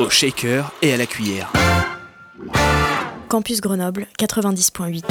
Au 0.00 0.08
shaker 0.08 0.72
et 0.80 0.94
à 0.94 0.96
la 0.96 1.04
cuillère. 1.04 1.52
Campus 3.28 3.60
Grenoble 3.60 4.06
90.8. 4.18 5.04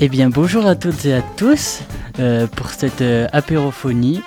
Eh 0.00 0.08
bien, 0.08 0.30
bonjour 0.30 0.66
à 0.66 0.76
toutes 0.76 1.04
et 1.04 1.12
à 1.12 1.20
tous 1.36 1.80
euh, 2.18 2.46
pour 2.46 2.70
cette 2.70 3.02
euh, 3.02 3.28
apérophonie. 3.32 4.22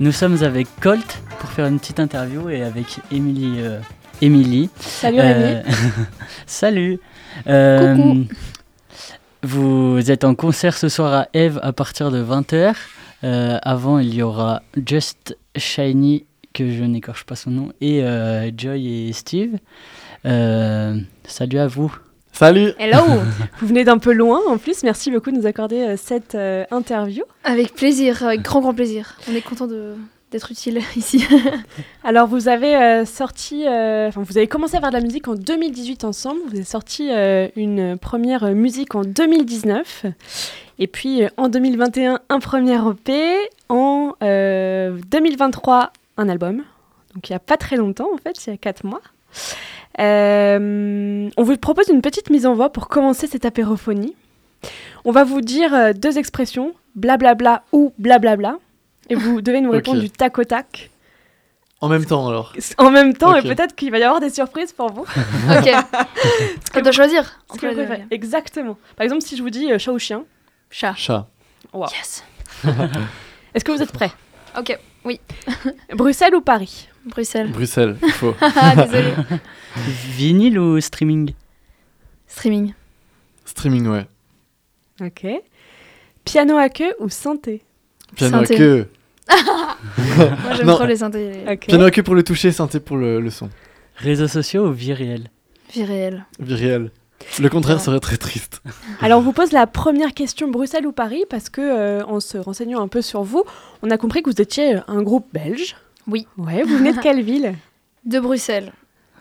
Nous 0.00 0.10
sommes 0.12 0.42
avec 0.42 0.68
Colt 0.80 1.22
pour 1.38 1.50
faire 1.50 1.66
une 1.66 1.78
petite 1.78 2.00
interview 2.00 2.48
et 2.48 2.62
avec 2.62 2.86
Émilie. 3.12 3.56
euh, 3.58 3.78
Émilie. 4.22 4.70
Salut 4.80 5.20
Rémi. 5.20 5.44
Euh, 5.44 5.62
salut. 6.46 6.98
Euh, 7.46 7.94
Coucou. 7.94 8.24
Vous 9.42 10.10
êtes 10.10 10.24
en 10.24 10.34
concert 10.34 10.78
ce 10.78 10.88
soir 10.88 11.12
à 11.12 11.28
Eve 11.34 11.60
à 11.62 11.74
partir 11.74 12.10
de 12.10 12.24
20h. 12.24 12.74
Euh, 13.22 13.58
avant, 13.62 13.98
il 13.98 14.14
y 14.14 14.22
aura 14.22 14.62
Just 14.86 15.36
Shiny, 15.56 16.24
que 16.54 16.72
je 16.72 16.84
n'écorche 16.84 17.24
pas 17.24 17.36
son 17.36 17.50
nom, 17.50 17.72
et 17.82 18.02
euh, 18.02 18.50
Joy 18.56 19.08
et 19.08 19.12
Steve. 19.12 19.58
Euh, 20.24 20.96
salut 21.26 21.58
à 21.58 21.66
vous. 21.66 21.94
Salut 22.32 22.72
Hello 22.78 23.02
Vous 23.60 23.66
venez 23.66 23.84
d'un 23.84 23.98
peu 23.98 24.12
loin 24.12 24.40
en 24.48 24.56
plus, 24.56 24.82
merci 24.82 25.10
beaucoup 25.10 25.30
de 25.30 25.36
nous 25.36 25.46
accorder 25.46 25.80
euh, 25.80 25.96
cette 25.96 26.34
euh, 26.34 26.64
interview. 26.70 27.24
Avec 27.44 27.74
plaisir, 27.74 28.22
avec 28.24 28.42
grand 28.42 28.60
grand 28.60 28.72
plaisir. 28.72 29.16
On 29.30 29.34
est 29.34 29.42
content 29.42 29.66
de 29.66 29.94
d'être 30.34 30.50
utile 30.50 30.80
ici. 30.96 31.24
Alors 32.04 32.26
vous 32.26 32.48
avez 32.48 32.76
euh, 32.76 33.04
sorti, 33.04 33.66
euh, 33.66 34.08
enfin 34.08 34.22
vous 34.22 34.36
avez 34.36 34.48
commencé 34.48 34.76
à 34.76 34.80
faire 34.80 34.90
de 34.90 34.96
la 34.96 35.02
musique 35.02 35.28
en 35.28 35.34
2018 35.34 36.04
ensemble, 36.04 36.40
vous 36.48 36.56
avez 36.56 36.64
sorti 36.64 37.08
euh, 37.10 37.48
une 37.56 37.96
première 37.96 38.52
musique 38.52 38.94
en 38.96 39.02
2019, 39.02 40.06
et 40.80 40.86
puis 40.88 41.22
euh, 41.22 41.28
en 41.36 41.48
2021 41.48 42.18
un 42.28 42.38
premier 42.40 42.78
EP, 42.90 43.36
en 43.68 44.14
euh, 44.22 44.98
2023 45.08 45.92
un 46.16 46.28
album, 46.28 46.64
donc 47.14 47.28
il 47.28 47.32
n'y 47.32 47.36
a 47.36 47.40
pas 47.40 47.56
très 47.56 47.76
longtemps 47.76 48.08
en 48.12 48.18
fait, 48.18 48.46
il 48.46 48.50
y 48.50 48.52
a 48.52 48.56
4 48.56 48.84
mois. 48.84 49.02
Euh, 50.00 51.30
on 51.36 51.42
vous 51.42 51.56
propose 51.56 51.88
une 51.88 52.02
petite 52.02 52.30
mise 52.30 52.46
en 52.46 52.54
voix 52.54 52.70
pour 52.70 52.88
commencer 52.88 53.26
cette 53.26 53.44
apérophonie. 53.44 54.14
On 55.04 55.12
va 55.12 55.24
vous 55.24 55.40
dire 55.40 55.74
euh, 55.74 55.92
deux 55.92 56.18
expressions, 56.18 56.74
blablabla 56.94 57.62
ou 57.72 57.92
blablabla, 57.98 58.58
et 59.10 59.14
vous 59.14 59.40
devez 59.40 59.60
nous 59.60 59.70
répondre 59.70 60.00
du 60.00 60.10
tac 60.10 60.38
au 60.38 60.44
tac. 60.44 60.90
En 61.80 61.88
même 61.88 62.06
temps 62.06 62.26
alors. 62.26 62.54
En 62.78 62.90
même 62.90 63.14
temps, 63.14 63.36
et 63.36 63.42
peut-être 63.42 63.74
qu'il 63.74 63.90
va 63.90 63.98
y 63.98 64.02
avoir 64.02 64.20
des 64.20 64.30
surprises 64.30 64.72
pour 64.72 64.90
vous. 64.90 65.02
ok. 65.50 65.70
On 66.74 66.80
doit 66.80 66.92
choisir. 66.92 67.40
Ce 67.52 67.58
que 67.58 67.66
vous 67.66 67.74
préférez. 67.74 68.06
Exactement. 68.10 68.78
Par 68.96 69.04
exemple, 69.04 69.22
si 69.22 69.36
je 69.36 69.42
vous 69.42 69.50
dis 69.50 69.70
euh, 69.70 69.78
chat 69.78 69.92
ou 69.92 69.98
chien. 69.98 70.24
Chat. 70.70 70.94
Chat. 70.96 71.28
Wow. 71.74 71.86
Yes. 71.92 72.24
Est-ce 73.54 73.64
que 73.64 73.72
vous 73.72 73.82
êtes 73.82 73.92
prêts? 73.92 74.12
Ok. 74.58 74.78
Bruxelles 75.94 76.34
ou 76.34 76.40
Paris? 76.40 76.88
Bruxelles. 77.04 77.50
Bruxelles, 77.50 77.96
il 78.02 78.10
faut. 78.12 78.34
Ah 78.40 78.74
désolé. 78.76 79.12
Vinyle 80.16 80.58
ou 80.58 80.80
streaming? 80.80 81.32
Streaming. 82.26 82.72
Streaming, 83.44 83.86
ouais. 83.88 84.06
Ok. 85.00 85.26
Piano 86.24 86.56
à 86.56 86.68
queue 86.68 86.94
ou 87.00 87.08
synthé? 87.08 87.62
Piano 88.16 88.38
à 88.38 88.46
queue. 88.46 88.88
Moi 89.28 90.54
j'aime 90.56 90.66
trop 90.68 90.86
les 90.86 90.96
synthés. 90.96 91.44
Piano 91.60 91.84
à 91.84 91.90
queue 91.90 92.02
pour 92.02 92.14
le 92.14 92.22
toucher, 92.22 92.52
synthé 92.52 92.80
pour 92.80 92.96
le, 92.96 93.20
le 93.20 93.30
son. 93.30 93.50
Réseaux 93.96 94.28
sociaux 94.28 94.68
ou 94.68 94.72
vie 94.72 94.92
réelle 94.92 95.30
Vie 95.72 95.84
réelle. 95.84 96.24
Vie 96.40 96.54
réelle. 96.54 96.90
Le 97.40 97.48
contraire 97.48 97.76
Ouais. 97.76 97.82
serait 97.82 98.00
très 98.00 98.16
triste. 98.16 98.62
Alors, 99.00 99.18
on 99.18 99.22
vous 99.22 99.32
pose 99.32 99.52
la 99.52 99.66
première 99.66 100.14
question 100.14 100.48
Bruxelles 100.48 100.86
ou 100.86 100.92
Paris? 100.92 101.24
Parce 101.28 101.48
que, 101.48 101.60
euh, 101.60 102.04
en 102.04 102.20
se 102.20 102.38
renseignant 102.38 102.80
un 102.80 102.88
peu 102.88 103.02
sur 103.02 103.22
vous, 103.22 103.44
on 103.82 103.90
a 103.90 103.98
compris 103.98 104.22
que 104.22 104.30
vous 104.30 104.40
étiez 104.40 104.76
euh, 104.76 104.80
un 104.88 105.02
groupe 105.02 105.26
belge. 105.32 105.76
Oui. 106.06 106.26
Ouais, 106.38 106.62
vous 106.62 106.76
venez 106.78 106.92
de 106.92 107.00
quelle 107.00 107.22
ville? 107.24 107.54
De 108.04 108.20
Bruxelles. 108.20 108.72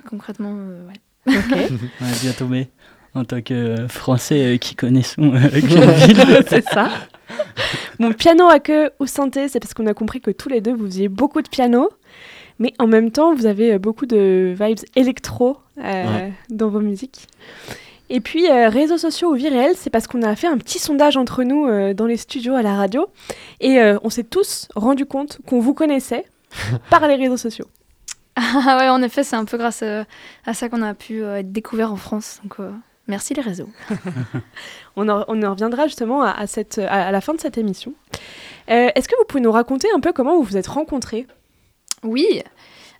Concrètement, 0.10 0.54
euh, 0.58 0.88
ouais. 0.88 1.36
Ok. 1.36 1.72
On 2.02 2.06
est 2.06 2.22
bien 2.22 2.34
tombé 2.34 2.68
en 3.16 3.24
tant 3.26 3.42
que 3.42 3.54
euh, 3.54 3.88
Français 3.88 4.56
euh, 4.56 4.58
qui 4.58 4.76
connaissons 4.76 5.34
euh, 5.34 5.50
quelle 5.52 5.92
ville. 6.16 6.46
c'est 6.48 6.66
ça. 6.66 6.90
Bon, 8.00 8.12
piano 8.12 8.48
à 8.50 8.60
queue 8.60 8.92
ou 9.00 9.06
synthé, 9.08 9.48
c'est 9.48 9.60
parce 9.60 9.74
qu'on 9.74 9.88
a 9.88 9.94
compris 9.94 10.20
que 10.20 10.32
tous 10.32 10.50
les 10.50 10.62
deux, 10.62 10.74
vous 10.74 10.86
faisiez 10.86 11.08
beaucoup 11.10 11.42
de 11.42 11.48
piano, 11.48 11.90
mais 12.60 12.74
en 12.80 12.88
même 12.88 13.12
temps, 13.12 13.34
vous 13.34 13.46
avez 13.46 13.80
beaucoup 13.80 14.06
de 14.06 14.54
vibes 14.60 14.80
électro 14.96 15.58
euh, 15.80 15.82
Ouais. 15.84 16.34
dans 16.50 16.68
vos 16.70 16.80
musiques. 16.82 17.28
Et 18.16 18.22
puis, 18.22 18.48
euh, 18.48 18.70
réseaux 18.70 19.00
sociaux 19.00 19.32
ou 19.32 19.34
vie 19.34 19.50
réelle, 19.50 19.76
c'est 19.76 19.90
parce 19.90 20.06
qu'on 20.06 20.22
a 20.22 20.36
fait 20.36 20.46
un 20.46 20.60
petit 20.60 20.78
sondage 20.78 21.18
entre 21.18 21.44
nous 21.44 21.66
euh, 21.68 21.96
dans 21.96 22.06
les 22.06 22.16
studios 22.16 22.54
à 22.54 22.62
la 22.62 22.76
radio, 22.76 23.08
et 23.60 23.80
euh, 23.80 23.98
on 24.04 24.12
s'est 24.12 24.24
tous 24.24 24.68
rendu 24.76 25.08
compte 25.08 25.40
qu'on 25.48 25.60
vous 25.60 25.74
connaissait 25.74 26.24
par 26.92 27.08
les 27.08 27.16
réseaux 27.16 27.38
sociaux. 27.38 27.66
Ah 28.36 28.78
ouais, 28.80 28.90
en 28.90 29.02
effet, 29.02 29.24
c'est 29.24 29.36
un 29.36 29.46
peu 29.46 29.58
grâce 29.58 29.82
euh, 29.84 30.04
à 30.46 30.54
ça 30.54 30.70
qu'on 30.70 30.82
a 30.84 30.94
pu 30.94 31.24
euh, 31.24 31.38
être 31.40 31.52
découvert 31.52 31.92
en 31.92 31.96
France. 31.98 32.40
Donc 32.44 32.60
euh, 32.60 32.72
merci 33.08 33.34
les 33.34 33.42
réseaux. 33.42 33.70
On 34.96 35.10
en, 35.10 35.26
on 35.28 35.42
en 35.42 35.52
reviendra 35.54 35.88
justement 35.88 36.22
à, 36.22 36.30
à 36.32 36.46
cette, 36.46 36.78
à, 36.78 37.08
à 37.08 37.12
la 37.12 37.20
fin 37.22 37.34
de 37.34 37.40
cette 37.42 37.58
émission. 37.58 37.94
Euh, 38.70 38.90
Est-ce 38.94 39.08
que 39.08 39.16
vous 39.18 39.26
pouvez 39.28 39.42
nous 39.42 39.52
raconter 39.52 39.88
un 39.96 40.00
peu 40.00 40.14
comment 40.14 40.36
vous 40.36 40.44
vous 40.44 40.58
êtes 40.58 40.68
rencontrés? 40.68 41.26
Oui. 42.04 42.44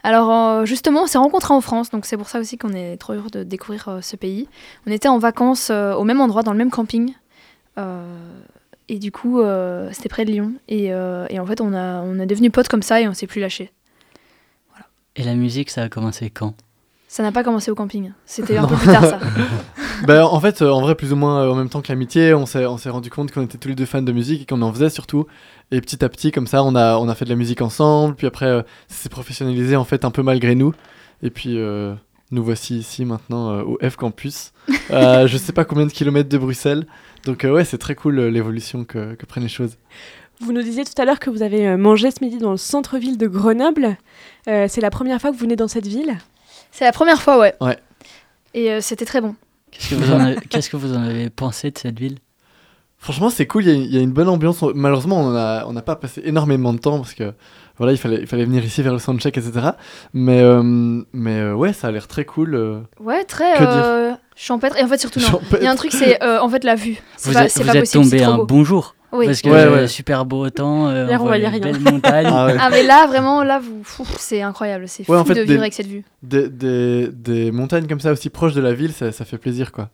Alors 0.04 0.32
euh, 0.32 0.66
justement, 0.66 1.04
on 1.04 1.08
s'est 1.08 1.18
rencontrés 1.18 1.54
en 1.54 1.62
France, 1.62 1.90
donc 1.90 2.06
c'est 2.06 2.18
pour 2.18 2.28
ça 2.28 2.40
aussi 2.40 2.58
qu'on 2.58 2.74
est 2.74 2.98
trop 2.98 3.14
heureux 3.14 3.30
de 3.32 3.44
découvrir 3.44 3.88
euh, 3.88 4.02
ce 4.02 4.18
pays. 4.18 4.50
On 4.86 4.92
était 4.92 5.08
en 5.08 5.18
vacances 5.18 5.70
euh, 5.72 5.94
au 5.94 6.04
même 6.04 6.20
endroit, 6.20 6.44
dans 6.44 6.52
le 6.52 6.58
même 6.58 6.72
camping. 6.72 7.14
Euh, 7.78 8.04
et 8.90 9.00
du 9.00 9.12
coup, 9.12 9.40
euh, 9.40 9.90
c'était 9.94 10.10
près 10.10 10.26
de 10.26 10.32
Lyon. 10.32 10.54
Et, 10.68 10.94
euh, 10.94 11.26
et 11.30 11.40
en 11.40 11.46
fait, 11.46 11.62
on 11.62 11.74
a, 11.74 12.02
on 12.02 12.20
est 12.20 12.26
devenus 12.26 12.52
potes 12.52 12.68
comme 12.68 12.84
ça 12.84 13.02
et 13.02 13.08
on 13.08 13.14
s'est 13.14 13.28
plus 13.28 13.42
lâchés. 13.42 13.72
Et 15.16 15.24
la 15.24 15.36
musique, 15.36 15.70
ça 15.70 15.84
a 15.84 15.90
commencé 15.90 16.30
quand? 16.30 16.56
Ça 17.08 17.22
n'a 17.22 17.32
pas 17.32 17.44
commencé 17.44 17.70
au 17.70 17.76
camping. 17.76 18.12
C'était 18.26 18.58
un 18.58 18.66
peu 18.68 18.76
plus 18.76 18.88
tard, 18.88 19.06
ça. 19.06 19.20
bah, 20.08 20.28
en 20.28 20.40
fait, 20.40 20.64
en 20.64 20.82
vrai, 20.82 20.96
plus 20.96 21.14
ou 21.14 21.16
moins 21.16 21.48
en 21.48 21.56
même 21.56 21.70
temps 21.70 21.82
que 21.82 21.90
l'amitié, 21.90 22.34
on 22.34 22.48
s'est, 22.48 22.66
on 22.66 22.78
s'est 22.78 22.90
rendu 22.90 23.12
compte 23.12 23.32
qu'on 23.32 23.44
était 23.44 23.60
tous 23.60 23.70
les 23.70 23.76
deux 23.76 23.86
fans 23.86 24.02
de 24.02 24.12
musique 24.12 24.42
et 24.42 24.46
qu'on 24.46 24.64
en 24.64 24.74
faisait 24.74 24.90
surtout. 24.90 25.28
Et 25.74 25.82
petit 25.82 26.06
à 26.06 26.10
petit, 26.10 26.32
comme 26.32 26.46
ça, 26.46 26.64
on 26.64 26.76
a, 26.76 26.98
on 26.98 27.10
a 27.10 27.16
fait 27.16 27.26
de 27.26 27.32
la 27.32 27.36
musique 27.36 27.62
ensemble. 27.62 28.14
Puis 28.14 28.28
après, 28.28 28.46
euh, 28.46 28.62
ça 28.88 28.96
s'est 28.96 29.10
professionnalisé 29.10 29.76
en 29.76 29.86
fait 29.86 30.06
un 30.06 30.12
peu 30.12 30.22
malgré 30.22 30.54
nous. 30.54 30.72
Et 31.24 31.32
puis, 31.32 31.58
euh, 31.58 31.96
nous 32.30 32.44
voici 32.44 32.78
ici 32.78 33.06
maintenant 33.06 33.50
euh, 33.52 33.64
au 33.64 33.80
F 33.82 33.96
Campus. 33.96 34.52
Euh, 34.92 35.28
je 35.28 35.38
sais 35.38 35.54
pas 35.54 35.66
combien 35.66 35.86
de 35.86 35.92
kilomètres 35.92 36.30
de 36.30 36.38
Bruxelles. 36.38 36.86
Donc, 37.26 37.46
euh, 37.46 37.54
ouais, 37.54 37.66
c'est 37.66 37.78
très 37.78 37.96
cool 37.96 38.20
euh, 38.20 38.30
l'évolution 38.30 38.84
que, 38.84 39.16
que 39.16 39.26
prennent 39.26 39.44
les 39.44 39.50
choses. 39.50 39.78
Vous 40.40 40.52
nous 40.52 40.62
disiez 40.62 40.84
tout 40.84 41.02
à 41.02 41.06
l'heure 41.06 41.20
que 41.20 41.30
vous 41.30 41.42
avez 41.42 41.76
mangé 41.78 42.12
ce 42.12 42.24
midi 42.24 42.38
dans 42.38 42.52
le 42.52 42.58
centre-ville 42.58 43.18
de 43.18 43.28
Grenoble. 43.28 43.98
Euh, 44.48 44.68
c'est 44.70 44.82
la 44.82 44.90
première 44.90 45.20
fois 45.22 45.32
que 45.32 45.36
vous 45.36 45.42
venez 45.42 45.56
dans 45.56 45.68
cette 45.70 45.88
ville? 45.88 46.18
C'est 46.72 46.86
la 46.86 46.92
première 46.92 47.22
fois, 47.22 47.40
ouais. 47.40 47.56
Ouais. 47.62 47.78
Et 48.54 48.72
euh, 48.72 48.82
c'était 48.82 49.06
très 49.06 49.22
bon. 49.22 49.36
Qu'est-ce 49.72 49.90
que, 49.90 49.96
vous 49.96 50.12
en 50.12 50.20
avez, 50.20 50.36
qu'est-ce 50.50 50.70
que 50.70 50.78
vous 50.78 50.94
en 50.94 51.02
avez 51.02 51.30
pensé 51.30 51.72
de 51.72 51.78
cette 51.78 51.98
ville? 51.98 52.18
Franchement, 53.04 53.30
c'est 53.30 53.46
cool, 53.46 53.64
il 53.66 53.70
y 53.70 53.72
a- 53.72 53.76
il 53.76 53.94
y, 53.94 53.98
a 53.98 54.02
une 54.02 54.14
bonne 54.14 54.30
ambiance. 54.30 54.64
On- 54.64 54.72
Malheureusement, 54.74 55.20
on 55.20 55.32
n'a 55.32 55.66
on 55.68 55.74
pas 55.76 55.98
passé 55.98 56.22
énormément 56.24 56.72
de 56.74 56.80
temps 56.80 56.98
parce 57.00 57.14
que 57.14 57.34
voilà, 57.78 57.92
il 57.92 57.98
fallait, 57.98 58.20
il 58.22 58.28
fallait 58.28 58.46
venir 58.46 58.64
ici 58.64 58.82
vers 58.82 58.94
le 58.94 59.00
soundcheck, 59.00 59.38
etc. 59.38 59.72
Mais, 60.14 60.42
euh, 60.42 60.64
mais 61.12 61.40
euh, 61.40 61.54
ouais, 61.54 61.74
ça 61.74 61.88
a 61.88 61.92
l'air 61.92 62.08
très 62.08 62.24
cool. 62.24 62.56
euh. 62.56 62.80
Ouais, 63.02 63.26
très 63.26 63.56
Que 63.58 63.64
dire 64.10 64.18
champêtre. 64.38 64.78
Et 64.80 64.84
en 64.84 64.88
fait, 64.88 65.00
surtout, 65.00 65.20
non. 65.20 65.42
Il 65.60 65.64
y 65.64 65.68
a 65.68 65.72
un 65.72 65.76
truc, 65.76 65.92
c'est 65.92 66.24
euh, 66.24 66.40
en 66.40 66.48
fait 66.50 66.64
la 66.64 66.76
vue. 66.76 66.98
C'est 67.18 67.30
Vous 67.30 67.36
pas, 67.36 67.44
êtes, 67.46 67.52
c'est 67.52 67.64
vous 67.64 67.68
pas 67.70 67.76
êtes 67.76 67.82
possible. 67.82 68.04
tombé 68.06 68.18
c'est 68.20 68.24
trop 68.24 68.34
un 68.34 68.38
beau. 68.38 68.46
bon 68.46 68.64
jour. 68.64 68.96
Oui. 69.12 69.26
Parce 69.28 69.42
que 69.42 69.50
Ouais, 69.50 69.68
ouais. 69.68 69.88
super 69.88 70.26
beau 70.26 70.50
temps, 70.50 70.88
euh, 70.88 71.04
on 71.06 71.18
voit 71.18 71.18
voyait 71.28 71.42
les 71.44 71.48
rien. 71.50 71.60
belles 71.60 71.80
montagnes. 71.82 72.26
Ah 72.32 72.46
ouais. 72.48 72.56
Ah 72.60 72.70
mais 72.72 72.82
là 72.82 73.06
vraiment 73.06 73.44
là 73.44 73.60
vous 73.60 73.84
c'est 74.18 74.42
incroyable 74.42 74.86
c'est 74.88 75.04
fou 75.04 75.12
Ouais, 75.12 75.20
en 75.20 75.26
fait, 75.26 75.36
de 75.36 75.42
des- 75.42 75.46
vivre 75.46 75.62
avec 75.62 75.74
cette 75.74 75.86
vue. 75.86 76.04
Des, 76.24 76.50
des, 76.50 77.10
des 77.10 77.52
montagnes 77.52 77.86
comme 77.86 78.00
ça 78.00 78.12
aussi 78.12 78.32
proches 78.32 78.54
de 78.56 78.62
la 78.62 78.74
ville, 78.74 78.92
ça, 78.92 79.12
ça 79.12 79.24
fait 79.24 79.38
plaisir 79.38 79.72
quoi. 79.72 79.90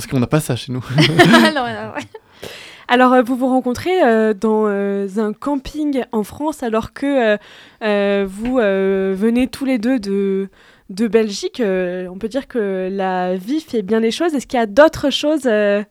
Parce 0.00 0.10
qu'on 0.10 0.18
n'a 0.18 0.26
pas 0.26 0.40
ça 0.40 0.56
chez 0.56 0.72
nous. 0.72 0.82
Non, 0.96 1.50
non, 1.54 1.62
ouais. 1.62 2.48
Alors, 2.88 3.12
euh, 3.12 3.20
vous 3.20 3.36
vous 3.36 3.48
rencontrez 3.48 4.02
euh, 4.02 4.32
dans 4.32 4.64
euh, 4.66 5.06
un 5.18 5.34
camping 5.34 6.04
en 6.10 6.24
France 6.24 6.62
alors 6.62 6.94
que 6.94 7.34
euh, 7.34 7.36
euh, 7.84 8.26
vous 8.26 8.58
euh, 8.58 9.14
venez 9.14 9.46
tous 9.46 9.66
les 9.66 9.76
deux 9.76 10.00
de, 10.00 10.48
de 10.88 11.06
Belgique. 11.06 11.60
Euh, 11.60 12.08
on 12.08 12.16
peut 12.16 12.28
dire 12.28 12.48
que 12.48 12.88
la 12.90 13.36
vie 13.36 13.60
fait 13.60 13.82
bien 13.82 14.00
les 14.00 14.10
choses. 14.10 14.34
Est-ce 14.34 14.46
qu'il 14.46 14.58
y 14.58 14.62
a 14.62 14.66
d'autres 14.66 15.10
choses 15.10 15.42
euh, 15.44 15.84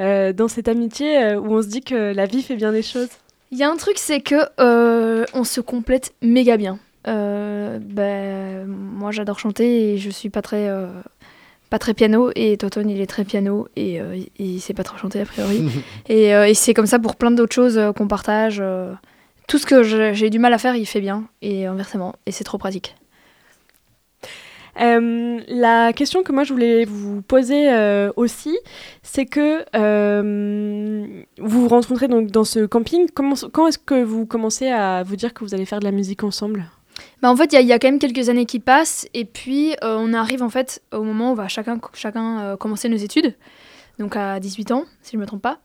euh, 0.00 0.32
dans 0.32 0.48
cette 0.48 0.66
amitié 0.66 1.22
euh, 1.22 1.38
où 1.38 1.54
on 1.54 1.62
se 1.62 1.68
dit 1.68 1.82
que 1.82 2.12
la 2.12 2.26
vie 2.26 2.42
fait 2.42 2.56
bien 2.56 2.72
les 2.72 2.82
choses? 2.82 3.10
Il 3.52 3.58
y 3.58 3.62
a 3.62 3.70
un 3.70 3.76
truc 3.76 3.96
c'est 3.96 4.22
que 4.22 4.42
euh, 4.58 5.24
on 5.34 5.44
se 5.44 5.60
complète 5.60 6.14
méga 6.20 6.56
bien. 6.56 6.80
Euh, 7.06 7.78
ben, 7.80 8.66
moi, 8.66 9.12
j'adore 9.12 9.38
chanter 9.38 9.92
et 9.94 9.98
je 9.98 10.10
suis 10.10 10.30
pas 10.30 10.42
très, 10.42 10.68
euh, 10.68 10.88
pas 11.72 11.78
très 11.78 11.94
piano. 11.94 12.30
Et 12.36 12.56
Toton, 12.56 12.86
il 12.88 13.00
est 13.00 13.06
très 13.06 13.24
piano 13.24 13.66
et 13.76 14.00
euh, 14.00 14.14
il- 14.16 14.30
il 14.38 14.60
sait 14.60 14.74
pas 14.74 14.84
trop 14.84 14.96
chanter 14.98 15.20
a 15.20 15.24
priori. 15.26 15.58
et 16.08 16.34
euh, 16.34 16.46
et 16.50 16.54
c'est 16.54 16.74
comme 16.74 16.86
ça 16.86 16.98
pour 16.98 17.16
plein 17.16 17.30
d'autres 17.32 17.54
choses 17.54 17.78
euh, 17.78 17.92
qu'on 17.92 18.06
partage. 18.08 18.62
tout 19.48 19.58
ce 19.58 19.66
que 19.66 19.82
j'ai 20.14 20.30
du 20.30 20.38
mal 20.38 20.52
à 20.54 20.58
faire, 20.58 20.76
il 20.76 20.86
fait 20.86 21.00
bien 21.00 21.24
et 21.42 21.66
inversement. 21.66 22.14
Et 22.26 22.32
c'est 22.32 22.44
trop 22.44 22.58
pratique. 22.58 22.94
Euh, 24.80 25.38
la 25.48 25.92
question 25.92 26.22
que 26.22 26.32
moi 26.32 26.44
je 26.44 26.52
voulais 26.54 26.86
vous 26.86 27.20
poser 27.20 27.70
euh, 27.70 28.10
aussi, 28.16 28.56
c'est 29.02 29.26
que 29.26 29.64
euh, 29.76 31.06
vous 31.38 31.60
vous 31.62 31.68
rencontrez 31.68 32.08
donc 32.08 32.30
dans 32.30 32.44
ce 32.44 32.64
camping. 32.64 33.06
Comment, 33.14 33.34
quand 33.52 33.66
est-ce 33.68 33.78
que 33.78 34.02
vous 34.02 34.24
commencez 34.24 34.68
à 34.68 35.02
vous 35.02 35.16
dire 35.16 35.34
que 35.34 35.44
vous 35.44 35.52
allez 35.54 35.66
faire 35.66 35.80
de 35.80 35.84
la 35.84 35.90
musique 35.92 36.24
ensemble? 36.24 36.64
Bah, 37.22 37.30
en 37.30 37.36
fait, 37.36 37.52
il 37.52 37.66
y, 37.66 37.72
a- 37.72 37.78
quand 37.78 37.86
même 37.88 38.00
quelques 38.00 38.28
années 38.28 38.46
qui 38.46 38.58
passent, 38.58 39.06
et 39.14 39.24
puis 39.24 39.74
euh, 39.84 39.96
on 39.98 40.12
arrive 40.12 40.42
en 40.42 40.48
fait 40.48 40.82
au 40.92 41.02
moment 41.04 41.28
où 41.28 41.32
on 41.32 41.34
va 41.34 41.46
chacun, 41.48 41.78
chacun 41.94 42.40
euh, 42.40 42.56
commencer 42.56 42.88
nos 42.88 42.96
études, 42.96 43.36
donc 44.00 44.16
à 44.16 44.40
18 44.40 44.72
ans, 44.72 44.84
si 45.02 45.12
je 45.12 45.18
me 45.18 45.26
trompe 45.26 45.42
pas. 45.42 45.58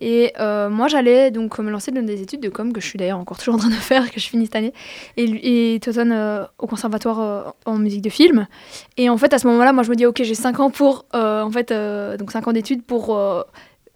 Et 0.00 0.32
euh, 0.40 0.68
moi, 0.70 0.88
j'allais 0.88 1.30
donc 1.30 1.56
me 1.60 1.70
lancer 1.70 1.92
dans 1.92 2.02
des 2.04 2.20
études 2.20 2.40
de 2.40 2.48
com, 2.48 2.72
que 2.72 2.80
je 2.80 2.86
suis 2.86 2.98
d'ailleurs 2.98 3.20
encore 3.20 3.38
toujours 3.38 3.54
en 3.54 3.58
train 3.58 3.68
de 3.68 3.74
faire, 3.74 4.10
que 4.10 4.18
je 4.18 4.26
finis 4.26 4.46
cette 4.46 4.56
année, 4.56 4.72
et, 5.16 5.74
et 5.74 5.78
Toton 5.80 6.46
au 6.58 6.66
conservatoire 6.66 7.54
en 7.64 7.78
musique 7.78 8.02
de 8.02 8.10
film. 8.10 8.48
Et 8.96 9.08
en 9.08 9.16
fait, 9.16 9.32
à 9.32 9.38
ce 9.38 9.46
moment-là, 9.46 9.72
moi, 9.72 9.84
je 9.84 9.90
me 9.90 9.94
dis, 9.94 10.06
ok, 10.06 10.20
j'ai 10.24 10.34
5 10.34 10.58
ans 10.58 10.70
pour, 10.70 11.04
en 11.12 11.50
fait, 11.52 11.72
donc 12.18 12.32
5 12.32 12.48
ans 12.48 12.52
d'études 12.52 12.82
pour 12.82 13.16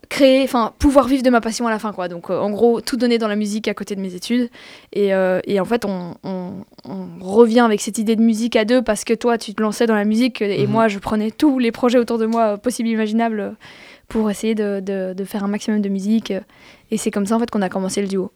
créer, 0.08 0.42
enfin, 0.44 0.72
pouvoir 0.78 1.06
vivre 1.06 1.22
de 1.22 1.30
ma 1.30 1.40
passion 1.40 1.66
à 1.66 1.70
la 1.70 1.78
fin, 1.78 1.92
quoi. 1.92 2.08
Donc, 2.08 2.30
euh, 2.30 2.38
en 2.38 2.50
gros, 2.50 2.80
tout 2.80 2.96
donner 2.96 3.18
dans 3.18 3.28
la 3.28 3.36
musique 3.36 3.68
à 3.68 3.74
côté 3.74 3.94
de 3.94 4.00
mes 4.00 4.14
études. 4.14 4.48
Et, 4.92 5.12
euh, 5.14 5.40
et 5.46 5.60
en 5.60 5.64
fait, 5.64 5.84
on, 5.84 6.14
on- 6.24 6.52
on 6.84 7.06
revient 7.20 7.60
avec 7.60 7.80
cette 7.80 7.98
idée 7.98 8.16
de 8.16 8.22
musique 8.22 8.56
à 8.56 8.64
deux 8.64 8.80
parce 8.82 9.04
que 9.04 9.12
toi, 9.14 9.36
tu 9.38 9.52
te 9.54 9.60
lançais 9.62 9.86
dans 9.86 9.94
la 9.94 10.04
musique 10.06 10.40
et 10.40 10.66
Mhm. 10.66 10.72
moi, 10.72 10.88
je 10.88 10.98
prenais 10.98 11.30
tous 11.30 11.58
les 11.58 11.72
projets 11.72 11.98
autour 11.98 12.16
de 12.18 12.26
moi 12.26 12.54
euh, 12.54 12.56
possibles 12.56 12.88
et 12.88 12.92
imaginables 12.92 13.54
pour 14.08 14.30
essayer 14.30 14.54
de, 14.54 14.80
de- 14.80 15.12
de 15.14 15.24
faire 15.24 15.44
un 15.44 15.48
maximum 15.48 15.82
de 15.82 15.88
musique. 15.90 16.32
Et 16.90 16.96
c'est 16.96 17.10
comme 17.10 17.26
ça, 17.26 17.36
en 17.36 17.38
fait, 17.38 17.50
qu'on 17.50 17.60
a 17.62 17.68
commencé 17.68 18.00
le 18.00 18.08
duo. 18.08 18.30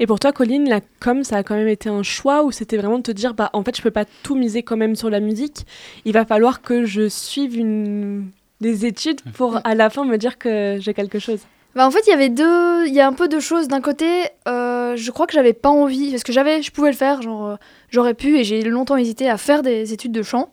Et 0.00 0.08
pour 0.08 0.18
toi, 0.18 0.32
Colline, 0.32 0.68
la 0.68 0.80
com, 0.98 1.22
ça 1.22 1.36
a 1.36 1.42
quand 1.44 1.54
même 1.54 1.68
été 1.68 1.88
un 1.88 2.02
choix 2.02 2.42
ou 2.42 2.50
c'était 2.50 2.76
vraiment 2.76 2.98
de 2.98 3.04
te 3.04 3.12
dire, 3.12 3.32
bah 3.34 3.50
en 3.52 3.62
fait, 3.62 3.76
je 3.76 3.82
peux 3.82 3.92
pas 3.92 4.04
tout 4.24 4.34
miser 4.34 4.64
quand 4.64 4.76
même 4.76 4.96
sur 4.96 5.08
la 5.08 5.20
musique. 5.20 5.64
Il 6.04 6.12
va 6.14 6.24
falloir 6.24 6.62
que 6.62 6.84
je 6.84 7.08
suive 7.08 7.56
une 7.56 8.26
des 8.64 8.86
études 8.86 9.20
pour 9.34 9.60
à 9.62 9.74
la 9.74 9.90
fin 9.90 10.04
me 10.06 10.16
dire 10.16 10.38
que 10.38 10.78
j'ai 10.80 10.94
quelque 10.94 11.18
chose. 11.18 11.40
Bah, 11.74 11.86
en 11.86 11.90
fait, 11.90 12.00
il 12.06 12.10
y 12.10 12.12
avait 12.12 12.30
deux, 12.30 12.86
il 12.86 12.94
y 12.94 13.00
a 13.00 13.06
un 13.06 13.12
peu 13.12 13.28
deux 13.28 13.40
choses. 13.40 13.68
D'un 13.68 13.82
côté, 13.82 14.08
euh, 14.48 14.96
je 14.96 15.10
crois 15.10 15.26
que 15.26 15.34
j'avais 15.34 15.52
pas 15.52 15.68
envie, 15.68 16.10
parce 16.10 16.22
que 16.22 16.32
j'avais, 16.32 16.62
je 16.62 16.70
pouvais 16.70 16.90
le 16.90 16.96
faire, 16.96 17.20
genre 17.20 17.46
euh, 17.46 17.56
j'aurais 17.90 18.14
pu, 18.14 18.38
et 18.38 18.44
j'ai 18.44 18.62
longtemps 18.62 18.96
hésité 18.96 19.28
à 19.28 19.36
faire 19.36 19.62
des 19.62 19.92
études 19.92 20.12
de 20.12 20.22
chant 20.22 20.52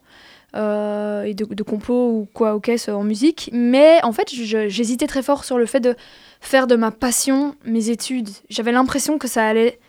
euh, 0.56 1.24
et 1.24 1.34
de, 1.34 1.46
de 1.46 1.64
compo 1.64 1.94
ou 1.94 2.28
quoi 2.34 2.54
au 2.56 2.60
caisse 2.60 2.90
en 2.90 3.04
musique. 3.04 3.50
Mais 3.54 4.04
en 4.04 4.12
fait, 4.12 4.30
j'hésitais 4.34 5.08
très 5.08 5.24
fort 5.24 5.46
sur 5.46 5.58
le 5.58 5.66
fait 5.66 5.80
de 5.80 5.96
faire 6.42 6.68
de 6.68 6.76
ma 6.76 6.92
passion 6.92 7.56
mes 7.64 7.90
études. 7.90 8.30
J'avais 8.50 8.74
l'impression 8.74 9.18
que 9.18 9.28
ça 9.28 9.46
allait 9.46 9.80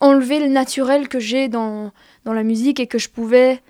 enlever 0.00 0.40
le 0.40 0.48
naturel 0.48 1.08
que 1.08 1.20
j'ai 1.20 1.48
dans, 1.48 1.92
dans 2.24 2.32
la 2.32 2.42
musique 2.42 2.80
et 2.80 2.86
que 2.86 2.98
je 2.98 3.08
pouvais 3.08 3.60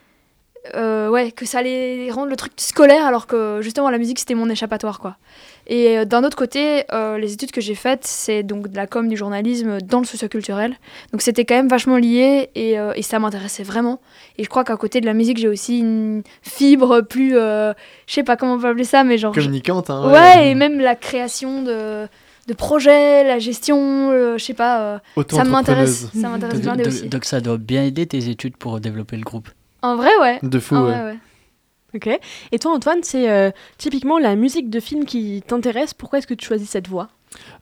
euh, 0.75 1.09
ouais, 1.09 1.31
que 1.33 1.45
ça 1.47 1.59
allait 1.59 2.11
rendre 2.11 2.29
le 2.29 2.37
truc 2.37 2.53
scolaire 2.57 3.05
alors 3.05 3.27
que 3.27 3.61
justement 3.63 3.91
la 3.91 3.99
musique 3.99 4.19
c'était 4.19 4.35
mon 4.35 4.49
échappatoire 4.51 4.99
quoi. 4.99 5.17
Et 5.71 5.99
euh, 5.99 6.05
d'un 6.07 6.25
autre 6.25 6.37
côté, 6.37 6.85
euh, 6.93 7.19
les 7.19 7.35
études 7.35 7.51
que 7.51 7.61
j'ai 7.61 7.75
faites, 7.75 8.07
c'est 8.07 8.43
donc 8.43 8.69
de 8.69 8.77
la 8.77 8.87
com, 8.87 9.07
du 9.07 9.17
journalisme 9.19 9.81
dans 9.83 9.99
le 10.01 10.07
socioculturel. 10.07 10.75
Donc 11.13 11.21
c'était 11.21 11.45
quand 11.45 11.57
même 11.57 11.69
vachement 11.69 11.97
lié 11.99 12.49
et, 12.55 12.79
euh, 12.79 12.93
et 12.97 13.03
ça 13.03 13.19
m'intéressait 13.19 13.65
vraiment. 13.65 14.01
Et 14.39 14.45
je 14.45 14.49
crois 14.49 14.65
qu'à 14.65 14.77
côté 14.79 15.01
de 15.03 15.07
la 15.07 15.13
musique, 15.13 15.37
j'ai 15.37 15.49
aussi 15.49 15.81
une 15.81 16.23
fibre 16.41 17.03
plus, 17.03 17.37
euh, 17.37 17.75
je 18.07 18.15
sais 18.15 18.23
pas 18.23 18.37
comment 18.37 18.55
on 18.55 18.59
peut 18.59 18.69
appeler 18.69 18.85
ça, 18.85 19.05
mais 19.05 19.19
genre... 19.19 19.35
Communicante, 19.35 19.91
hein. 19.91 20.11
Ouais, 20.11 20.51
et 20.51 20.55
même 20.55 20.81
la 20.81 20.95
création 20.97 21.63
de, 21.63 22.07
de 22.47 22.55
projets, 22.55 23.25
la 23.25 23.39
gestion, 23.39 24.11
euh, 24.11 24.39
je 24.39 24.45
sais 24.45 24.55
pas, 24.55 24.81
euh, 24.81 24.99
ça 25.31 25.45
m'intéresse, 25.45 26.07
ça 26.19 26.29
m'intéresse 26.31 26.61
Donc- 26.63 26.77
bien 26.79 26.87
aussi. 26.87 27.09
donc 27.09 27.27
ça 27.27 27.43
doit 27.43 27.59
bien 27.59 27.85
aider 27.85 28.07
tes 28.07 28.31
études 28.31 28.57
pour 28.57 28.81
développer 28.81 29.17
le 29.19 29.23
groupe. 29.25 29.51
En 29.83 29.97
vrai, 29.97 30.11
ouais. 30.21 30.39
De 30.43 30.59
fou, 30.59 30.75
En 30.77 30.85
ouais. 30.85 30.93
vrai, 30.93 31.03
ouais. 31.13 31.19
Ok. 31.95 32.21
Et 32.53 32.59
toi, 32.59 32.73
Antoine, 32.73 32.99
c'est 33.03 33.31
euh, 33.31 33.51
typiquement 33.79 34.19
la 34.19 34.37
musique 34.37 34.69
de 34.71 34.81
film 34.81 35.05
qui 35.07 35.43
t'intéresse. 35.47 35.95
Pourquoi 35.95 36.19
est-ce 36.19 36.27
que 36.27 36.35
tu 36.35 36.47
choisis 36.47 36.69
cette 36.69 36.87
voie? 36.89 37.09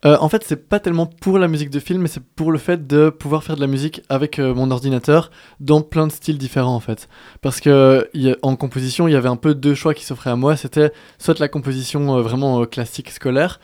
Euh, 0.04 0.16
en 0.20 0.28
fait, 0.28 0.44
c'est 0.44 0.68
pas 0.68 0.78
tellement 0.80 1.06
pour 1.06 1.38
la 1.38 1.48
musique 1.48 1.70
de 1.70 1.80
film, 1.80 2.00
mais 2.02 2.08
c'est 2.08 2.22
pour 2.22 2.50
le 2.52 2.58
fait 2.58 2.86
de 2.86 3.10
pouvoir 3.10 3.42
faire 3.44 3.56
de 3.56 3.60
la 3.60 3.66
musique 3.66 4.00
avec 4.08 4.38
euh, 4.38 4.54
mon 4.54 4.70
ordinateur 4.70 5.30
dans 5.58 5.80
plein 5.82 6.06
de 6.06 6.12
styles 6.12 6.38
différents 6.38 6.74
en 6.74 6.80
fait. 6.80 7.08
Parce 7.40 7.60
que 7.60 8.08
il 8.14 8.22
y 8.22 8.30
a- 8.30 8.36
en 8.42 8.54
composition, 8.56 9.08
il 9.08 9.12
y 9.12 9.16
avait 9.16 9.28
un 9.28 9.36
peu 9.36 9.54
deux 9.54 9.74
choix 9.74 9.92
qui 9.92 10.04
s'offraient 10.04 10.30
à 10.30 10.36
moi. 10.36 10.56
C'était 10.56 10.92
soit 11.18 11.38
la 11.40 11.48
composition 11.48 12.16
euh, 12.16 12.22
vraiment 12.22 12.64
classique 12.64 13.10
scolaire, 13.10 13.60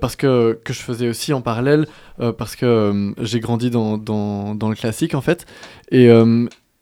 parce 0.00 0.14
que 0.16 0.58
que 0.64 0.72
je 0.74 0.80
faisais 0.80 1.08
aussi 1.08 1.32
en 1.32 1.40
parallèle, 1.40 1.86
parce 2.38 2.54
que 2.56 3.14
j'ai 3.20 3.40
grandi 3.40 3.70
dans, 3.70 3.96
dans, 3.98 4.54
dans 4.54 4.68
le 4.68 4.74
classique 4.76 5.14
en 5.14 5.20
fait. 5.22 5.46
Et 5.90 6.08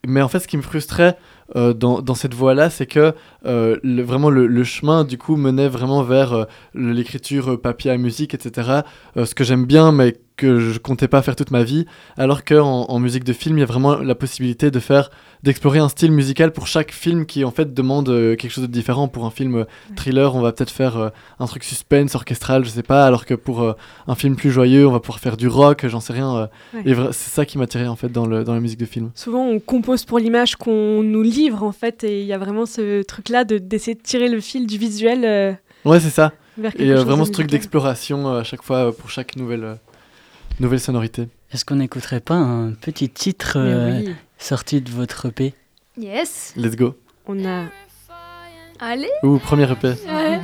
mais 0.06 0.22
en 0.22 0.28
fait, 0.28 0.40
ce 0.40 0.48
qui 0.48 0.56
me 0.56 0.62
frustrait 0.62 1.16
euh, 1.56 1.72
dans, 1.74 2.00
dans 2.00 2.14
cette 2.14 2.34
voie-là, 2.34 2.70
c'est 2.70 2.86
que 2.86 3.14
euh, 3.46 3.76
le- 3.82 4.02
vraiment 4.02 4.30
le, 4.30 4.64
chemin 4.64 5.04
du 5.04 5.18
coup 5.18 5.36
menait 5.36 5.68
vraiment 5.68 6.02
vers 6.02 6.32
euh, 6.32 6.44
l'écriture 6.74 7.52
euh, 7.52 7.56
papier 7.60 7.90
à 7.90 7.96
musique, 7.98 8.34
etc. 8.34 8.80
Euh, 9.16 9.24
ce 9.26 9.34
que 9.34 9.44
j'aime 9.44 9.66
bien, 9.66 9.92
mais 9.92 10.16
que 10.36 10.58
je 10.58 10.78
comptais 10.78 11.06
pas 11.08 11.22
faire 11.22 11.36
toute 11.36 11.50
ma 11.52 11.62
vie. 11.62 11.86
Alors 12.16 12.44
qu'en 12.44 12.86
en 12.88 12.98
musique 12.98 13.22
de 13.24 13.32
film, 13.32 13.56
il 13.56 13.60
y 13.60 13.62
a 13.62 13.66
vraiment 13.66 13.94
la 13.96 14.14
possibilité 14.14 14.70
de 14.70 14.80
faire, 14.80 15.10
d'explorer 15.44 15.78
un 15.78 15.88
style 15.88 16.10
musical 16.10 16.52
pour 16.52 16.66
chaque 16.66 16.90
film 16.92 17.24
qui 17.26 17.44
en 17.44 17.50
fait 17.52 17.72
demande 17.72 18.08
euh, 18.08 18.34
quelque 18.34 18.50
chose 18.50 18.64
de 18.64 18.72
différent. 18.72 19.06
Pour 19.08 19.26
un 19.26 19.30
film 19.30 19.54
euh, 19.56 19.64
thriller, 19.94 20.34
on 20.34 20.40
va 20.40 20.52
peut-être 20.52 20.70
faire 20.72 20.96
euh, 20.96 21.08
un 21.38 21.46
truc 21.46 21.62
suspense, 21.62 22.14
orchestral, 22.16 22.64
je 22.64 22.70
sais 22.70 22.82
pas. 22.82 23.06
Alors 23.06 23.26
que 23.26 23.34
pour 23.34 23.74
un 24.08 24.14
film 24.16 24.34
plus 24.36 24.50
joyeux, 24.50 24.86
on 24.88 24.92
va 24.92 25.00
pouvoir 25.00 25.20
faire 25.20 25.36
du 25.36 25.46
rock, 25.46 25.86
j'en 25.86 26.00
sais 26.00 26.12
rien. 26.12 26.48
Ouais. 26.74 26.82
Et 26.84 26.94
vra- 26.94 27.12
c'est 27.12 27.30
ça 27.30 27.44
qui 27.46 27.56
m'attirait 27.58 27.86
en 27.86 27.96
fait 27.96 28.10
dans, 28.10 28.26
le, 28.26 28.42
dans 28.42 28.54
la 28.54 28.60
musique 28.60 28.80
de 28.80 28.86
film. 28.86 29.10
Souvent, 29.14 29.44
on 29.46 29.60
compose 29.60 30.04
pour 30.04 30.18
l'image 30.18 30.56
qu'on 30.56 31.02
nous 31.02 31.22
livre 31.22 31.62
en 31.62 31.72
fait, 31.72 32.02
et 32.04 32.20
il 32.22 32.26
y 32.26 32.32
a 32.32 32.38
vraiment 32.38 32.66
ce 32.66 33.02
truc-là 33.02 33.44
de 33.44 33.58
d'essayer 33.58 33.94
de 33.94 34.02
tirer 34.02 34.28
le 34.28 34.40
fil 34.40 34.66
du 34.66 34.78
visuel 34.78 35.58
Ouais, 35.84 36.00
c'est 36.00 36.10
ça. 36.10 36.32
vers 36.58 36.72
Et 36.80 36.92
vraiment 36.94 37.24
ce 37.24 37.30
truc 37.30 37.46
d'exploration 37.46 38.34
à 38.34 38.42
chaque 38.44 38.62
fois 38.62 38.92
pour 38.96 39.10
chaque 39.10 39.36
nouvelle, 39.36 39.76
nouvelle 40.60 40.80
sonorité. 40.80 41.28
Est-ce 41.52 41.64
qu'on 41.64 41.76
n'écouterait 41.76 42.20
pas 42.20 42.34
un 42.34 42.72
petit 42.72 43.08
titre 43.08 43.54
euh, 43.58 44.00
oui, 44.00 44.14
sorti 44.38 44.80
de 44.80 44.90
votre 44.90 45.26
EP 45.26 45.54
Yes. 45.96 46.52
Let's 46.56 46.76
go. 46.76 46.96
on 47.26 47.44
a. 47.44 47.66
Allez. 48.80 49.08
Ou 49.22 49.38
premier 49.38 49.70
EP. 49.70 49.88
Ouais. 49.88 50.40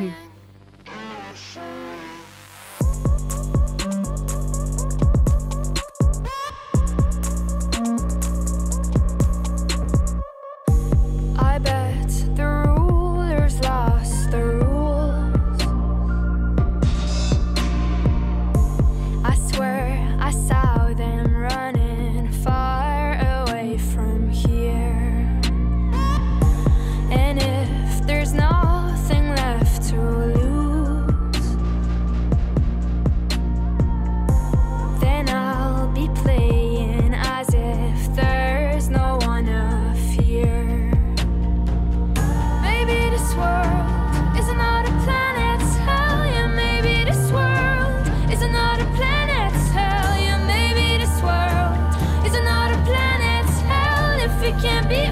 be. 54.89 55.11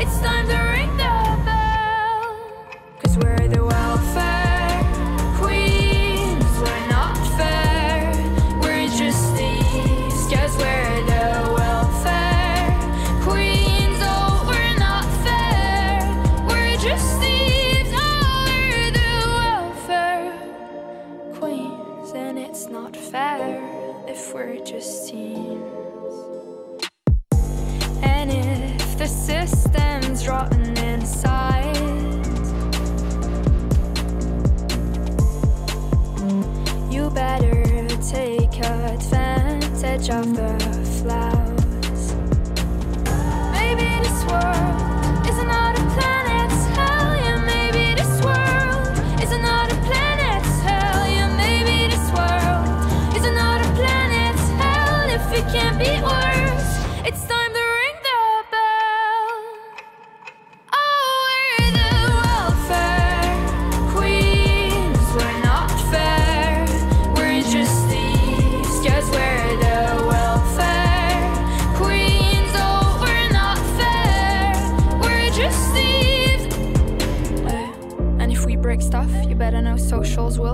It's 0.00 0.20
time 0.20 0.46
to 0.48 0.56
ring 0.56 0.96
the 0.96 1.03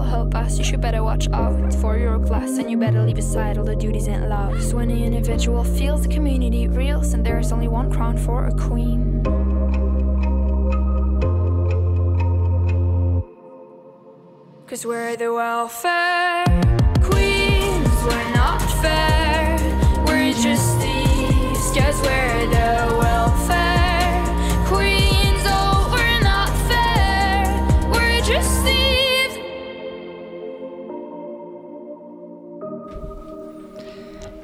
will 0.01 0.09
help 0.09 0.35
us. 0.35 0.59
You 0.59 0.65
should 0.65 0.81
better 0.81 1.03
watch 1.03 1.29
out 1.33 1.75
for 1.75 1.99
your 1.99 2.19
class 2.27 2.59
and 2.59 2.71
you 2.71 2.77
better 2.77 3.03
leave 3.03 3.19
aside 3.19 3.59
all 3.59 3.65
the 3.65 3.77
duties 3.77 4.09
and 4.09 4.29
loves. 4.29 4.73
When 4.73 4.89
the 4.89 5.05
individual 5.05 5.63
feels 5.65 6.03
the 6.03 6.09
community 6.09 6.69
reels, 6.69 7.13
and 7.13 7.25
there's 7.25 7.53
only 7.53 7.69
one 7.69 7.91
crown 7.93 8.17
for 8.17 8.47
a 8.47 8.53
queen. 8.53 9.23
Cause 14.67 14.87
we're 14.87 15.17
the 15.17 15.33
welfare 15.35 16.70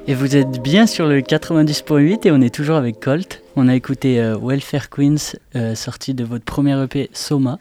Et 0.09 0.13
vous 0.13 0.37
êtes 0.37 0.61
bien 0.61 0.87
sur 0.87 1.05
le 1.05 1.19
90.8 1.19 2.27
et 2.27 2.31
on 2.31 2.39
est 2.39 2.53
toujours 2.53 2.77
avec 2.77 3.01
Colt. 3.01 3.41
On 3.57 3.67
a 3.67 3.75
écouté 3.75 4.21
euh, 4.21 4.37
Welfare 4.41 4.89
Queens, 4.89 5.35
euh, 5.55 5.75
sorti 5.75 6.13
de 6.13 6.23
votre 6.23 6.45
premier 6.45 6.81
EP 6.81 7.09
Soma. 7.13 7.59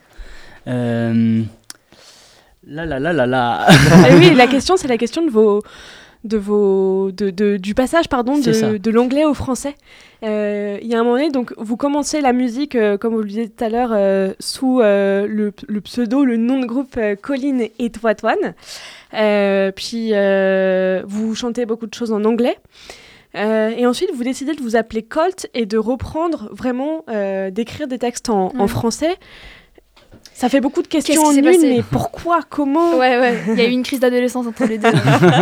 Euh, 0.69 1.43
Là, 2.69 2.85
là, 2.85 2.99
là, 2.99 3.13
là, 3.13 3.27
là. 3.27 3.67
Eh 4.11 4.15
oui, 4.17 4.35
la 4.37 4.49
question, 4.49 4.77
c'est 4.77 4.89
la 4.89 4.99
question 4.99 5.25
de 5.25 5.31
vos, 5.31 5.63
de 6.27 6.37
vos, 6.37 7.11
de, 7.13 7.31
de- 7.31 7.57
du 7.57 7.75
passage, 7.75 8.09
pardon, 8.09 8.37
de, 8.39 8.77
de 8.79 8.91
l'anglais 8.91 9.25
au 9.25 9.35
français. 9.35 9.75
Euh, 10.23 10.79
Il 10.83 10.89
y 10.89 10.95
a 10.95 11.01
un 11.01 11.05
moment 11.05 11.17
donné, 11.17 11.31
donc 11.31 11.53
vous 11.59 11.77
commencez 11.77 12.21
la 12.21 12.33
musique, 12.33 12.75
euh, 12.75 12.97
comme 12.99 13.15
vous 13.15 13.21
le 13.23 13.29
disiez 13.29 13.49
tout 13.49 13.65
à 13.65 13.69
l'heure, 13.69 13.91
euh, 13.93 14.33
sous 14.41 14.81
euh, 14.81 15.27
le, 15.29 15.53
le 15.69 15.81
pseudo, 15.81 16.25
le 16.25 16.37
nom 16.37 16.59
de 16.61 16.67
groupe 16.67 16.95
euh, 16.97 17.15
Colline 17.21 17.69
et 17.79 17.91
Toitoine. 17.91 18.55
Euh, 19.15 19.71
puis 19.73 20.11
euh, 20.13 21.03
vous 21.07 21.35
chantez 21.35 21.65
beaucoup 21.67 21.87
de 21.87 21.95
choses 21.95 22.13
en 22.13 22.25
anglais. 22.25 22.57
Euh, 23.35 23.69
et 23.77 23.87
ensuite, 23.87 24.11
vous 24.15 24.25
décidez 24.25 24.55
de 24.55 24.63
vous 24.63 24.77
appeler 24.77 25.03
Colt 25.03 25.49
et 25.53 25.67
de 25.67 25.77
reprendre 25.77 26.49
vraiment, 26.53 27.05
euh, 27.11 27.51
d'écrire 27.51 27.87
des 27.87 27.99
textes 27.99 28.31
en, 28.31 28.47
en 28.57 28.61
Ouais. 28.63 28.69
français. 28.69 29.15
Ça 30.37 30.51
fait 30.51 30.61
beaucoup 30.61 30.83
de 30.83 30.87
questions 30.87 31.23
en 31.23 31.33
une, 31.33 31.45
mais 31.63 31.83
pourquoi? 31.91 32.41
Comment? 32.51 32.99
Ouais, 32.99 33.19
ouais, 33.19 33.39
il 33.49 33.55
y 33.59 33.63
a 33.63 33.65
eu 33.65 33.71
une 33.71 33.83
crise 33.83 34.01
d'adolescence 34.01 34.47
entre 34.47 34.67
les 34.67 34.77
deux. 34.77 34.91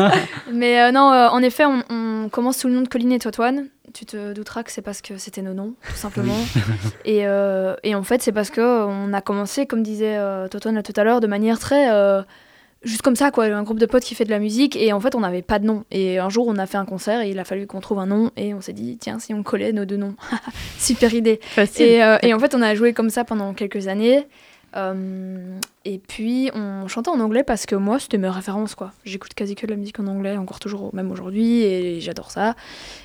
Mais 0.53 0.81
euh, 0.81 0.93
non, 0.93 1.11
euh, 1.11 1.27
en 1.31 1.43
effet, 1.43 1.65
on, 1.65 1.83
on 1.91 2.29
commence 2.29 2.59
sous 2.59 2.69
le 2.69 2.75
nom 2.75 2.83
de 2.83 2.87
Colline 2.87 3.11
et 3.11 3.19
Toitoine. 3.19 3.67
Tu 3.93 4.07
te 4.07 4.33
douteras 4.33 4.63
que 4.63 4.71
c'est 4.71 4.83
parce 4.83 5.03
que 5.03 5.19
c'était 5.19 5.43
nos 5.43 5.53
noms, 5.53 5.75
tout 5.89 5.97
simplement. 5.97 6.37
et, 7.05 7.27
euh, 7.27 7.75
et 7.83 7.97
en 7.97 8.05
fait, 8.05 8.23
c'est 8.23 8.31
parce 8.31 8.51
que 8.51 8.61
on 8.61 9.13
a 9.13 9.21
commencé, 9.21 9.67
comme 9.67 9.83
disait 9.83 10.17
Toitoine 10.49 10.77
là 10.77 10.85
tout 10.85 10.93
à 10.97 11.03
l'heure, 11.03 11.19
de 11.21 11.27
manière 11.27 11.59
très. 11.59 11.89
juste 12.85 13.03
comme 13.03 13.17
ça, 13.17 13.33
quoi, 13.33 13.47
un 13.47 13.65
groupe 13.65 13.81
de 13.81 13.87
potes 13.87 14.05
qui 14.05 14.15
fait 14.15 14.25
de 14.25 14.31
la 14.31 14.39
musique. 14.39 14.77
Et 14.77 14.93
en 14.93 15.01
fait, 15.01 15.17
on 15.17 15.21
n'avait 15.21 15.43
pas 15.43 15.59
de 15.59 15.67
nom. 15.67 15.83
Et 15.91 16.21
un 16.21 16.29
jour, 16.29 16.47
on 16.47 16.57
a 16.57 16.67
fait 16.67 16.79
un 16.79 16.85
concert 16.87 17.21
et 17.21 17.31
il 17.31 17.41
a 17.41 17.45
fallu 17.45 17.67
qu'on 17.67 17.81
trouve 17.81 17.99
un 17.99 18.07
nom. 18.07 18.31
Et 18.37 18.55
on 18.55 18.61
s'est 18.61 18.73
dit, 18.73 18.97
tiens, 19.01 19.19
si 19.19 19.35
on 19.35 19.43
collait 19.43 19.73
nos 19.73 19.87
deux 19.87 19.97
noms. 19.97 20.15
Super 20.79 21.13
idée. 21.15 21.41
Facile. 21.43 21.87
Et, 21.87 22.03
euh, 22.05 22.17
et 22.23 22.33
en 22.33 22.39
fait, 22.39 22.55
on 22.55 22.63
a 22.63 22.77
joué 22.77 22.93
comme 22.93 23.11
ça 23.11 23.25
pendant 23.25 23.55
quelques 23.55 23.89
années. 23.89 24.29
Euh, 24.77 25.59
et 25.85 25.99
puis, 25.99 26.51
on 26.55 26.89
chantait 26.89 27.11
en 27.11 27.21
anglais 27.21 27.45
parce 27.45 27.67
que 27.67 27.77
moi, 27.77 27.99
c'était 27.99 28.19
mes 28.19 28.29
références, 28.29 28.75
quoi. 28.75 28.93
J'écoute 29.05 29.35
quasi 29.35 29.55
que 29.55 29.67
de 29.67 29.71
la 29.71 29.77
musique 29.77 30.01
en 30.01 30.07
anglais, 30.07 30.37
encore 30.37 30.59
toujours, 30.59 30.95
même 30.95 31.11
aujourd'hui, 31.13 31.63
et 31.63 32.01
j'adore 32.01 32.31
ça. 32.31 32.55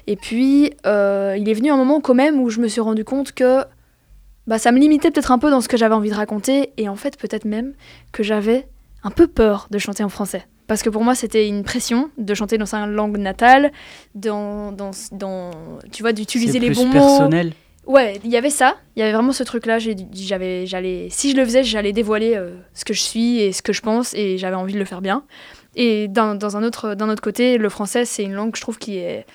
Et 0.08 0.16
puis, 0.16 0.74
euh, 0.86 1.36
il 1.38 1.48
est 1.50 1.54
venu 1.54 1.72
un 1.72 1.78
moment 1.78 2.02
quand 2.02 2.16
même 2.16 2.40
où 2.40 2.50
je 2.50 2.60
me 2.60 2.68
suis 2.68 2.82
rendu 2.82 3.04
compte 3.04 3.34
que 3.34 3.64
bah, 4.48 4.58
ça 4.58 4.72
me 4.72 4.80
limitait 4.80 5.12
peut-être 5.12 5.32
un 5.32 5.38
peu 5.38 5.52
dans 5.52 5.62
ce 5.62 5.68
que 5.68 5.78
j'avais 5.78 5.96
envie 5.96 6.10
de 6.10 6.16
raconter, 6.16 6.72
et 6.78 6.90
en 6.90 6.96
fait, 6.96 7.18
peut-être 7.18 7.46
même 7.46 7.74
que 8.12 8.24
j'avais 8.24 8.68
un 9.04 9.12
peu 9.12 9.28
peur 9.28 9.68
de 9.70 9.78
chanter 9.78 10.04
en 10.04 10.10
français. 10.10 10.48
Parce 10.66 10.84
que 10.84 10.90
pour 10.90 11.04
moi, 11.04 11.16
c'était 11.16 11.48
une 11.48 11.64
pression 11.64 12.10
de 12.18 12.34
chanter 12.36 12.58
dans 12.60 12.68
sa 12.68 12.86
langue 12.86 13.18
natale, 13.18 13.72
dans, 14.14 14.72
dans, 14.72 14.92
dans 15.12 15.52
tu 15.92 16.04
vois, 16.04 16.14
d'utiliser 16.14 16.60
les 16.60 16.70
bons 16.70 16.86
mots. 16.86 17.30
Ouais, 17.90 18.22
il 18.24 18.30
y 18.30 18.38
avait 18.38 18.52
ça. 18.52 18.78
Il 18.96 19.00
y 19.00 19.02
avait 19.02 19.14
vraiment 19.14 19.32
ce 19.32 19.42
truc-là. 19.42 19.80
J'avais, 19.80 21.10
si 21.10 21.32
je 21.32 21.36
le 21.36 21.44
faisais, 21.44 21.64
j'allais 21.64 21.92
dévoiler 21.92 22.36
euh, 22.36 22.52
ce 22.76 22.86
que 22.86 22.94
je 22.94 23.02
suis 23.02 23.40
et 23.40 23.52
ce 23.52 23.64
que 23.64 23.74
je 23.74 23.82
pense, 23.82 24.14
et 24.14 24.38
j'avais 24.38 24.56
envie 24.56 24.74
de 24.74 24.78
le 24.78 24.86
faire 24.86 25.02
bien. 25.02 25.24
Et 25.76 26.08
dans 26.08 26.56
un 26.56 26.62
autre, 26.62 26.94
d'un 26.94 27.10
autre 27.10 27.24
côté, 27.24 27.58
le 27.58 27.68
français, 27.68 28.06
c'est 28.06 28.24
une 28.24 28.34
langue, 28.34 28.56
je 28.56 28.62
trouve, 28.62 28.78
qui 28.78 28.98
est, 28.98 29.26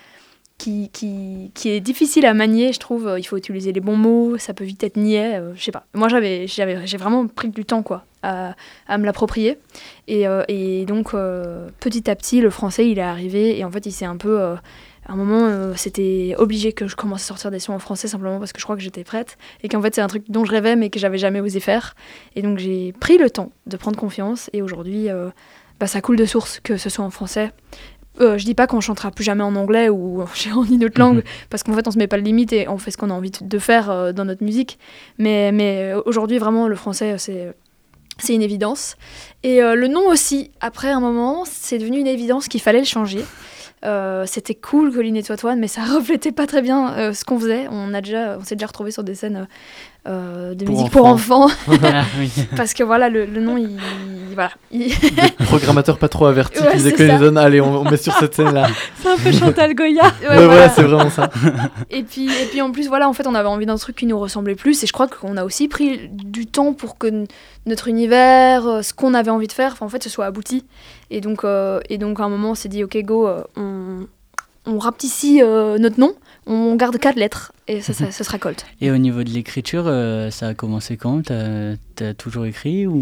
qui, 0.58 1.50
est 1.64 1.80
difficile 1.80 2.26
à 2.26 2.34
manier. 2.34 2.72
Je 2.72 2.78
trouve, 2.78 3.16
il 3.18 3.24
faut 3.24 3.36
utiliser 3.36 3.72
les 3.72 3.80
bons 3.80 3.96
mots. 3.96 4.38
Ça 4.38 4.54
peut 4.54 4.64
vite 4.64 4.84
être 4.84 4.96
niais. 4.96 5.38
euh, 5.40 5.52
je 5.56 5.62
sais 5.64 5.72
pas. 5.72 5.86
Moi, 5.94 6.08
j'avais, 6.08 6.46
j'avais, 6.46 6.86
j'ai 6.86 6.96
vraiment 6.96 7.26
pris 7.26 7.48
du 7.48 7.64
temps, 7.64 7.82
quoi, 7.82 8.04
à, 8.22 8.54
me 8.96 9.04
l'approprier. 9.04 9.58
Et, 10.06 10.26
euh, 10.28 10.84
donc, 10.84 11.14
euh, 11.14 11.68
petit 11.80 12.08
à 12.08 12.14
petit, 12.14 12.40
le 12.40 12.50
français, 12.50 12.88
il 12.88 12.98
est 12.98 13.02
arrivé, 13.02 13.58
et 13.58 13.64
en 13.64 13.70
fait, 13.70 13.84
il 13.86 13.92
s'est 13.92 14.04
un 14.04 14.16
peu 14.16 14.54
à 15.06 15.12
un 15.12 15.16
moment, 15.16 15.46
euh, 15.46 15.74
c'était 15.76 16.34
obligé 16.38 16.72
que 16.72 16.86
je 16.86 16.96
commence 16.96 17.22
à 17.22 17.26
sortir 17.26 17.50
des 17.50 17.58
sons 17.58 17.72
en 17.72 17.78
français 17.78 18.08
simplement 18.08 18.38
parce 18.38 18.52
que 18.52 18.60
je 18.60 18.64
crois 18.64 18.76
que 18.76 18.82
j'étais 18.82 19.04
prête 19.04 19.36
et 19.62 19.68
qu'en 19.68 19.82
fait 19.82 19.94
c'est 19.94 20.00
un 20.00 20.06
truc 20.06 20.24
dont 20.28 20.44
je 20.44 20.50
rêvais 20.50 20.76
mais 20.76 20.90
que 20.90 20.98
j'avais 20.98 21.18
jamais 21.18 21.40
osé 21.40 21.60
faire. 21.60 21.94
Et 22.36 22.42
donc 22.42 22.58
j'ai 22.58 22.92
pris 22.92 23.18
le 23.18 23.30
temps 23.30 23.52
de 23.66 23.76
prendre 23.76 23.98
confiance 23.98 24.50
et 24.52 24.62
aujourd'hui 24.62 25.10
euh, 25.10 25.30
bah, 25.78 25.86
ça 25.86 26.00
coule 26.00 26.16
de 26.16 26.24
source 26.24 26.60
que 26.60 26.76
ce 26.76 26.88
soit 26.88 27.04
en 27.04 27.10
français. 27.10 27.52
Euh, 28.20 28.38
je 28.38 28.44
dis 28.44 28.54
pas 28.54 28.68
qu'on 28.68 28.80
chantera 28.80 29.10
plus 29.10 29.24
jamais 29.24 29.42
en 29.42 29.56
anglais 29.56 29.88
ou 29.88 30.22
en 30.54 30.64
une 30.64 30.84
autre 30.84 31.00
langue 31.00 31.22
parce 31.50 31.62
qu'en 31.62 31.74
fait 31.74 31.86
on 31.86 31.90
se 31.90 31.98
met 31.98 32.06
pas 32.06 32.18
de 32.18 32.22
limite 32.22 32.52
et 32.52 32.68
on 32.68 32.78
fait 32.78 32.90
ce 32.90 32.96
qu'on 32.96 33.10
a 33.10 33.14
envie 33.14 33.32
de 33.40 33.58
faire 33.58 33.90
euh, 33.90 34.12
dans 34.12 34.24
notre 34.24 34.44
musique. 34.44 34.78
Mais, 35.18 35.52
mais 35.52 35.92
aujourd'hui 36.06 36.38
vraiment 36.38 36.68
le 36.68 36.76
français 36.76 37.16
c'est 37.18 37.54
c'est 38.18 38.34
une 38.34 38.42
évidence. 38.42 38.96
Et 39.42 39.62
euh, 39.62 39.74
le 39.74 39.88
nom 39.88 40.06
aussi, 40.06 40.50
après 40.60 40.90
un 40.90 41.00
moment, 41.00 41.44
c'est 41.44 41.78
devenu 41.78 41.98
une 41.98 42.06
évidence 42.06 42.48
qu'il 42.48 42.60
fallait 42.60 42.78
le 42.78 42.84
changer. 42.84 43.24
Euh, 43.84 44.24
c'était 44.26 44.54
cool 44.54 44.92
Colline 44.92 45.16
et 45.16 45.22
Toitoine, 45.22 45.58
mais 45.58 45.68
ça 45.68 45.84
reflétait 45.94 46.32
pas 46.32 46.46
très 46.46 46.62
bien 46.62 46.92
euh, 46.94 47.12
ce 47.12 47.24
qu'on 47.24 47.38
faisait. 47.38 47.66
On 47.70 47.92
a 47.94 48.00
déjà, 48.00 48.38
on 48.38 48.44
s'est 48.44 48.56
déjà 48.56 48.66
retrouvé 48.66 48.90
sur 48.90 49.04
des 49.04 49.14
scènes 49.14 49.46
euh, 50.06 50.54
de 50.54 50.64
Pour 50.64 50.74
musique 50.76 50.92
pour 50.92 51.06
enfants. 51.06 51.48
Ah, 51.82 52.04
parce 52.56 52.74
que 52.74 52.82
voilà, 52.82 53.08
le, 53.08 53.24
le 53.26 53.40
nom, 53.40 53.56
il, 53.56 53.78
voilà, 54.34 54.50
il- 54.70 54.88
Des 55.38 55.44
programmateurs 55.46 55.98
pas 55.98 56.08
trop 56.08 56.26
avertis 56.26 56.60
Ouais, 56.60 56.70
qui 56.72 56.76
disaient 56.78 56.90
c'est 56.90 56.96
que 56.96 57.02
les 57.04 57.18
zones, 57.18 57.38
allez, 57.38 57.60
on, 57.60 57.80
on 57.80 57.90
met 57.90 57.96
sur 57.96 58.12
cette 58.14 58.34
scène-là. 58.34 58.68
C'est 59.00 59.08
un 59.08 59.16
peu 59.16 59.32
Chantal 59.32 59.74
Goya. 59.74 60.02
Ouais, 60.02 60.08
Ouais, 60.28 60.34
voilà, 60.34 60.46
voilà. 60.46 60.68
c'est 60.70 60.82
vraiment 60.82 61.10
ça. 61.10 61.30
Et 61.90 62.02
puis, 62.02 62.26
et 62.26 62.46
puis 62.50 62.60
en 62.62 62.70
plus, 62.72 62.88
voilà, 62.88 63.08
en 63.08 63.12
fait, 63.12 63.26
on 63.26 63.34
avait 63.34 63.48
envie 63.48 63.66
d'un 63.66 63.76
truc 63.76 63.96
qui 63.96 64.06
nous 64.06 64.18
ressemblait 64.18 64.54
plus. 64.54 64.82
Et 64.82 64.86
je 64.86 64.92
crois 64.92 65.08
qu'on 65.08 65.36
a 65.36 65.44
aussi 65.44 65.68
pris 65.68 66.08
du 66.10 66.46
temps 66.46 66.72
pour 66.74 66.98
que 66.98 67.24
notre 67.66 67.88
univers, 67.88 68.66
euh, 68.66 68.82
ce 68.82 68.92
qu'on 68.92 69.14
avait 69.14 69.30
envie 69.30 69.46
de 69.46 69.52
faire, 69.52 69.72
enfin, 69.72 69.86
en 69.86 69.88
fait, 69.88 70.02
ce 70.02 70.10
soit 70.10 70.26
abouti. 70.26 70.64
Et 71.10 71.20
donc, 71.20 71.44
euh, 71.44 71.80
et 71.88 71.98
donc 71.98 72.20
à 72.20 72.24
un 72.24 72.28
moment, 72.28 72.50
on 72.50 72.54
s'est 72.54 72.68
dit, 72.68 72.84
ok, 72.84 72.96
go, 73.04 73.26
euh, 73.26 73.42
on, 73.56 74.06
on 74.66 74.78
euh, 75.42 75.78
notre 75.78 76.00
nom, 76.00 76.14
on 76.46 76.74
garde 76.76 76.98
quatre 76.98 77.16
lettres. 77.16 77.52
Et 77.68 77.80
ça, 77.80 77.92
ça, 77.92 78.10
ce 78.10 78.24
sera 78.24 78.38
Colt. 78.38 78.66
Et 78.80 78.90
au 78.90 78.98
niveau 78.98 79.22
de 79.24 79.30
l'écriture, 79.30 79.84
euh, 79.86 80.30
ça 80.30 80.48
a 80.48 80.54
commencé 80.54 80.96
quand? 80.96 81.22
T'as 81.22 81.74
as 82.00 82.14
toujours 82.14 82.46
écrit 82.46 82.86
ou 82.86 82.92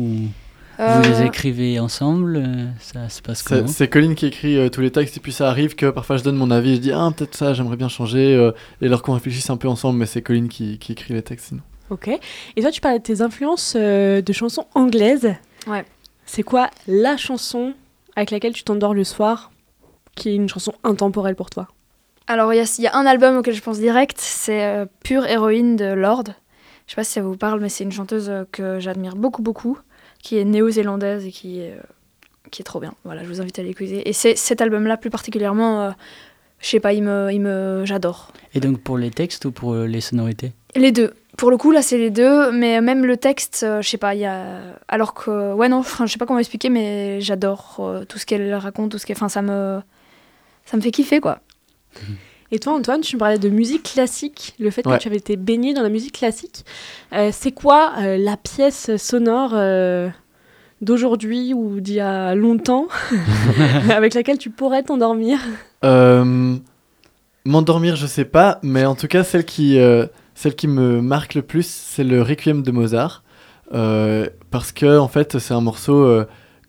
vous 0.79 0.85
Euh, 0.85 1.03
les 1.03 1.27
écrivez 1.27 1.79
ensemble? 1.79 2.43
Ça 2.81 3.09
se 3.09 3.21
passe 3.23 3.41
C'est 3.47 3.49
comment? 3.57 3.67
c'est 3.69 3.89
Colline 3.89 4.15
qui 4.15 4.27
écrit 4.27 4.57
euh, 4.57 4.69
tous 4.71 4.81
les 4.81 4.91
textes 4.91 5.17
et 5.17 5.21
puis 5.21 5.33
ça 5.33 5.49
arrive 5.49 5.75
que 5.75 5.91
parfois 5.91 6.17
je 6.17 6.23
donne 6.25 6.37
mon 6.37 6.51
avis, 6.51 6.77
je 6.77 6.81
dis 6.81 6.93
ah 6.93 7.11
peut-être 7.15 7.37
ça 7.37 7.53
j'aimerais 7.53 7.77
bien 7.77 7.89
changer 7.89 8.35
euh, 8.35 8.53
et 8.81 8.87
alors 8.87 9.03
qu'on 9.03 9.13
réfléchisse 9.13 9.51
un 9.51 9.57
peu 9.59 9.69
ensemble 9.69 9.99
mais 9.99 10.07
c'est 10.07 10.23
Colline 10.23 10.49
qui, 10.49 10.79
qui 10.79 10.93
écrit 10.93 11.13
les 11.15 11.23
textes 11.23 11.49
sinon. 11.49 11.61
Ok. 11.91 12.09
Et 12.57 12.63
toi, 12.63 12.71
tu 12.71 12.81
parlais 12.81 12.99
de 13.01 13.05
tes 13.05 13.21
influences 13.21 13.75
euh, 13.77 14.23
de 14.23 14.33
chansons 14.33 14.65
anglaises. 14.75 15.35
Ouais. 15.67 15.85
C'est 16.25 16.43
quoi 16.43 16.71
la 16.89 17.19
chanson 17.19 17.75
avec 18.17 18.31
laquelle 18.31 18.55
tu 18.55 18.65
t'endors 18.65 18.95
le 18.95 19.05
soir 19.05 19.51
qui 20.17 20.31
est 20.31 20.35
une 20.35 20.49
chanson 20.49 20.73
intemporelle 20.85 21.35
pour 21.37 21.51
toi? 21.51 21.69
Alors, 22.29 22.53
il 22.55 22.57
y 22.57 22.61
a, 22.61 22.75
il 22.79 22.85
y 22.85 22.87
a 22.87 22.97
un 22.97 23.05
album 23.05 23.37
auquel 23.37 23.55
je 23.55 23.61
pense 23.61 23.79
direct, 23.79 24.19
c'est 24.19 24.65
euh, 24.65 24.87
Pure 25.03 25.27
Héroïne 25.27 25.77
de 25.77 25.93
Lord. 25.93 26.25
Je 26.87 26.93
sais 26.93 26.97
pas 26.97 27.05
si 27.05 27.13
ça 27.13 27.23
vous 27.23 27.37
parle, 27.37 27.61
mais 27.61 27.69
c'est 27.69 27.85
une 27.85 27.93
chanteuse 27.93 28.31
euh, 28.31 28.45
que 28.53 28.79
j'admire 28.79 29.17
beaucoup, 29.17 29.43
beaucoup, 29.43 29.79
qui 30.23 30.39
est 30.39 30.45
néo-zélandaise 30.45 31.27
et 31.27 31.33
qui 31.33 31.61
est, 31.61 31.73
euh, 31.73 31.83
qui 32.51 32.63
est 32.63 32.65
trop 32.65 32.81
bien. 32.81 32.95
Voilà, 33.05 33.25
je 33.25 33.29
vous 33.29 33.41
invite 33.41 33.59
à 33.59 33.63
l'écouter. 33.63 34.09
Et 34.09 34.13
c'est 34.13 34.37
cet 34.37 34.61
album-là, 34.61 34.97
plus 34.97 35.11
particulièrement, 35.11 35.93
je 36.61 36.69
sais 36.69 36.81
pas, 36.81 36.93
il 36.93 37.03
me, 37.03 37.31
il 37.33 37.41
me, 37.41 37.83
j'adore. 37.85 38.33
Et 38.55 38.61
donc 38.61 38.81
pour 38.81 38.99
les 38.99 39.11
textes 39.11 39.45
ou 39.45 39.53
pour 39.53 39.75
les 39.75 40.01
sonorités? 40.01 40.53
Les 40.77 40.93
deux. 40.93 41.13
Pour 41.37 41.51
le 41.51 41.57
coup, 41.57 41.73
là, 41.73 41.83
c'est 41.83 41.99
les 41.99 42.11
deux, 42.11 42.53
mais 42.53 42.81
même 42.81 43.05
le 43.05 43.17
texte, 43.17 43.67
je 43.81 43.89
sais 43.89 43.97
pas, 43.97 44.15
il 44.15 44.21
y 44.21 44.27
a... 44.27 44.61
Alors 44.87 45.15
que... 45.15 45.55
Ouais, 45.55 45.69
non, 45.69 45.83
je 45.83 46.07
sais 46.07 46.19
pas 46.19 46.27
comment 46.27 46.39
expliquer, 46.39 46.69
mais 46.69 47.21
j'adore 47.21 47.83
tout 48.09 48.19
ce 48.19 48.27
qu'elle 48.27 48.55
raconte, 48.55 48.93
tout 48.93 48.99
ce 48.99 49.07
qu'elle... 49.07 49.17
Enfin, 49.17 49.29
ça 49.29 49.43
me... 49.43 49.81
Ça 50.67 50.77
me 50.77 50.83
fait 50.83 50.93
kiffer, 50.93 51.21
quoi. 51.21 51.41
Et 52.55 52.59
toi, 52.59 52.75
Antoine, 52.75 53.01
tu 53.01 53.17
me 53.17 53.19
parlais 53.21 53.39
de 53.39 53.49
musique 53.49 53.83
classique, 53.95 54.55
le 54.59 54.71
fait 54.71 54.87
Ouais. 54.87 54.99
que 54.99 55.03
tu 55.03 55.09
avais 55.09 55.17
été 55.17 55.37
baigné 55.37 55.73
dans 55.73 55.83
la 55.83 55.89
musique 55.89 56.13
classique. 56.19 56.67
Euh, 57.15 57.31
c'est 57.33 57.53
quoi 57.53 57.93
euh, 57.99 58.19
la 58.19 58.37
pièce 58.37 58.95
sonore 58.99 59.53
euh, 59.55 60.11
d'aujourd'hui 60.83 61.55
ou 61.55 61.81
d'il 61.81 61.95
y 61.95 62.01
a 62.01 62.35
longtemps 62.35 62.89
avec 63.91 64.13
laquelle 64.13 64.37
tu 64.37 64.51
pourrais 64.51 64.83
t'endormir? 64.83 65.39
M'endormir 67.45 67.97
je 67.97 68.07
sais 68.07 68.25
pas 68.25 68.59
mais 68.63 68.85
en 68.85 68.95
tout 68.95 69.09
cas 69.09 69.25
celle 69.25 69.45
qui, 69.45 69.77
celle 70.35 70.55
qui 70.55 70.69
me 70.69 71.01
marque 71.01 71.35
le 71.35 71.43
plus 71.43 71.67
c'est 71.67 72.05
le 72.05 72.23
Requiem 72.23 72.63
de 72.63 72.71
Mozart. 72.71 73.23
parce 73.71 74.73
que 74.73 74.99
en 74.99 75.09
fait 75.09 75.39
c'est 75.39 75.55
un 75.55 75.61
morceau 75.61 76.23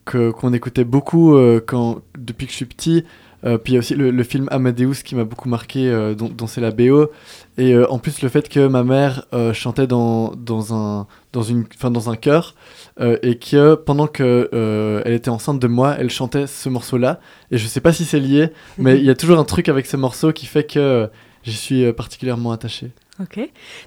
que 0.05 0.31
qu'on 0.31 0.51
écoutait 0.53 0.83
beaucoup 0.83 1.37
quand 1.67 2.01
depuis 2.17 2.45
que 2.47 2.51
je 2.51 2.57
suis 2.57 2.65
petit. 2.65 3.03
Euh, 3.45 3.57
puis 3.57 3.73
il 3.73 3.75
y 3.75 3.77
a 3.77 3.79
aussi 3.79 3.95
le, 3.95 4.11
le 4.11 4.23
film 4.23 4.47
Amadeus 4.51 5.03
qui 5.03 5.15
m'a 5.15 5.23
beaucoup 5.23 5.49
marqué, 5.49 5.89
euh, 5.89 6.15
dont, 6.15 6.29
dont 6.29 6.47
c'est 6.47 6.61
la 6.61 6.71
BO. 6.71 7.09
Et 7.57 7.73
euh, 7.73 7.89
en 7.91 7.99
plus 7.99 8.21
le 8.21 8.29
fait 8.29 8.49
que 8.49 8.67
ma 8.67 8.83
mère 8.83 9.25
euh, 9.33 9.53
chantait 9.53 9.85
dans, 9.85 10.31
dans 10.35 10.73
un 10.73 11.07
dans 11.33 11.43
une 11.43 11.65
enfin 11.75 11.91
dans 11.91 12.09
un 12.09 12.15
chœur 12.15 12.55
et 12.99 13.39
que 13.39 13.73
pendant 13.73 14.05
que 14.05 14.49
euh, 14.53 15.01
elle 15.03 15.13
était 15.13 15.29
enceinte 15.29 15.59
de 15.59 15.67
moi, 15.67 15.95
elle 15.97 16.11
chantait 16.11 16.45
ce 16.45 16.69
morceau-là. 16.69 17.19
Et 17.49 17.57
je 17.57 17.65
sais 17.65 17.81
pas 17.81 17.91
si 17.91 18.05
c'est 18.05 18.19
lié, 18.19 18.49
mais 18.77 18.99
il 18.99 19.03
y 19.03 19.09
a 19.09 19.15
toujours 19.15 19.39
un 19.39 19.43
truc 19.43 19.67
avec 19.67 19.87
ce 19.87 19.97
morceau 19.97 20.31
qui 20.31 20.45
fait 20.45 20.63
que 20.63 21.09
j'y 21.43 21.55
suis 21.55 21.91
particulièrement 21.93 22.51
attaché. 22.51 22.91
Ok. 23.19 23.39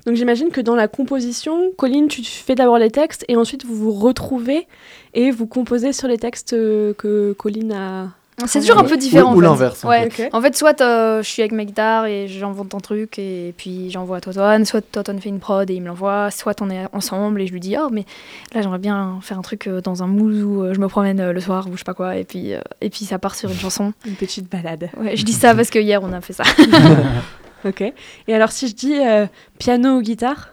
Donc 0.06 0.16
j'imagine 0.16 0.50
que 0.50 0.60
dans 0.60 0.74
la 0.74 0.88
composition, 0.88 1.70
Colline, 1.76 2.08
tu 2.08 2.24
fais 2.24 2.56
d'abord 2.56 2.78
les 2.78 2.90
textes 2.90 3.24
et 3.28 3.36
ensuite 3.36 3.64
vous 3.64 3.76
vous 3.76 3.92
retrouvez 3.92 4.66
et 5.14 5.30
vous 5.30 5.46
composez 5.46 5.92
sur 5.92 6.08
les 6.08 6.18
textes 6.18 6.50
que 6.50 7.32
Colline 7.38 7.72
a. 7.72 8.08
C'est 8.44 8.60
toujours 8.60 8.78
un 8.78 8.84
peu 8.84 8.98
différent. 8.98 9.34
Ou- 9.34 9.40
l'inverse, 9.40 9.82
en 9.82 9.88
Ouais. 9.88 10.10
fait. 10.10 10.28
En 10.34 10.42
fait, 10.42 10.54
soit 10.54 10.80
euh, 10.82 11.22
je 11.22 11.26
suis 11.28 11.40
avec 11.40 11.52
ma 11.52 11.64
guitare 11.64 12.04
et 12.04 12.28
j'envoie 12.28 12.66
ton 12.68 12.80
truc 12.80 13.18
et 13.18 13.54
puis 13.56 13.90
j'envoie 13.90 14.18
à 14.18 14.20
Toton, 14.20 14.62
soit 14.66 14.82
Toton 14.82 15.18
fait 15.18 15.30
une 15.30 15.40
prod 15.40 15.70
et 15.70 15.74
il 15.74 15.80
me 15.80 15.86
l'envoie, 15.86 16.30
soit 16.30 16.60
on 16.60 16.68
est 16.68 16.84
ensemble 16.92 17.40
et 17.40 17.46
je 17.46 17.52
lui 17.54 17.60
dis 17.60 17.76
oh 17.80 17.88
mais 17.90 18.04
là 18.52 18.60
j'aimerais 18.60 18.78
bien 18.78 19.18
faire 19.22 19.38
un 19.38 19.42
truc 19.42 19.66
euh, 19.66 19.80
dans 19.80 20.02
un 20.02 20.06
mood 20.06 20.34
où 20.34 20.62
euh, 20.62 20.74
je 20.74 20.80
me 20.80 20.86
promène 20.86 21.30
le 21.30 21.40
soir 21.40 21.66
ou 21.68 21.72
je 21.72 21.78
sais 21.78 21.84
pas 21.84 21.94
quoi 21.94 22.16
et 22.16 22.24
puis 22.24 22.52
euh, 22.52 22.60
et 22.82 22.90
puis 22.90 23.06
ça 23.06 23.18
part 23.18 23.36
sur 23.36 23.50
une 23.50 23.56
chanson. 23.56 23.94
Une 24.06 24.16
petite 24.16 24.50
balade. 24.52 24.90
Ouais, 24.98 25.16
je 25.16 25.24
dis 25.24 25.32
ça 25.32 25.54
parce 25.54 25.70
que 25.70 25.78
hier 25.78 26.02
on 26.02 26.12
a 26.12 26.20
fait 26.20 26.34
ça. 26.34 26.44
Ok. 27.64 27.80
Et 28.28 28.34
alors 28.34 28.52
si 28.52 28.68
je 28.68 28.74
dis 28.74 28.98
euh, 28.98 29.26
piano 29.58 29.96
ou 29.96 30.02
guitare? 30.02 30.50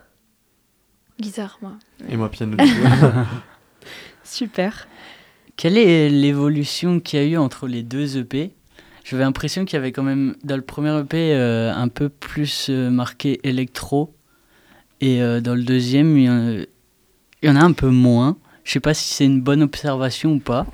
Guitare 1.19 1.57
moi. 1.61 1.73
Et 2.09 2.15
moi 2.15 2.29
piano. 2.29 2.55
Super. 4.23 4.87
Quelle 5.55 5.77
est 5.77 6.09
l'évolution 6.09 6.99
qu'il 6.99 7.19
y 7.19 7.23
a 7.23 7.25
eu 7.25 7.37
entre 7.37 7.67
les 7.67 7.83
deux 7.83 8.17
EP 8.17 8.51
J'avais 9.03 9.23
l'impression 9.23 9.65
qu'il 9.65 9.75
y 9.75 9.79
avait 9.79 9.91
quand 9.91 10.03
même 10.03 10.35
dans 10.43 10.55
le 10.55 10.61
premier 10.61 10.97
EP 10.99 11.33
euh, 11.33 11.73
un 11.73 11.87
peu 11.87 12.09
plus 12.09 12.67
euh, 12.69 12.89
marqué 12.89 13.39
électro 13.43 14.13
et 15.01 15.21
euh, 15.21 15.41
dans 15.41 15.55
le 15.55 15.63
deuxième 15.63 16.17
il 16.17 16.23
y, 16.25 16.29
en, 16.29 16.49
il 16.49 16.67
y 17.43 17.49
en 17.49 17.55
a 17.55 17.61
un 17.63 17.73
peu 17.73 17.89
moins. 17.89 18.37
Je 18.63 18.71
sais 18.71 18.79
pas 18.79 18.93
si 18.93 19.13
c'est 19.13 19.25
une 19.25 19.41
bonne 19.41 19.61
observation 19.61 20.33
ou 20.33 20.39
pas. 20.39 20.65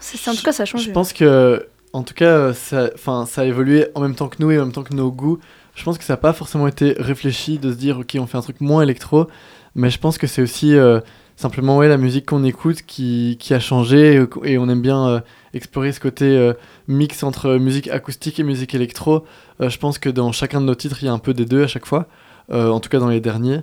C'est 0.00 0.16
c'est- 0.18 0.30
en 0.30 0.34
tout 0.34 0.42
cas 0.42 0.52
ça 0.52 0.64
change. 0.64 0.84
Je 0.84 0.90
pense 0.90 1.12
que, 1.12 1.66
en 1.92 2.02
tout 2.02 2.14
cas, 2.14 2.52
ça, 2.52 2.90
enfin, 2.94 3.26
ça 3.26 3.42
a 3.42 3.44
évolué 3.44 3.86
en 3.94 4.00
même 4.00 4.14
temps 4.16 4.28
que 4.28 4.36
nous 4.40 4.50
et 4.50 4.58
en 4.58 4.64
même 4.64 4.72
temps 4.72 4.82
que 4.82 4.94
nos 4.94 5.10
goûts. 5.12 5.38
Je 5.74 5.84
pense 5.84 5.96
que 5.98 6.04
ça 6.04 6.14
n'a 6.14 6.16
pas 6.18 6.32
forcément 6.32 6.66
été 6.66 6.94
réfléchi 6.98 7.58
de 7.58 7.70
se 7.72 7.76
dire, 7.78 7.98
ok, 8.00 8.16
on 8.18 8.26
fait 8.26 8.36
un 8.36 8.42
truc 8.42 8.60
moins 8.60 8.82
électro, 8.82 9.26
mais 9.74 9.88
je 9.88 9.98
pense 9.98 10.18
que 10.18 10.26
c'est 10.26 10.42
aussi 10.42 10.74
euh, 10.76 11.00
simplement 11.42 11.76
ouais, 11.76 11.88
la 11.88 11.98
musique 11.98 12.26
qu'on 12.26 12.44
écoute 12.44 12.82
qui, 12.86 13.36
qui 13.38 13.52
a 13.52 13.60
changé 13.60 14.24
et, 14.44 14.58
on 14.58 14.68
aime 14.68 14.80
bien 14.80 15.06
euh, 15.08 15.20
explorer 15.52 15.92
ce 15.92 16.00
côté 16.00 16.24
euh, 16.24 16.54
mix 16.88 17.22
entre 17.22 17.56
musique 17.56 17.88
acoustique 17.88 18.40
et 18.40 18.44
musique 18.44 18.74
électro. 18.74 19.24
Euh, 19.60 19.68
je 19.68 19.78
pense 19.78 19.98
que 19.98 20.08
dans 20.08 20.32
chacun 20.32 20.60
de 20.60 20.66
nos 20.66 20.74
titres, 20.74 20.98
il 21.02 21.06
y 21.06 21.08
a 21.08 21.12
un 21.12 21.18
peu 21.18 21.34
des 21.34 21.44
deux 21.44 21.64
à 21.64 21.66
chaque 21.66 21.86
fois, 21.86 22.06
euh, 22.50 22.70
en 22.70 22.80
tout 22.80 22.88
cas 22.88 22.98
dans 22.98 23.08
les 23.08 23.20
derniers. 23.20 23.60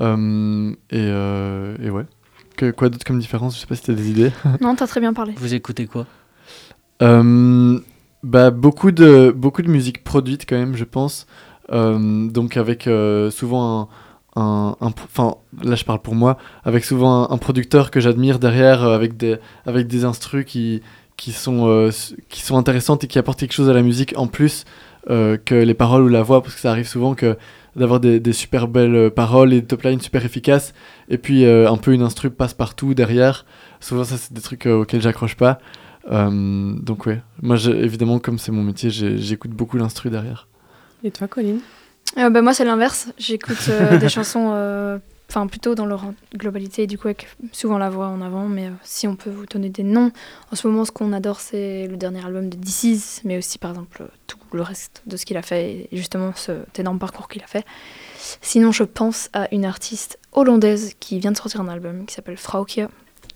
Euh, 0.00 0.72
et, 0.90 0.96
euh, 0.98 1.76
et 1.82 1.90
ouais. 1.90 2.04
Que, 2.56 2.70
quoi 2.70 2.88
d'autre 2.88 3.04
comme 3.04 3.18
différence? 3.18 3.54
Je 3.54 3.60
sais 3.60 3.66
pas 3.66 3.76
si 3.76 3.82
tu 3.82 3.90
as 3.90 3.94
des 3.94 4.10
idées. 4.10 4.32
Non, 4.60 4.74
t'as 4.74 4.86
très 4.86 5.00
bien 5.00 5.12
parlé. 5.12 5.32
Vous 5.36 5.54
écoutez 5.54 5.86
quoi? 5.86 6.06
Euh, 7.02 7.78
bah, 8.22 8.50
beaucoup, 8.50 8.90
de, 8.90 9.32
beaucoup 9.34 9.62
de 9.62 9.70
musique 9.70 10.04
produite 10.04 10.44
quand 10.48 10.56
même, 10.56 10.76
je 10.76 10.84
pense. 10.84 11.26
Euh, 11.72 12.28
donc 12.28 12.56
avec 12.56 12.86
euh, 12.86 13.30
souvent 13.30 13.80
un... 13.80 13.88
un- 14.36 14.76
Enfin, 14.80 15.36
là 15.62 15.74
je 15.74 15.84
parle 15.84 16.00
pour 16.00 16.14
moi, 16.14 16.38
avec 16.64 16.84
souvent 16.84 17.30
un, 17.30 17.38
producteur 17.38 17.90
que 17.90 18.00
j'admire 18.00 18.38
derrière, 18.38 18.82
euh, 18.82 18.94
avec 18.94 19.16
des, 19.16 19.36
avec 19.66 19.86
des 19.86 20.04
instrus 20.04 20.44
qui, 20.44 20.82
qui, 21.16 21.32
sont, 21.32 21.68
euh, 21.68 21.90
qui 22.28 22.42
sont 22.42 22.56
intéressantes 22.56 23.04
et 23.04 23.06
qui 23.08 23.18
apportent 23.18 23.38
quelque 23.38 23.52
chose 23.52 23.68
à 23.68 23.74
la 23.74 23.82
musique 23.82 24.14
en 24.16 24.26
plus 24.26 24.64
euh, 25.10 25.36
que 25.36 25.54
les 25.54 25.74
paroles 25.74 26.02
ou 26.02 26.08
la 26.08 26.22
voix, 26.22 26.42
parce 26.42 26.54
que 26.54 26.60
ça 26.60 26.70
arrive 26.70 26.86
souvent 26.88 27.14
que 27.14 27.36
d'avoir 27.76 28.00
des, 28.00 28.20
des 28.20 28.32
super 28.32 28.68
belles 28.68 28.94
euh, 28.94 29.10
paroles 29.10 29.52
et 29.52 29.60
des 29.60 29.66
top 29.66 29.82
lines 29.82 30.00
super 30.00 30.24
efficaces, 30.24 30.72
et 31.08 31.18
puis 31.18 31.44
un 31.44 31.76
peu 31.76 31.92
une 31.92 32.02
instru 32.02 32.30
passe 32.30 32.54
partout 32.54 32.94
derrière. 32.94 33.44
Souvent 33.80 34.04
ça 34.04 34.16
c'est 34.16 34.32
des 34.32 34.40
trucs 34.40 34.66
auxquels 34.66 35.02
j'accroche 35.02 35.36
pas. 35.36 35.58
Donc 36.10 37.06
ouais, 37.06 37.20
moi 37.42 37.56
évidemment 37.66 38.18
comme 38.18 38.38
c'est 38.38 38.52
mon 38.52 38.62
métier, 38.62 38.90
j'écoute 38.90 39.50
beaucoup 39.52 39.76
l'instru 39.76 40.10
derrière. 40.10 40.48
Et 41.04 41.10
toi, 41.10 41.26
Colline? 41.26 41.60
Euh, 42.18 42.30
bah, 42.30 42.42
moi, 42.42 42.54
c'est 42.54 42.64
l'inverse. 42.64 43.08
J'écoute 43.18 43.68
euh, 43.68 43.96
des 43.98 44.08
chansons, 44.08 44.50
euh, 44.52 44.98
enfin 45.28 45.46
plutôt 45.46 45.74
dans 45.74 45.86
leur 45.86 46.04
globalité, 46.34 46.86
du 46.86 46.98
coup, 46.98 47.08
avec 47.08 47.28
souvent 47.52 47.78
la 47.78 47.90
voix 47.90 48.08
en 48.08 48.20
avant. 48.20 48.48
Mais 48.48 48.66
euh, 48.66 48.72
si 48.82 49.06
on 49.06 49.16
peut 49.16 49.30
vous 49.30 49.46
donner 49.46 49.70
des 49.70 49.82
noms, 49.82 50.12
en 50.50 50.56
ce 50.56 50.66
moment, 50.66 50.84
ce 50.84 50.92
qu'on 50.92 51.12
adore, 51.12 51.40
c'est 51.40 51.86
le 51.86 51.96
dernier 51.96 52.24
album 52.24 52.48
de 52.48 52.56
DC's, 52.56 53.22
mais 53.24 53.38
aussi, 53.38 53.58
par 53.58 53.70
exemple, 53.70 54.04
tout 54.26 54.38
le 54.52 54.62
reste 54.62 55.02
de 55.06 55.16
ce 55.16 55.24
qu'il 55.24 55.36
a 55.36 55.42
fait 55.42 55.88
et 55.90 55.96
justement 55.96 56.32
cet 56.34 56.78
énorme 56.78 56.98
parcours 56.98 57.28
qu'il 57.28 57.42
a 57.42 57.46
fait. 57.46 57.64
Sinon, 58.42 58.72
je 58.72 58.84
pense 58.84 59.30
à 59.32 59.48
une 59.52 59.64
artiste 59.64 60.18
hollandaise 60.32 60.94
qui 61.00 61.18
vient 61.18 61.32
de 61.32 61.36
sortir 61.36 61.60
un 61.62 61.68
album 61.68 62.04
qui 62.04 62.14
s'appelle 62.14 62.36
Frauke. 62.36 62.80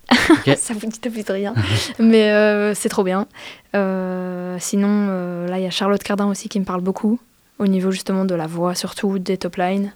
Ça 0.57 0.75
vous 0.75 0.87
dit 0.87 1.01
peut-être 1.01 1.33
rien, 1.33 1.53
mais 1.99 2.31
euh, 2.31 2.75
c'est 2.75 2.89
trop 2.89 3.03
bien. 3.03 3.27
Euh, 3.75 4.57
sinon, 4.61 5.47
là, 5.47 5.59
il 5.59 5.65
y 5.65 5.67
a 5.67 5.71
Charlotte 5.71 6.03
Cardin 6.03 6.27
aussi 6.27 6.49
qui 6.49 6.61
me 6.61 6.65
parle 6.65 6.81
beaucoup 6.81 7.19
au 7.59 7.67
niveau 7.67 7.91
justement 7.91 8.25
de 8.25 8.35
la 8.35 8.47
voix, 8.47 8.75
surtout 8.75 9.19
des 9.19 9.37
top 9.39 9.57
lines. 9.57 9.93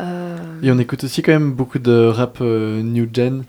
Euh, 0.00 0.36
Et 0.62 0.70
on 0.72 0.78
écoute 0.78 1.04
aussi 1.04 1.22
quand 1.22 1.32
même 1.32 1.52
beaucoup 1.52 1.78
de 1.78 2.06
rap 2.06 2.38
euh, 2.40 2.82
new 2.82 3.08
gen 3.12 3.44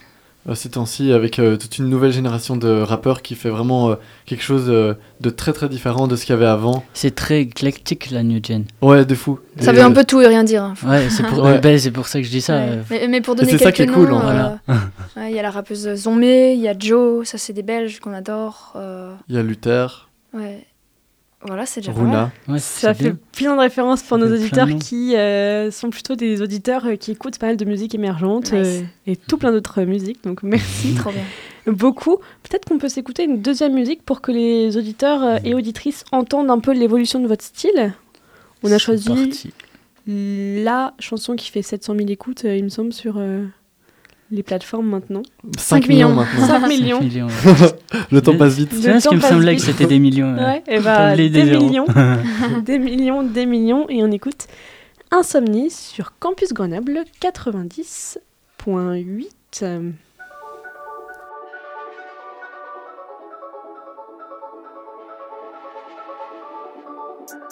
euh, 0.48 0.54
ces 0.54 0.70
temps-ci 0.70 1.12
avec 1.12 1.40
euh, 1.40 1.58
toute 1.58 1.80
une 1.80 1.90
nouvelle 1.90 2.12
génération 2.12 2.56
de 2.56 2.68
rappeurs 2.82 3.24
qui 3.24 3.34
fait 3.34 3.50
vraiment 3.50 3.90
euh, 3.90 3.96
quelque 4.28 4.44
chose 4.44 4.66
euh, 4.68 4.94
de 5.22 5.32
très 5.32 5.54
très 5.54 5.68
différent 5.70 6.08
de 6.08 6.16
ce 6.16 6.24
qu'il 6.24 6.34
y 6.34 6.38
avait 6.38 6.46
avant. 6.46 6.84
C'est 6.94 7.16
très 7.16 7.42
éclectique 7.42 8.12
la 8.12 8.22
New 8.22 8.40
Gen. 8.44 8.66
Ouais, 8.84 9.06
de 9.06 9.16
fou. 9.16 9.40
ça 9.60 9.72
Et, 9.72 9.76
veut 9.76 9.82
un 9.82 9.92
peu 9.92 10.04
tout 10.04 10.22
et 10.22 10.28
rien 10.28 10.44
dire. 10.44 10.62
hein. 10.62 10.76
Ouais, 10.86 11.10
c'est 11.10 11.24
pour, 11.26 11.40
Ouais. 11.44 11.58
ben, 11.60 11.80
c'est 11.80 11.90
pour 11.90 12.06
ça 12.08 12.20
que 12.20 12.26
je 12.28 12.30
dis 12.32 12.42
ça. 12.42 12.58
Ouais. 12.58 12.68
euh, 12.74 12.82
Mais, 12.92 13.08
mais 13.08 13.22
pour 13.22 13.34
donner 13.34 13.50
c'est 13.50 13.58
ça 13.58 13.72
quelques 13.72 13.90
qui 13.92 13.98
est 13.98 14.00
cool, 14.00 14.10
noms, 14.10 14.18
en 14.18 14.20
vrai. 14.22 14.36
euh, 14.70 14.74
ouais, 15.18 15.32
il 15.32 15.36
y 15.36 15.40
a 15.40 15.42
la 15.42 15.50
rappeuse 15.50 15.92
Zombie, 15.96 16.54
il 16.54 16.60
y 16.62 16.68
a 16.68 16.78
Joe, 16.78 17.28
ça 17.28 17.40
c'est 17.40 17.54
des 17.54 17.64
Belges 17.64 18.00
qu'on 18.00 18.14
adore. 18.14 18.74
euh, 18.76 19.16
Il 19.30 19.36
y 19.36 19.40
a 19.40 19.42
Luther, 19.42 20.10
ouais. 20.36 20.64
Voilà, 21.46 21.66
c'est 21.66 21.82
déjà 21.82 21.94
pas. 21.94 22.00
Runa. 22.00 22.32
ouais, 22.48 22.60
Ça 22.60 22.94
fait 22.94 23.04
bien. 23.12 23.18
plein 23.32 23.56
de 23.56 23.62
références 23.62 24.02
pour 24.04 24.18
nos 24.18 24.34
auditeurs 24.34 24.68
qui 24.80 25.16
euh, 25.16 25.70
sont 25.72 25.90
plutôt 25.90 26.16
des 26.16 26.42
auditeurs 26.42 26.86
euh, 26.86 26.96
qui 26.96 27.12
écoutent 27.12 27.38
pas 27.38 27.48
mal 27.48 27.58
de 27.58 27.66
musique 27.66 27.94
émergente 27.94 28.52
Nice. 28.52 28.68
euh, 28.82 28.82
et 29.06 29.16
tout 29.16 29.38
plein 29.38 29.52
d'autres 29.52 29.84
musiques. 29.84 30.24
Donc 30.24 30.42
merci 30.44 30.94
Trop 30.96 31.12
bien. 31.12 31.22
beaucoup. 31.74 32.18
Peut-être 32.44 32.66
qu'on 32.68 32.78
peut 32.80 32.90
s'écouter 32.90 33.24
une 33.26 33.42
deuxième 33.42 33.74
musique 33.74 34.02
pour 34.04 34.22
que 34.22 34.32
les 34.32 34.76
auditeurs 34.78 35.24
euh, 35.24 35.38
et 35.44 35.54
auditrices 35.54 36.04
entendent 36.12 36.50
un 36.50 36.60
peu 36.60 36.74
l'évolution 36.74 37.20
de 37.20 37.28
votre 37.28 37.44
style. 37.44 37.94
On 38.64 38.72
a 38.72 38.78
choisi 38.80 39.08
parti. 39.10 39.54
la 40.08 40.94
chanson 41.00 41.36
qui 41.36 41.52
fait 41.52 41.62
700 41.62 41.96
000 41.98 42.10
écoutes, 42.10 42.46
euh, 42.46 42.56
il 42.58 42.64
me 42.64 42.70
semble, 42.70 42.94
sur 42.94 43.16
euh, 43.18 43.46
les 44.36 44.44
plateformes 44.44 44.88
maintenant. 44.88 45.24
5 45.58 45.88
millions. 45.88 46.10
millions 46.10 46.16
maintenant. 46.16 46.48
5 46.48 46.68
millions. 46.68 47.02
millions. 47.02 47.28
Le 48.12 48.22
temps 48.22 48.38
passe 48.38 48.56
vite. 48.56 48.72
C'est 48.74 49.00
ce 49.00 49.10
qui 49.10 49.16
me 49.16 49.22
semblait 49.22 49.54
vite. 49.54 49.62
que 49.62 49.66
c'était 49.72 49.88
des 49.88 50.00
millions. 50.00 50.36
Ouais, 50.36 50.62
et 50.68 50.78
T'as 50.78 50.82
bah, 50.82 51.16
des, 51.16 51.30
des 51.30 51.44
millions, 51.44 51.86
des 52.66 52.78
millions, 52.78 53.24
des 53.24 53.46
millions, 53.46 53.90
et 53.90 54.04
on 54.04 54.12
écoute 54.12 54.48
Insomnie 55.12 55.72
sur 55.72 56.14
Campus 56.20 56.52
Grenoble 56.54 57.04
90.8. 57.22 59.94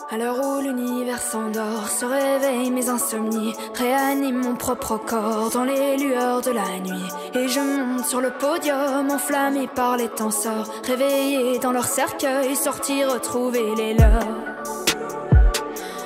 À 0.10 0.18
l'heure 0.18 0.36
où 0.46 0.62
l'univers 0.62 1.20
s'endort, 1.20 1.88
se 1.88 2.06
réveillent 2.06 2.72
mes 2.72 2.89
insomnies, 2.89 3.54
réanime 3.74 4.38
mon 4.44 4.56
propre 4.56 4.98
corps 4.98 5.50
dans 5.52 5.63
les 5.63 5.98
lueurs 5.98 6.42
de 6.42 6.52
la 6.52 6.80
nuit. 6.80 7.10
Et 7.34 7.48
je 7.48 7.60
monte 7.60 8.06
sur 8.06 8.20
le 8.20 8.32
podium, 8.32 9.10
enflammé 9.10 9.68
par 9.68 9.98
les 9.98 10.10
tenseurs, 10.10 10.70
réveillé 10.86 11.58
dans 11.60 11.72
leur 11.72 11.86
cercueil, 11.86 12.56
sorti 12.56 13.04
retrouver 13.04 13.74
les 13.76 13.94
leurs. 13.94 14.28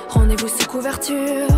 Rendez-vous 0.08 0.48
sous 0.48 0.66
couverture. 0.68 1.48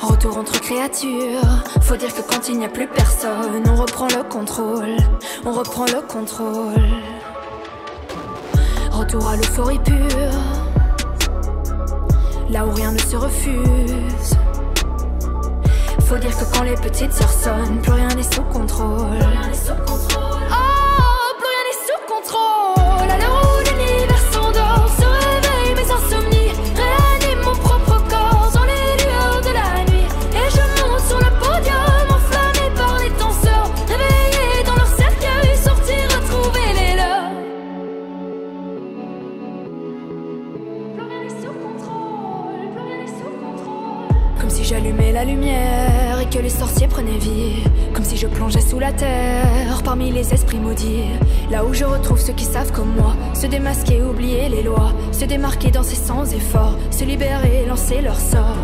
Retour 0.00 0.38
entre 0.38 0.60
créatures. 0.60 1.64
Faut 1.80 1.96
dire 1.96 2.14
que 2.14 2.22
quand 2.22 2.48
il 2.48 2.58
n'y 2.58 2.64
a 2.64 2.68
plus 2.68 2.88
personne, 2.88 3.64
on 3.68 3.76
reprend 3.76 4.06
le 4.08 4.22
contrôle. 4.22 4.96
On 5.44 5.52
reprend 5.52 5.86
le 5.86 6.02
contrôle. 6.02 7.15
Retour 8.96 9.28
à 9.28 9.36
l'euphorie 9.36 9.78
pure. 9.80 10.40
Là 12.48 12.64
où 12.66 12.70
rien 12.70 12.92
ne 12.92 12.98
se 12.98 13.14
refuse. 13.14 14.34
Faut 16.00 16.16
dire 16.16 16.30
que 16.30 16.56
quand 16.56 16.62
les 16.62 16.76
petites 16.76 17.12
sœurs 17.12 17.30
sonnent, 17.30 17.82
plus 17.82 17.92
rien 17.92 18.08
n'est 18.08 18.22
sous 18.22 18.42
contrôle. 18.44 19.18
Que 46.36 46.42
les 46.42 46.50
sorciers 46.50 46.86
prenaient 46.86 47.18
vie. 47.18 47.64
Comme 47.94 48.04
si 48.04 48.16
je 48.16 48.26
plongeais 48.26 48.60
sous 48.60 48.78
la 48.78 48.92
terre, 48.92 49.82
parmi 49.82 50.10
les 50.10 50.34
esprits 50.34 50.58
maudits. 50.58 51.04
Là 51.50 51.64
où 51.64 51.72
je 51.72 51.84
retrouve 51.84 52.20
ceux 52.20 52.34
qui 52.34 52.44
savent 52.44 52.72
comme 52.72 52.94
moi, 52.94 53.14
se 53.32 53.46
démasquer, 53.46 54.02
oublier 54.02 54.48
les 54.50 54.62
lois, 54.62 54.92
se 55.12 55.24
démarquer, 55.24 55.70
danser 55.70 55.96
sans 55.96 56.30
effort, 56.34 56.76
se 56.90 57.04
libérer, 57.04 57.64
lancer 57.66 58.02
leur 58.02 58.20
sort. 58.20 58.58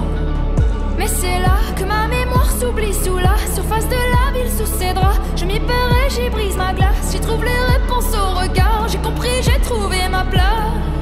Mais 0.98 1.06
c'est 1.06 1.38
là 1.38 1.56
que 1.76 1.84
ma 1.84 2.08
mémoire 2.08 2.50
s'oublie 2.60 2.92
sous 2.92 3.16
la 3.16 3.36
surface 3.54 3.88
de 3.88 4.02
la 4.16 4.38
ville, 4.38 4.52
sous 4.52 4.70
ses 4.78 4.92
draps. 4.92 5.20
Je 5.36 5.46
m'y 5.46 5.58
perds 5.58 5.96
et 6.06 6.10
j'y 6.10 6.28
brise 6.28 6.56
ma 6.56 6.74
glace. 6.74 7.10
J'y 7.10 7.20
trouve 7.20 7.42
les 7.42 7.60
réponses 7.74 8.12
au 8.14 8.40
regard. 8.40 8.86
J'ai 8.90 8.98
compris, 8.98 9.36
j'ai 9.42 9.60
trouvé 9.62 9.96
ma 10.10 10.24
place. 10.24 11.01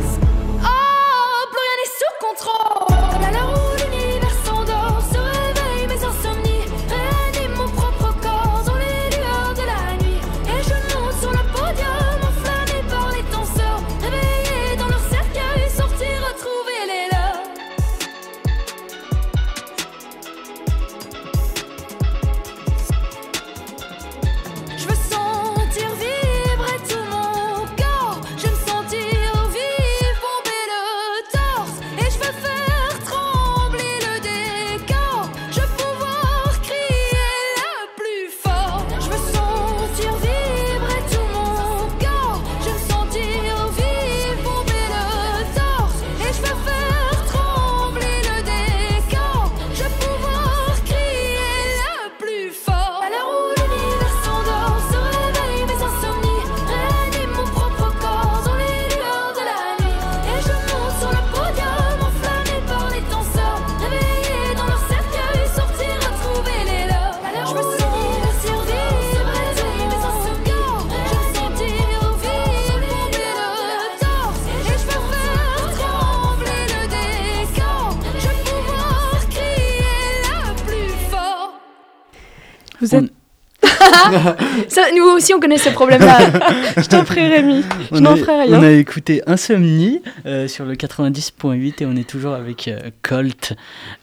Ça, 84.68 84.82
nous 84.96 85.04
aussi, 85.04 85.32
on 85.34 85.40
connaît 85.40 85.58
ce 85.58 85.70
problème-là. 85.70 86.18
Je 86.76 86.86
t'en 86.88 87.04
prie, 87.04 87.26
Rémi. 87.28 87.62
Je 87.90 87.96
On 87.96 88.00
n'en 88.00 88.12
a, 88.12 88.16
ferai 88.16 88.42
rien. 88.42 88.58
on 88.58 88.62
a 88.62 88.70
écouté 88.70 89.22
Insomnie 89.26 90.00
euh, 90.26 90.48
sur 90.48 90.64
le 90.64 90.74
90.8 90.74 91.82
et 91.82 91.86
on 91.86 91.96
est 91.96 92.08
toujours 92.08 92.34
avec 92.34 92.68
euh, 92.68 92.78
Colt. 93.02 93.54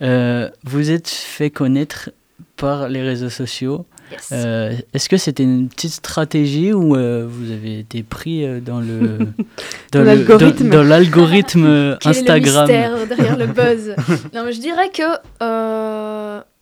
Euh, 0.01 0.49
vous 0.63 0.91
êtes 0.91 1.07
fait 1.09 1.49
connaître 1.49 2.09
par 2.55 2.89
les 2.89 3.01
réseaux 3.01 3.29
sociaux. 3.29 3.85
Yes. 4.09 4.29
Euh, 4.31 4.71
Est-ce 4.93 5.09
que 5.09 5.17
c'était 5.17 5.43
une 5.43 5.67
petite 5.67 5.91
stratégie 5.91 6.71
ou 6.71 6.95
euh, 6.95 7.25
vous 7.29 7.51
avez 7.51 7.79
été 7.79 8.03
pris 8.03 8.45
euh, 8.45 8.61
dans 8.61 8.79
le 8.79 9.17
Dans 9.91 10.01
l'algorithme. 10.03 10.69
dans- 10.69 10.83
dans 10.83 11.97
Quel 11.99 12.11
Instagram 12.11 12.69
est 12.69 12.87
le 12.89 12.95
mystère 12.95 13.17
derrière 13.17 13.37
le 13.37 13.47
buzz? 13.47 13.95
Non, 14.33 14.43
mais 14.45 14.53
je 14.53 14.61
dirais 14.61 14.89
que, 14.93 15.03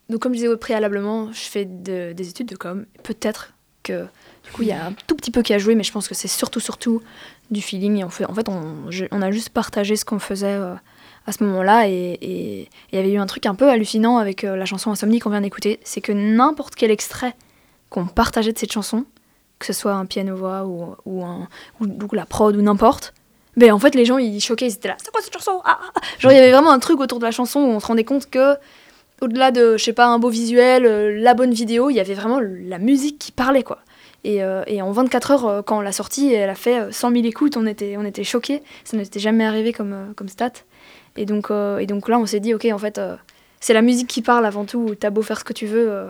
donc 0.09 0.19
comme 0.19 0.33
je 0.33 0.39
disais 0.39 0.57
préalablement, 0.57 1.31
je 1.31 1.41
fais 1.41 1.65
de- 1.65 2.13
des 2.13 2.29
études 2.29 2.47
de 2.47 2.55
com. 2.55 2.85
Peut-être 3.03 3.53
que 3.83 4.05
du 4.43 4.51
coup 4.51 4.61
il 4.61 4.67
y 4.67 4.71
a 4.71 4.85
un 4.85 4.93
tout 5.07 5.15
petit 5.15 5.31
peu 5.31 5.41
qui 5.41 5.53
a 5.53 5.57
joué, 5.57 5.75
mais 5.75 5.83
je 5.83 5.91
pense 5.91 6.07
que 6.07 6.15
c'est 6.15 6.27
surtout 6.27 6.59
surtout 6.59 7.01
du 7.51 7.61
feeling. 7.61 8.03
En 8.03 8.09
fait, 8.09 8.25
on, 8.49 9.21
a 9.21 9.31
juste 9.31 9.49
partagé 9.49 9.95
ce 9.95 10.05
qu'on 10.05 10.19
faisait 10.19 10.47
euh, 10.47 10.73
à 11.27 11.31
ce 11.31 11.43
moment-là, 11.43 11.87
et 11.87 12.67
il 12.91 12.95
y 12.95 12.99
avait 12.99 13.11
eu 13.11 13.17
un 13.17 13.25
truc 13.25 13.45
un 13.45 13.55
peu 13.55 13.69
hallucinant 13.69 14.17
avec 14.17 14.43
euh, 14.43 14.55
la 14.55 14.65
chanson 14.65 14.91
Insomnie 14.91 15.19
qu'on 15.19 15.29
vient 15.29 15.41
d'écouter, 15.41 15.79
c'est 15.83 16.01
que 16.01 16.11
n'importe 16.11 16.75
quel 16.75 16.91
extrait 16.91 17.35
qu'on 17.89 18.05
partageait 18.05 18.53
de 18.53 18.57
cette 18.57 18.71
chanson, 18.71 19.05
que 19.59 19.65
ce 19.65 19.73
soit 19.73 19.93
un 19.93 20.05
piano-voix 20.05 20.65
ou, 20.65 21.25
la 22.13 22.25
prod 22.25 22.55
ou 22.55 22.61
n'importe, 22.61 23.13
ben 23.57 23.71
en 23.71 23.79
fait 23.79 23.95
les 23.95 24.05
gens 24.05 24.17
ils 24.17 24.41
choquaient, 24.41 24.67
ils 24.67 24.73
étaient 24.73 24.89
là, 24.89 24.97
c'est 25.01 25.11
quoi 25.11 25.21
cette 25.21 25.33
chanson? 25.33 25.61
Ah, 25.63 25.79
ah, 25.81 25.91
ah. 25.95 25.99
Genre 26.19 26.31
il 26.31 26.35
y 26.35 26.39
avait 26.39 26.51
vraiment 26.51 26.71
un 26.71 26.79
truc 26.79 26.99
autour 26.99 27.19
de 27.19 27.25
la 27.25 27.31
chanson 27.31 27.61
où 27.61 27.67
on 27.67 27.79
se 27.79 27.87
rendait 27.87 28.03
compte 28.03 28.29
que 28.29 28.55
au-delà 29.21 29.51
de, 29.51 29.77
je 29.77 29.83
sais 29.83 29.93
pas, 29.93 30.07
un 30.07 30.19
beau 30.19 30.29
visuel, 30.29 30.85
euh, 30.85 31.19
la 31.19 31.33
bonne 31.33 31.53
vidéo, 31.53 31.89
il 31.89 31.95
y 31.95 31.99
avait 31.99 32.13
vraiment 32.13 32.39
la 32.39 32.79
musique 32.79 33.19
qui 33.19 33.31
parlait 33.31 33.63
quoi. 33.63 33.79
Et, 34.25 34.41
euh, 34.41 34.63
et 34.65 34.81
en 34.81 34.91
24 34.91 35.31
heures, 35.31 35.45
euh, 35.45 35.61
quand 35.61 35.77
on 35.77 35.81
l'a 35.81 35.91
sortie, 35.91 36.33
elle 36.33 36.49
a 36.49 36.55
fait 36.55 36.79
euh, 36.79 36.91
100 36.91 37.11
000 37.11 37.25
écoutes, 37.25 37.57
on 37.57 37.67
était, 37.67 37.95
on 37.95 38.03
était 38.03 38.23
choqués. 38.23 38.63
Ça 38.83 38.97
n'était 38.97 39.19
jamais 39.19 39.45
arrivé 39.45 39.71
comme, 39.71 40.13
comme 40.15 40.29
stat. 40.29 40.51
Et 41.15 41.27
donc, 41.27 41.49
et 41.51 41.85
donc 41.85 42.09
là, 42.09 42.19
on 42.19 42.25
s'est 42.25 42.41
dit, 42.41 42.53
ok, 42.53 42.65
en 42.73 42.77
fait, 42.77 42.99
c'est 43.61 43.73
la 43.73 43.81
musique 43.81 44.07
qui 44.07 44.21
parle 44.21 44.45
avant 44.45 44.65
tout. 44.65 44.95
T'as 44.99 45.11
beau 45.11 45.21
faire 45.21 45.39
ce 45.39 45.45
que 45.45 45.53
tu 45.53 45.65
veux, 45.65 46.07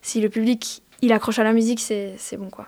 si 0.00 0.20
le 0.20 0.28
public 0.28 0.83
il 1.04 1.12
accroche 1.12 1.38
à 1.38 1.44
la 1.44 1.52
musique, 1.52 1.80
c'est 1.80 2.36
bon 2.36 2.50
quoi. 2.50 2.66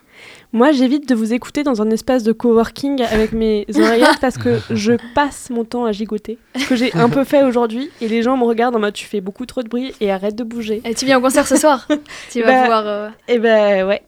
Moi, 0.52 0.72
j'évite 0.72 1.08
de 1.08 1.14
vous 1.14 1.32
écouter 1.34 1.62
dans 1.62 1.82
un 1.82 1.90
espace 1.90 2.22
de 2.22 2.32
coworking 2.32 3.02
avec 3.02 3.32
mes 3.32 3.66
oreillettes 3.76 4.20
parce 4.20 4.38
que 4.38 4.58
je 4.70 4.92
passe 5.14 5.50
mon 5.50 5.64
temps 5.64 5.84
à 5.84 5.92
gigoter. 5.92 6.38
Ce 6.58 6.66
que 6.66 6.76
j'ai 6.76 6.94
un 6.94 7.08
peu 7.10 7.24
fait 7.24 7.42
aujourd'hui. 7.42 7.90
Et 8.00 8.08
les 8.08 8.22
gens 8.22 8.36
me 8.36 8.44
regardent 8.44 8.76
en 8.76 8.80
mode 8.80 8.94
tu 8.94 9.04
fais 9.06 9.20
beaucoup 9.20 9.44
trop 9.44 9.62
de 9.62 9.68
bruit 9.68 9.92
et 10.00 10.10
arrête 10.10 10.34
de 10.36 10.44
bouger. 10.44 10.80
Et 10.84 10.94
tu 10.94 11.04
viens 11.04 11.18
au 11.18 11.20
concert 11.20 11.46
ce 11.46 11.56
soir 11.56 11.86
Tu 12.30 12.40
vas 12.42 12.46
Bah, 12.46 12.60
pouvoir. 12.62 12.86
euh, 12.86 13.08
Et 13.28 13.38
ben 13.38 13.86
ouais. 13.86 14.02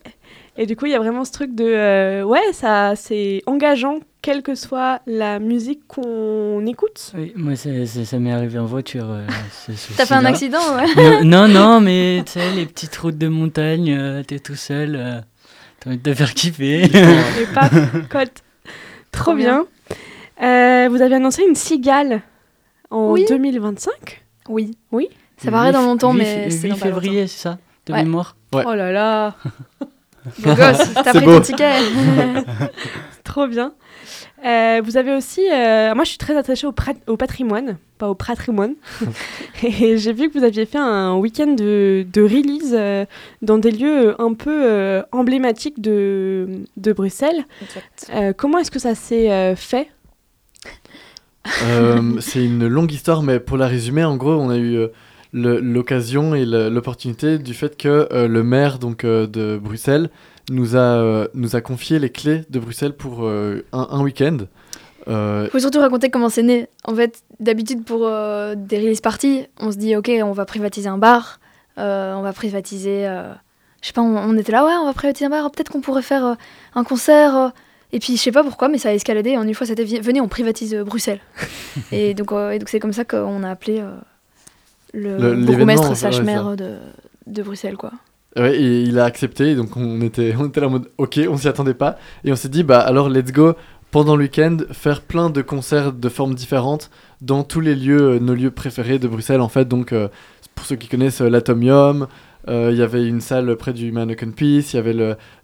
Et 0.61 0.66
du 0.66 0.75
coup, 0.75 0.87
il 0.87 0.92
y 0.92 0.94
a 0.97 0.99
vraiment 0.99 1.25
ce 1.25 1.31
truc 1.31 1.55
de 1.55 1.64
euh, 1.64 2.25
ouais, 2.25 2.53
ça 2.53 2.94
c'est 2.97 3.42
engageant 3.47 4.01
quelle 4.23 4.42
que 4.42 4.57
soit 4.57 5.01
la 5.07 5.38
musique 5.38 5.87
qu'on 5.87 6.66
écoute. 6.66 7.12
Oui, 7.16 7.33
moi 7.37 7.55
c'est- 7.55 7.87
ça 7.87 8.18
m'est 8.18 8.33
arrivé 8.33 8.59
en 8.59 8.64
voiture. 8.66 9.07
euh, 9.09 9.25
T'as 9.97 10.05
fait 10.05 10.14
un 10.14 10.25
accident, 10.25 10.59
ouais 10.77 10.87
Euh, 10.99 11.23
Non, 11.23 11.47
non, 11.47 11.81
mais 11.88 12.23
tu 12.27 12.33
sais, 12.33 12.51
les 12.57 12.66
petites 12.66 12.97
routes 12.97 13.16
de 13.18 13.29
montagne, 13.29 13.94
euh, 13.97 14.23
t'es 14.25 14.40
tout 14.40 14.57
seul, 14.57 14.97
euh, 14.97 15.21
t'as 15.79 15.90
envie 15.90 15.99
de 15.99 16.03
te 16.03 16.12
faire 16.14 16.35
kiffer. 16.35 16.83
Et 17.40 17.47
paf, 17.55 17.73
cote. 18.11 18.42
Trop 19.12 19.35
bien. 19.35 19.64
Euh, 20.42 20.88
vous 20.90 21.01
avez 21.03 21.14
annoncé 21.14 21.42
une 21.49 21.55
cigale 21.55 22.23
en 22.90 23.12
Oui. 23.12 23.25
2025 23.29 24.23
Oui. 24.49 24.77
Oui. 24.90 25.09
Ça 25.37 25.53
paraît 25.53 25.71
dans 25.71 25.83
longtemps, 25.83 26.12
mais 26.12 26.51
c'est 26.51 26.66
dans 26.66 26.75
pas 26.77 26.87
février, 26.87 27.29
c'est 27.29 27.38
ça? 27.42 27.59
De 27.87 27.92
Ouais. 27.92 28.03
mémoire? 28.03 28.35
Ouais. 28.53 28.64
Oh 28.66 28.75
là 28.75 28.90
là, 28.90 29.35
Beau 30.38 30.54
gosse, 30.54 30.94
t'as 30.94 31.14
pris 31.14 31.24
beau. 31.24 31.36
ton 31.36 31.40
ticket. 31.40 31.72
trop 33.24 33.46
bien. 33.46 33.72
Euh, 34.44 34.80
vous 34.84 34.96
avez 34.96 35.14
aussi, 35.14 35.40
euh, 35.50 35.94
moi 35.94 36.04
je 36.04 36.10
suis 36.10 36.18
très 36.18 36.36
attachée 36.36 36.66
au, 36.66 37.16
patrimoine, 37.16 37.76
pas 37.98 38.08
au 38.08 38.14
patrimoine. 38.14 38.74
Et 39.62 39.98
j'ai 39.98 40.12
vu 40.12 40.30
que 40.30 40.38
vous 40.38 40.44
aviez 40.44 40.64
fait 40.64 40.78
un 40.78 41.16
week-end 41.16 41.48
de, 41.48 42.06
de 42.12 42.22
release 42.22 42.72
euh, 42.72 43.04
dans 43.42 43.58
des 43.58 43.72
lieux 43.72 44.20
un 44.20 44.34
peu 44.34 44.64
euh, 44.64 45.02
emblématiques 45.10 45.80
de, 45.80 46.48
de 46.76 46.92
Bruxelles. 46.92 47.44
Euh, 48.10 48.32
comment 48.36 48.58
est-ce 48.58 48.70
que 48.70 48.78
ça 48.78 48.94
s'est 48.94 49.30
euh, 49.32 49.56
fait? 49.56 49.88
Euh, 51.64 52.20
c'est 52.20 52.44
une 52.44 52.66
longue 52.66 52.92
histoire, 52.92 53.22
mais 53.22 53.40
pour 53.40 53.56
la 53.56 53.66
résumer, 53.66 54.04
en 54.04 54.16
gros, 54.16 54.32
on 54.32 54.50
a 54.50 54.56
eu 54.56 54.76
euh, 54.76 54.88
l'occasion 55.32 56.34
et 56.34 56.44
l'opportunité 56.44 57.38
du 57.38 57.54
fait 57.54 57.76
que 57.76 58.08
euh, 58.12 58.28
le 58.28 58.42
maire 58.42 58.78
donc, 58.78 59.04
euh, 59.04 59.26
de 59.26 59.58
Bruxelles 59.62 60.10
nous 60.50 60.76
a, 60.76 60.78
euh, 60.78 61.28
nous 61.34 61.56
a 61.56 61.60
confié 61.60 61.98
les 61.98 62.10
clés 62.10 62.42
de 62.48 62.58
Bruxelles 62.58 62.94
pour 62.94 63.28
un, 63.28 63.60
un 63.72 64.02
week-end. 64.02 64.38
Euh, 65.06 65.48
Faut 65.50 65.58
surtout 65.58 65.80
raconter 65.80 66.10
comment 66.10 66.28
c'est 66.28 66.42
né. 66.42 66.68
En 66.84 66.94
fait, 66.94 67.22
d'habitude, 67.40 67.84
pour 67.84 68.00
des 68.00 68.78
release 68.78 69.00
parties, 69.00 69.46
on 69.60 69.72
se 69.72 69.76
dit, 69.78 69.96
ok, 69.96 70.10
on 70.22 70.32
va 70.32 70.44
privatiser 70.44 70.88
un 70.88 70.98
bar, 70.98 71.40
on 71.76 72.22
va 72.22 72.32
privatiser. 72.32 73.04
je 73.80 73.86
sais 73.86 73.92
pas, 73.92 74.02
on, 74.02 74.16
on 74.16 74.36
était 74.36 74.52
là, 74.52 74.64
ouais, 74.64 74.72
on 74.80 74.86
va 74.86 74.92
privatiser 74.92 75.26
un 75.26 75.30
bar, 75.30 75.50
peut-être 75.50 75.70
qu'on 75.70 75.80
pourrait 75.80 76.02
faire 76.02 76.36
un 76.74 76.84
concert. 76.84 77.52
et 77.92 77.98
puis, 78.00 78.16
je 78.16 78.22
sais 78.22 78.32
pas 78.32 78.42
pourquoi, 78.42 78.68
mais 78.68 78.78
ça 78.78 78.90
a 78.90 78.92
escaladé. 78.92 79.36
En 79.36 79.46
une 79.46 79.54
fois, 79.54 79.66
c'était 79.66 79.84
venez, 79.84 80.20
on 80.20 80.28
privatise 80.28 80.74
Bruxelles. 80.74 81.20
et 81.92 82.14
donc, 82.14 82.32
euh, 82.32 82.58
c'est 82.66 82.80
comme 82.80 82.92
ça 82.92 83.04
qu'on 83.04 83.42
a 83.42 83.50
appelé 83.50 83.80
euh, 83.80 83.96
le, 84.94 85.16
Le- 85.18 85.44
bourgmestre 85.44 85.96
slash 85.96 86.20
maire 86.22 86.57
de, 86.57 86.77
de 87.27 87.42
Bruxelles, 87.42 87.77
quoi. 87.77 87.92
Ouais, 88.37 88.57
et 88.57 88.83
il 88.83 88.98
a 88.98 89.05
accepté, 89.05 89.55
donc 89.55 89.77
on 89.77 90.01
était, 90.01 90.35
on 90.38 90.46
était 90.48 90.61
là 90.61 90.68
en 90.68 90.70
mode 90.70 90.90
ok, 90.98 91.20
on 91.29 91.37
s'y 91.37 91.48
attendait 91.48 91.74
pas. 91.74 91.98
Et 92.24 92.31
on 92.33 92.37
s'est 92.37 92.48
dit, 92.51 92.62
bah 92.62 92.79
alors 92.81 93.09
let's 93.09 93.33
go, 93.33 93.55
pendant 93.90 94.16
le 94.16 94.24
week-end, 94.24 94.59
faire 94.70 95.01
plein 95.01 95.31
de 95.31 95.42
concerts 95.42 95.92
de 95.92 96.09
formes 96.09 96.35
différentes 96.35 96.90
dans 97.20 97.42
tous 97.42 97.61
les 97.61 97.74
lieux, 97.74 98.01
euh, 98.01 98.18
nos 98.20 98.35
lieux 98.35 98.51
préférés 98.51 98.98
de 98.98 99.09
Bruxelles 99.09 99.40
en 99.40 99.48
fait. 99.48 99.66
Donc 99.66 99.92
euh, 99.92 100.09
pour 100.55 100.66
ceux 100.66 100.77
qui 100.77 100.88
connaissent 100.88 101.22
euh, 101.22 101.31
l'Atomium, 101.31 102.07
Euh, 102.48 102.70
Il 102.72 102.79
y 102.79 102.83
avait 102.83 103.05
une 103.07 103.20
salle 103.20 103.57
près 103.57 103.74
du 103.74 103.92
Mannequin 103.92 104.31
Peace. 104.31 104.72
Il 104.72 104.77
y 104.77 104.79
avait 104.79 104.94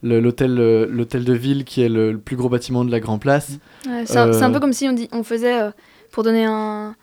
l'hôtel 0.03 0.55
le, 0.55 0.87
l'hôtel 0.87 1.25
de 1.25 1.35
ville 1.35 1.65
qui 1.65 1.83
est 1.83 1.89
le, 1.91 2.13
le 2.13 2.19
plus 2.19 2.37
gros 2.37 2.49
bâtiment 2.49 2.83
de 2.85 2.91
la 2.91 3.01
Grand 3.01 3.19
Place. 3.19 3.59
Ouais, 3.87 4.05
c'est 4.07 4.17
un, 4.19 4.31
un 4.43 4.51
peu 4.53 4.61
comme 4.61 4.73
si 4.73 4.89
on, 4.89 4.93
dit, 4.93 5.09
on 5.13 5.23
faisait, 5.23 5.59
pour 6.13 6.23
donner 6.23 6.45
un, 6.47 6.95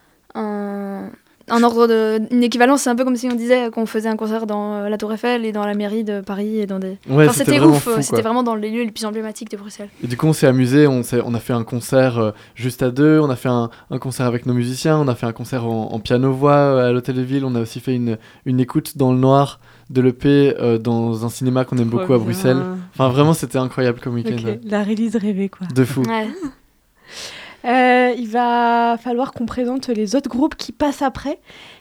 un, 1.52 1.64
ordre 1.64 1.88
de. 1.88 2.22
Une 2.32 2.44
équivalence, 2.44 2.82
c'est 2.84 2.90
un 2.90 2.96
peu 2.96 3.04
comme 3.04 3.16
si 3.16 3.28
on 3.32 3.36
disait 3.36 3.70
qu'on 3.72 3.86
faisait 3.86 4.10
un 4.10 4.16
concert 4.16 4.48
dans 4.48 4.74
euh, 4.74 4.90
la 4.90 4.98
Tour 4.98 5.14
Eiffel 5.14 5.46
et 5.46 5.52
dans 5.52 5.66
la 5.66 5.74
mairie 5.74 6.04
de 6.04 6.22
Paris 6.22 6.60
et 6.60 6.66
dans 6.66 6.80
des. 6.80 6.98
Ouais, 7.10 7.26
Enfin, 7.28 7.34
c'était 7.34 7.60
ouf, 7.60 7.88
c'était 8.02 8.22
vraiment 8.22 8.44
dans 8.44 8.56
les 8.56 8.70
lieux 8.70 8.84
les 8.84 8.92
plus 8.92 9.06
emblématiques 9.06 9.52
de 9.52 9.58
Bruxelles. 9.58 9.90
Et 10.04 10.08
du 10.08 10.18
coup, 10.18 10.28
on 10.28 10.34
s'est 10.34 10.48
amusé, 10.48 10.88
on, 10.88 11.04
s'est- 11.04 11.22
on 11.26 11.34
a 11.34 11.40
fait 11.40 11.54
un 11.54 11.64
concert 11.64 12.18
euh, 12.18 12.32
juste 12.56 12.82
à 12.84 12.92
deux, 12.92 13.20
on 13.20 13.30
a 13.30 13.36
fait 13.36 13.50
un, 13.50 13.70
un 13.90 13.98
concert 14.00 14.26
avec 14.26 14.46
nos 14.46 14.54
musiciens, 14.54 14.98
on 14.98 15.08
a 15.08 15.16
fait 15.16 15.26
un 15.28 15.34
concert 15.34 15.66
en, 15.66 15.92
en 15.94 16.00
piano-voix 16.00 16.54
euh, 16.54 16.90
à 16.90 16.92
l'hôtel 16.92 17.16
de 17.16 17.22
ville, 17.22 17.46
on 17.46 17.56
a 17.56 17.60
aussi 17.62 17.80
fait 17.80 17.96
une, 17.96 18.18
une 18.46 18.60
écoute 18.60 18.98
dans 18.98 19.12
le 19.12 19.20
noir 19.20 19.60
de 19.90 20.02
l'EP 20.02 20.56
euh, 20.60 20.78
dans 20.78 21.26
un 21.26 21.30
cinéma 21.30 21.66
qu'on 21.66 21.78
aime 21.78 21.90
Trop 21.90 22.00
beaucoup 22.00 22.14
à 22.14 22.18
bien. 22.18 22.26
Bruxelles. 22.26 22.62
Enfin, 22.94 23.10
vraiment, 23.10 23.34
c'était 23.34 23.58
incroyable 23.58 24.00
comme 24.00 24.14
week-end. 24.14 24.38
Ok, 24.38 24.60
La 24.64 24.84
release 24.84 25.16
rêvée, 25.18 25.50
quoi. 25.50 25.68
De 25.76 25.84
fou. 25.84 26.02
Ouais. 26.04 26.28
Euh, 27.66 28.14
il 28.18 28.28
va 28.28 28.98
falloir 29.00 29.34
qu'on 29.34 29.46
présente 29.46 29.88
les 29.90 30.16
autres 30.16 30.30
groupes 30.30 30.56
qui 30.56 30.72
passent 30.72 31.02
après. 31.02 31.40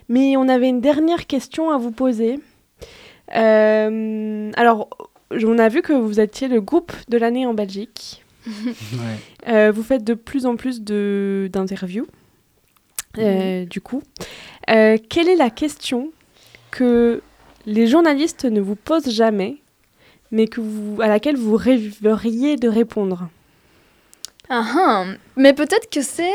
Mais 0.09 0.37
on 0.37 0.49
avait 0.49 0.69
une 0.69 0.81
dernière 0.81 1.27
question 1.27 1.71
à 1.71 1.79
vous 1.79 1.93
poser. 1.93 2.41
Euh, 3.35 4.51
alors, 4.57 4.89
on 5.31 5.59
a 5.59 5.69
vu 5.69 5.83
que 5.83 5.93
vous 5.93 6.21
étiez 6.21 6.49
le 6.49 6.61
groupe 6.61 6.93
de 7.09 7.17
l'année 7.17 7.47
en 7.47 7.55
Belgique. 7.55 8.25
Ouais. 8.47 9.49
Euh, 9.49 9.71
vous 9.71 9.83
faites 9.83 10.03
de 10.03 10.15
plus 10.15 10.47
en 10.47 10.57
plus 10.57 10.83
d'interviews. 10.83 12.07
Euh, 13.19 13.65
Du 13.65 13.81
coup, 13.81 14.03
quelle 14.67 15.29
est 15.29 15.37
la 15.37 15.51
question 15.51 16.11
que 16.71 17.23
les 17.67 17.87
journalistes 17.87 18.45
ne 18.45 18.61
vous 18.61 18.77
posent 18.77 19.11
jamais, 19.11 19.57
mais 20.31 20.47
que 20.47 20.61
vous, 20.61 21.01
à 21.03 21.09
laquelle 21.09 21.37
vous 21.37 21.57
rêveriez 21.57 22.57
de 22.57 22.69
répondre? 22.69 23.29
Ah, 24.51 24.65
ah. 24.77 25.05
Mais 25.37 25.55
peut-être 25.55 25.89
que 25.91 26.03
c'est 26.03 26.35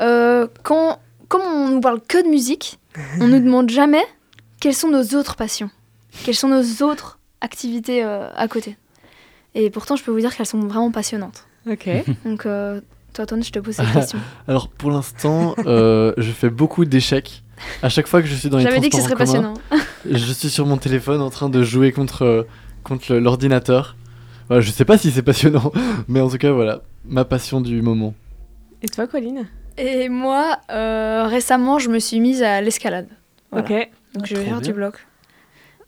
euh, 0.00 0.46
quand, 0.62 0.98
comme 1.28 1.42
on 1.42 1.68
nous 1.68 1.80
parle 1.80 2.00
que 2.06 2.22
de 2.22 2.28
musique, 2.28 2.78
on 3.20 3.28
nous 3.28 3.38
demande 3.40 3.70
jamais 3.70 4.04
quelles 4.60 4.74
sont 4.74 4.90
nos 4.90 5.04
autres 5.16 5.36
passions, 5.36 5.70
quelles 6.24 6.34
sont 6.34 6.48
nos 6.48 6.82
autres 6.84 7.18
activités 7.40 8.04
euh, 8.04 8.28
à 8.34 8.48
côté. 8.48 8.76
Et 9.54 9.70
pourtant, 9.70 9.96
je 9.96 10.02
peux 10.04 10.10
vous 10.10 10.20
dire 10.20 10.34
qu'elles 10.36 10.46
sont 10.46 10.60
vraiment 10.60 10.90
passionnantes. 10.90 11.46
Ok. 11.70 11.88
Donc, 12.24 12.44
euh, 12.46 12.80
toi, 13.14 13.26
Ton, 13.26 13.40
je 13.40 13.50
te 13.50 13.58
pose 13.58 13.74
cette 13.74 13.92
question. 13.92 14.18
Alors, 14.48 14.68
pour 14.68 14.90
l'instant, 14.90 15.54
euh, 15.66 16.12
je 16.18 16.30
fais 16.30 16.50
beaucoup 16.50 16.84
d'échecs. 16.84 17.42
À 17.82 17.88
chaque 17.88 18.06
fois 18.06 18.20
que 18.20 18.28
je 18.28 18.34
suis 18.34 18.50
dans 18.50 18.58
les 18.58 18.64
J'avais 18.64 18.80
dit 18.80 18.90
que 18.90 18.96
ce 18.96 19.02
serait 19.02 19.14
commun, 19.14 19.24
passionnant. 19.24 19.54
je 20.04 20.32
suis 20.32 20.50
sur 20.50 20.66
mon 20.66 20.76
téléphone 20.76 21.22
en 21.22 21.30
train 21.30 21.48
de 21.48 21.62
jouer 21.62 21.90
contre, 21.90 22.46
contre 22.84 23.14
l'ordinateur. 23.14 23.96
Voilà, 24.48 24.60
je 24.60 24.70
sais 24.70 24.84
pas 24.84 24.98
si 24.98 25.10
c'est 25.10 25.22
passionnant, 25.22 25.72
mais 26.06 26.20
en 26.20 26.28
tout 26.28 26.36
cas, 26.36 26.52
voilà, 26.52 26.82
ma 27.08 27.24
passion 27.24 27.60
du 27.60 27.80
moment. 27.82 28.14
Et 28.82 28.88
toi, 28.88 29.06
Colline? 29.06 29.46
Et 29.78 30.08
moi, 30.08 30.58
euh, 30.70 31.24
récemment, 31.26 31.78
je 31.78 31.88
me 31.90 31.98
suis 31.98 32.20
mise 32.20 32.42
à 32.42 32.60
l'escalade. 32.60 33.08
Voilà. 33.50 33.64
Ok. 33.66 33.90
Donc, 34.14 34.26
je 34.26 34.34
vais 34.36 34.44
faire 34.44 34.60
bien. 34.60 34.68
du 34.68 34.72
bloc. 34.72 35.06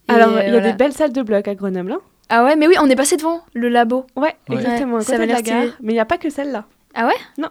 Et 0.07 0.11
Alors, 0.11 0.29
il 0.31 0.35
y 0.35 0.39
a 0.39 0.49
voilà. 0.51 0.71
des 0.71 0.73
belles 0.73 0.93
salles 0.93 1.13
de 1.13 1.21
bloc 1.21 1.47
à 1.47 1.55
Grenoble. 1.55 1.91
hein? 1.93 1.99
Ah 2.29 2.43
ouais, 2.43 2.55
mais 2.55 2.67
oui, 2.67 2.75
on 2.79 2.87
est 2.89 2.95
passé 2.95 3.17
devant 3.17 3.41
le 3.53 3.69
labo. 3.69 4.05
ouais, 4.15 4.35
Ouais. 4.49 4.55
exactement. 4.57 4.97
Ouais, 4.97 5.01
ça 5.03 5.17
va 5.17 5.25
la 5.25 5.41
gare. 5.41 5.65
Mais 5.81 5.93
il 5.93 5.95
n'y 5.95 5.99
a 5.99 6.05
pas 6.05 6.17
que 6.17 6.29
celle-là. 6.29 6.65
Ah 6.93 7.07
ouais? 7.07 7.13
Non. 7.39 7.49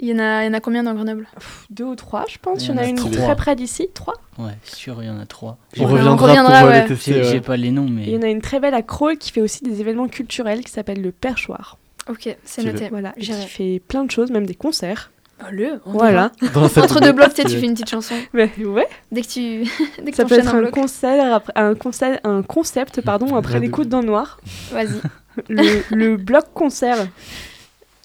Il 0.00 0.08
y 0.08 0.12
en 0.14 0.18
a, 0.18 0.42
il 0.44 0.46
y 0.46 0.50
en 0.50 0.54
a 0.54 0.60
combien 0.60 0.82
dans 0.82 0.94
Grenoble? 0.94 1.26
Pff, 1.34 1.66
Deux 1.70 1.84
ou 1.84 1.94
trois, 1.96 2.24
je 2.28 2.38
pense. 2.38 2.62
Il 2.64 2.66
y 2.66 2.68
y 2.70 2.74
en 2.74 2.78
a 2.78 2.82
a 2.82 2.86
une 2.86 2.96
trois. 2.96 3.10
très 3.10 3.36
près 3.36 3.56
d'ici. 3.56 3.88
Trois. 3.94 4.14
Ouais, 4.38 4.52
sûr, 4.64 5.02
il 5.02 5.06
y 5.06 5.10
en 5.10 5.18
a 5.20 5.26
trois. 5.26 5.56
On 5.78 5.80
Ouais, 5.82 5.86
on 5.86 5.92
reviendra, 5.94 6.26
reviendra, 6.28 6.60
pour 6.60 6.68
ouais. 6.68 6.82
les 6.82 6.88
tester. 6.88 7.24
J'ai 7.24 7.40
pas 7.40 7.56
les 7.56 7.70
noms, 7.70 7.86
Et 7.86 8.02
il 8.02 8.08
y 8.10 8.18
mais 8.18 8.24
en 8.24 8.28
a 8.28 8.30
une 8.30 8.40
très 8.42 8.58
belle 8.60 8.74
à 8.74 8.82
Crolles 8.82 9.18
qui 9.18 9.30
fait 9.32 9.40
aussi 9.40 9.62
des 9.64 9.80
événements 9.80 10.08
culturels 10.08 10.62
qui 10.64 10.70
s'appelle 10.72 11.00
le 11.00 11.12
Perchoir. 11.12 11.78
Ok, 12.08 12.36
c'est 12.44 12.62
noté. 12.62 12.88
Voilà, 12.90 13.14
J'irai. 13.16 13.46
fait 13.46 13.82
plein 13.86 14.04
de 14.04 14.10
choses, 14.10 14.30
même 14.30 14.46
des 14.46 14.54
concerts. 14.54 15.10
le, 15.50 15.80
Voilà. 15.86 16.30
Dans 16.52 16.62
la 16.62 16.68
salle 16.68 16.84
Entre 16.84 17.00
de 17.00 17.06
deux 17.06 17.12
bloc, 17.12 17.34
blocs, 17.34 17.46
tu 17.46 17.56
fais 17.58 17.66
une 17.66 17.72
petite 17.74 17.88
chanson. 17.90 18.14
Mais 18.34 18.50
ouais, 18.58 18.86
Dès 19.10 19.22
que 19.22 19.26
tu, 19.28 19.64
dès 20.02 20.10
que 20.10 20.16
ça 20.16 20.24
peut 20.24 20.38
être 20.38 20.54
un 20.54 20.70
concert, 20.70 21.34
après- 21.34 21.52
un, 21.56 21.74
concert, 21.74 22.20
un 22.24 22.42
concept 22.42 23.00
pardon, 23.00 23.34
après 23.36 23.58
l'écoute 23.60 23.88
dans 23.88 24.00
le 24.00 24.06
noir. 24.06 24.38
vas-y, 24.70 25.00
Le, 25.48 25.82
le 25.90 26.16
bloc 26.16 26.44
concert. 26.54 27.08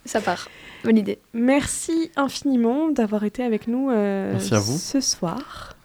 ça 0.06 0.20
part. 0.22 0.50
Bonne 0.84 0.98
idée. 0.98 1.20
Merci 1.34 2.10
infiniment 2.16 2.90
d'avoir 2.90 3.24
été 3.26 3.44
avec 3.44 3.68
nous 3.68 3.90
euh, 3.92 4.32
Merci 4.32 4.56
à 4.56 4.60
vous. 4.60 4.78
ce 4.78 5.00
soir. 5.02 5.76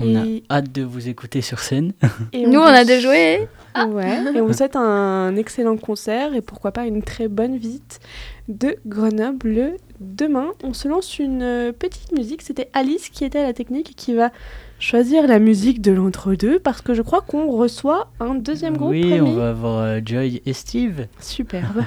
on 0.00 0.16
a 0.16 0.24
hâte 0.50 0.72
de 0.72 0.82
vous 0.82 1.08
écouter 1.08 1.40
sur 1.42 1.58
scène. 1.60 1.92
Et 2.32 2.46
Nous, 2.46 2.58
on 2.58 2.64
a 2.64 2.84
déjà 2.84 3.00
joué. 3.00 3.46
Ouais, 3.86 4.34
et 4.34 4.40
on 4.40 4.46
vous 4.46 4.52
souhaite 4.52 4.76
un 4.76 5.36
excellent 5.36 5.76
concert 5.76 6.34
et 6.34 6.40
pourquoi 6.40 6.72
pas 6.72 6.86
une 6.86 7.02
très 7.02 7.28
bonne 7.28 7.56
visite 7.56 8.00
de 8.48 8.76
Grenoble 8.86 9.76
demain. 10.00 10.48
On 10.62 10.72
se 10.72 10.88
lance 10.88 11.18
une 11.18 11.42
euh, 11.42 11.72
petite 11.72 12.12
musique. 12.12 12.42
C'était 12.42 12.70
Alice 12.72 13.08
qui 13.10 13.24
était 13.24 13.38
à 13.40 13.44
la 13.44 13.52
technique 13.52 13.90
et 13.90 13.94
qui 13.94 14.14
va 14.14 14.30
choisir 14.78 15.26
la 15.26 15.38
musique 15.38 15.80
de 15.80 15.92
l'entre-deux 15.92 16.58
parce 16.58 16.80
que 16.80 16.94
je 16.94 17.02
crois 17.02 17.20
qu'on 17.20 17.50
reçoit 17.50 18.10
un 18.20 18.34
deuxième 18.34 18.76
groupe. 18.76 18.92
oui, 18.92 19.20
on 19.20 19.34
va 19.34 19.50
avoir 19.50 19.78
euh, 19.78 20.00
Joy 20.04 20.42
et 20.44 20.52
Steve. 20.52 21.06
Superbe. 21.20 21.84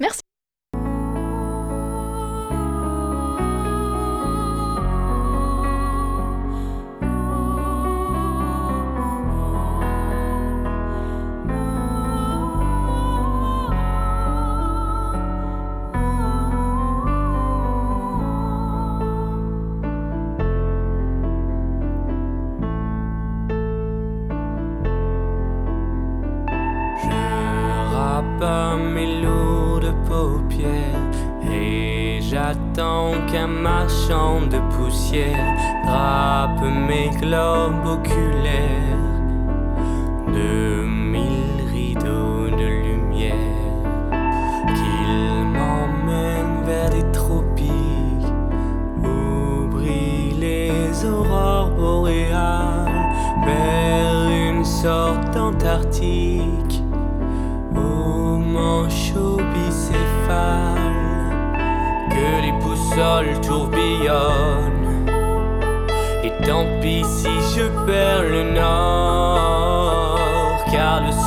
Merci. 0.00 0.20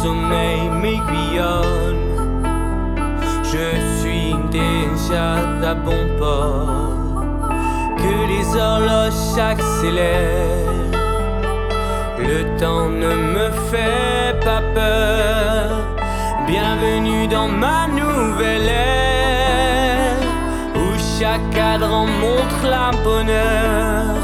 sommeil 0.08 0.62
m'aiguillonne 0.82 2.08
je 3.52 3.68
suis 3.98 4.36
déjà 4.62 5.28
à 5.72 5.74
bon 5.88 6.04
port 6.20 7.24
que 8.02 8.14
les 8.32 8.48
horloges 8.56 9.22
s'accélèrent 9.36 10.68
le 12.30 12.40
temps 12.62 12.90
ne 12.90 13.12
me 13.36 13.48
fait 13.70 14.34
pas 14.44 14.64
peur. 14.74 15.68
Bienvenue 16.48 17.28
dans 17.28 17.48
ma 17.48 17.88
nouvelle 17.88 18.68
ère 18.68 20.18
où 20.76 20.88
chaque 21.20 21.48
cadran 21.52 22.06
montre 22.24 22.62
la 22.64 22.90
bonheur. 23.04 24.17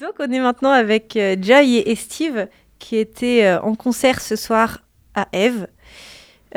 Donc 0.00 0.14
on 0.18 0.32
est 0.32 0.40
maintenant 0.40 0.70
avec 0.70 1.14
euh, 1.16 1.36
Joy 1.38 1.76
et 1.76 1.94
Steve 1.94 2.46
qui 2.78 2.96
étaient 2.96 3.44
euh, 3.44 3.60
en 3.60 3.74
concert 3.74 4.22
ce 4.22 4.34
soir 4.34 4.78
à 5.14 5.28
Eve. 5.34 5.66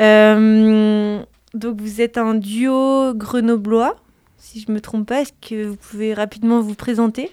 Euh, 0.00 1.22
donc 1.52 1.78
vous 1.78 2.00
êtes 2.00 2.16
un 2.16 2.34
duo 2.36 3.12
grenoblois, 3.12 3.96
si 4.38 4.60
je 4.60 4.72
me 4.72 4.80
trompe 4.80 5.08
pas. 5.08 5.20
Est-ce 5.20 5.32
que 5.46 5.66
vous 5.66 5.76
pouvez 5.76 6.14
rapidement 6.14 6.62
vous 6.62 6.74
présenter? 6.74 7.30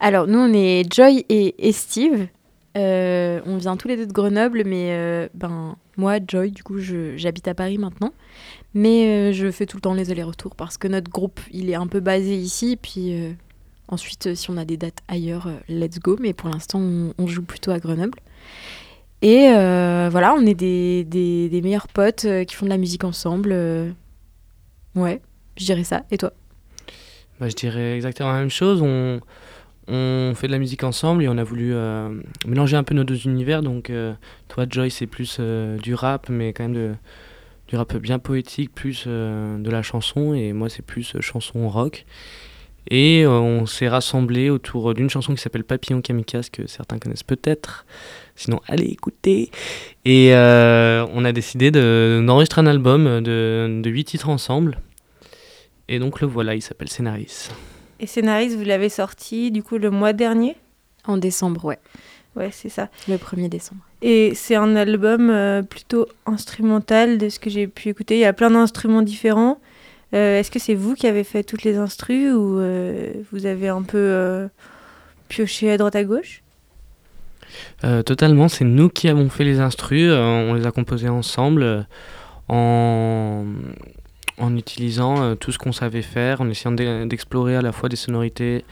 Alors, 0.00 0.26
nous, 0.26 0.38
on 0.38 0.52
est 0.54 0.90
Joy 0.90 1.26
et, 1.28 1.72
Steve. 1.72 2.26
On 2.74 3.56
vient 3.58 3.76
tous 3.76 3.88
les 3.88 3.96
deux 3.96 4.06
de 4.06 4.12
Grenoble, 4.12 4.62
mais 4.66 5.28
ben, 5.34 5.76
moi, 5.96 6.18
Joy, 6.26 6.50
du 6.50 6.62
coup, 6.62 6.78
j'habite 6.78 7.46
à 7.46 7.54
Paris 7.54 7.78
maintenant. 7.78 8.12
Mais 8.74 9.32
je 9.32 9.50
fais 9.50 9.66
tout 9.66 9.76
le 9.76 9.82
temps 9.82 9.94
les 9.94 10.10
allers-retours 10.10 10.56
parce 10.56 10.76
que 10.76 10.88
notre 10.88 11.10
groupe, 11.10 11.40
il 11.52 11.70
est 11.70 11.76
un 11.76 11.86
peu 11.86 12.00
basé 12.00 12.34
ici. 12.34 12.76
Puis 12.80 13.14
ensuite, 13.94 14.34
si 14.34 14.50
on 14.50 14.56
a 14.56 14.64
des 14.64 14.76
dates 14.76 14.98
ailleurs, 15.08 15.46
euh, 15.46 15.56
let's 15.68 15.98
go. 15.98 16.16
Mais 16.20 16.34
pour 16.34 16.50
l'instant, 16.50 16.80
on, 16.80 17.26
joue 17.26 17.42
plutôt 17.42 17.70
à 17.70 17.78
Grenoble. 17.78 18.18
Et 19.22 19.48
euh, 19.48 20.08
voilà, 20.10 20.34
on 20.34 20.44
est 20.44 20.54
des, 20.54 21.60
meilleurs 21.62 21.88
potes 21.88 22.26
euh, 22.26 22.44
qui 22.44 22.54
font 22.54 22.66
de 22.66 22.70
la 22.70 22.76
musique 22.76 23.04
ensemble. 23.04 23.54
Ouais, 24.94 25.22
je 25.56 25.64
dirais 25.64 25.84
ça. 25.84 26.02
Et 26.10 26.18
toi? 26.18 26.32
Bah, 27.40 27.48
je 27.48 27.54
dirais 27.54 27.94
exactement 27.94 28.32
la 28.32 28.40
même 28.40 28.50
chose. 28.50 28.82
On, 28.82 29.20
fait 29.86 30.46
de 30.46 30.52
la 30.52 30.58
musique 30.58 30.84
ensemble 30.84 31.22
et 31.22 31.28
on 31.28 31.36
a 31.36 31.44
voulu 31.44 31.74
mélanger 32.46 32.76
un 32.76 32.84
peu 32.84 32.94
nos 32.94 33.04
deux 33.04 33.26
univers. 33.26 33.62
Donc, 33.62 33.92
toi, 34.48 34.66
Joy, 34.68 34.90
c'est 34.90 35.06
plus 35.06 35.40
du 35.82 35.94
rap, 35.94 36.28
mais 36.28 36.52
quand 36.52 36.68
même 36.68 36.96
du 37.68 37.76
rap 37.76 37.96
bien 37.96 38.18
poétique, 38.18 38.74
plus 38.74 39.06
de 39.06 39.70
la 39.70 39.82
chanson. 39.82 40.32
Et 40.34 40.52
moi, 40.52 40.68
c'est 40.68 40.84
plus 40.84 41.16
chanson 41.20 41.68
rock. 41.68 42.06
Et 42.90 43.22
euh, 43.24 43.30
on 43.30 43.66
s'est 43.66 43.88
rassemblés 43.88 44.50
autour 44.50 44.92
d'une 44.94 45.08
chanson 45.08 45.34
qui 45.34 45.40
s'appelle 45.40 45.64
Papillon 45.64 46.02
Kamikaze, 46.02 46.50
que 46.50 46.66
certains 46.66 46.98
connaissent 46.98 47.22
peut-être. 47.22 47.86
Sinon, 48.36 48.60
allez 48.66 48.84
écouter. 48.86 49.50
Et 50.04 50.34
euh, 50.34 51.06
on 51.14 51.24
a 51.24 51.32
décidé 51.32 51.70
de- 51.70 52.22
d'enregistrer 52.26 52.60
un 52.60 52.66
album 52.66 53.22
de, 53.22 53.80
de 53.82 53.90
8 53.90 54.04
titres 54.04 54.28
ensemble. 54.28 54.78
Et 55.88 55.98
donc 55.98 56.20
le 56.20 56.26
voilà, 56.26 56.54
il 56.54 56.62
s'appelle 56.62 56.88
Scénaris. 56.88 57.48
Et 58.00 58.06
Scénaris, 58.06 58.54
vous 58.56 58.64
l'avez 58.64 58.88
sorti 58.88 59.50
du 59.50 59.62
coup 59.62 59.78
le 59.78 59.90
mois 59.90 60.12
dernier? 60.12 60.56
En 61.06 61.16
décembre, 61.16 61.64
ouais. 61.66 61.78
Ouais, 62.36 62.48
c'est 62.52 62.68
ça. 62.68 62.88
Le 63.08 63.16
1er 63.16 63.48
décembre. 63.48 63.82
Et 64.02 64.34
c'est 64.34 64.56
un 64.56 64.74
album 64.76 65.30
euh, 65.30 65.62
plutôt 65.62 66.06
instrumental 66.26 67.16
de 67.18 67.28
ce 67.28 67.38
que 67.38 67.48
j'ai 67.48 67.66
pu 67.68 67.88
écouter. 67.90 68.16
Il 68.16 68.20
y 68.20 68.24
a 68.24 68.32
plein 68.32 68.50
d'instruments 68.50 69.02
différents. 69.02 69.60
Euh, 70.14 70.38
Est-ce 70.38 70.50
que 70.50 70.58
c'est 70.58 70.74
vous 70.74 70.94
qui 70.94 71.06
avez 71.06 71.24
fait 71.24 71.42
toutes 71.42 71.64
les 71.64 71.76
instrus 71.76 72.32
ou 72.32 72.58
euh, 72.58 73.12
vous 73.32 73.46
avez 73.46 73.68
un 73.68 73.82
peu 73.82 73.98
euh, 73.98 74.48
pioché 75.28 75.72
à 75.72 75.76
droite 75.76 75.96
à 75.96 76.04
gauche? 76.04 76.42
Euh, 77.84 78.02
totalement, 78.02 78.48
c'est 78.48 78.64
nous 78.64 78.88
qui 78.88 79.08
avons 79.08 79.28
fait 79.28 79.44
les 79.44 79.60
instrus, 79.60 80.08
euh, 80.10 80.48
on 80.48 80.54
les 80.54 80.66
a 80.66 80.70
composés 80.70 81.08
ensemble 81.08 81.62
euh, 81.62 81.82
en, 82.48 83.44
en 84.38 84.56
utilisant 84.56 85.22
euh, 85.22 85.34
tout 85.34 85.52
ce 85.52 85.58
qu'on 85.58 85.72
savait 85.72 86.02
faire, 86.02 86.40
en 86.40 86.48
essayant 86.48 86.72
d'e- 86.72 87.06
d'explorer 87.06 87.56
à 87.56 87.62
la 87.62 87.72
fois 87.72 87.88
des 87.88 87.96
sonorités 87.96 88.64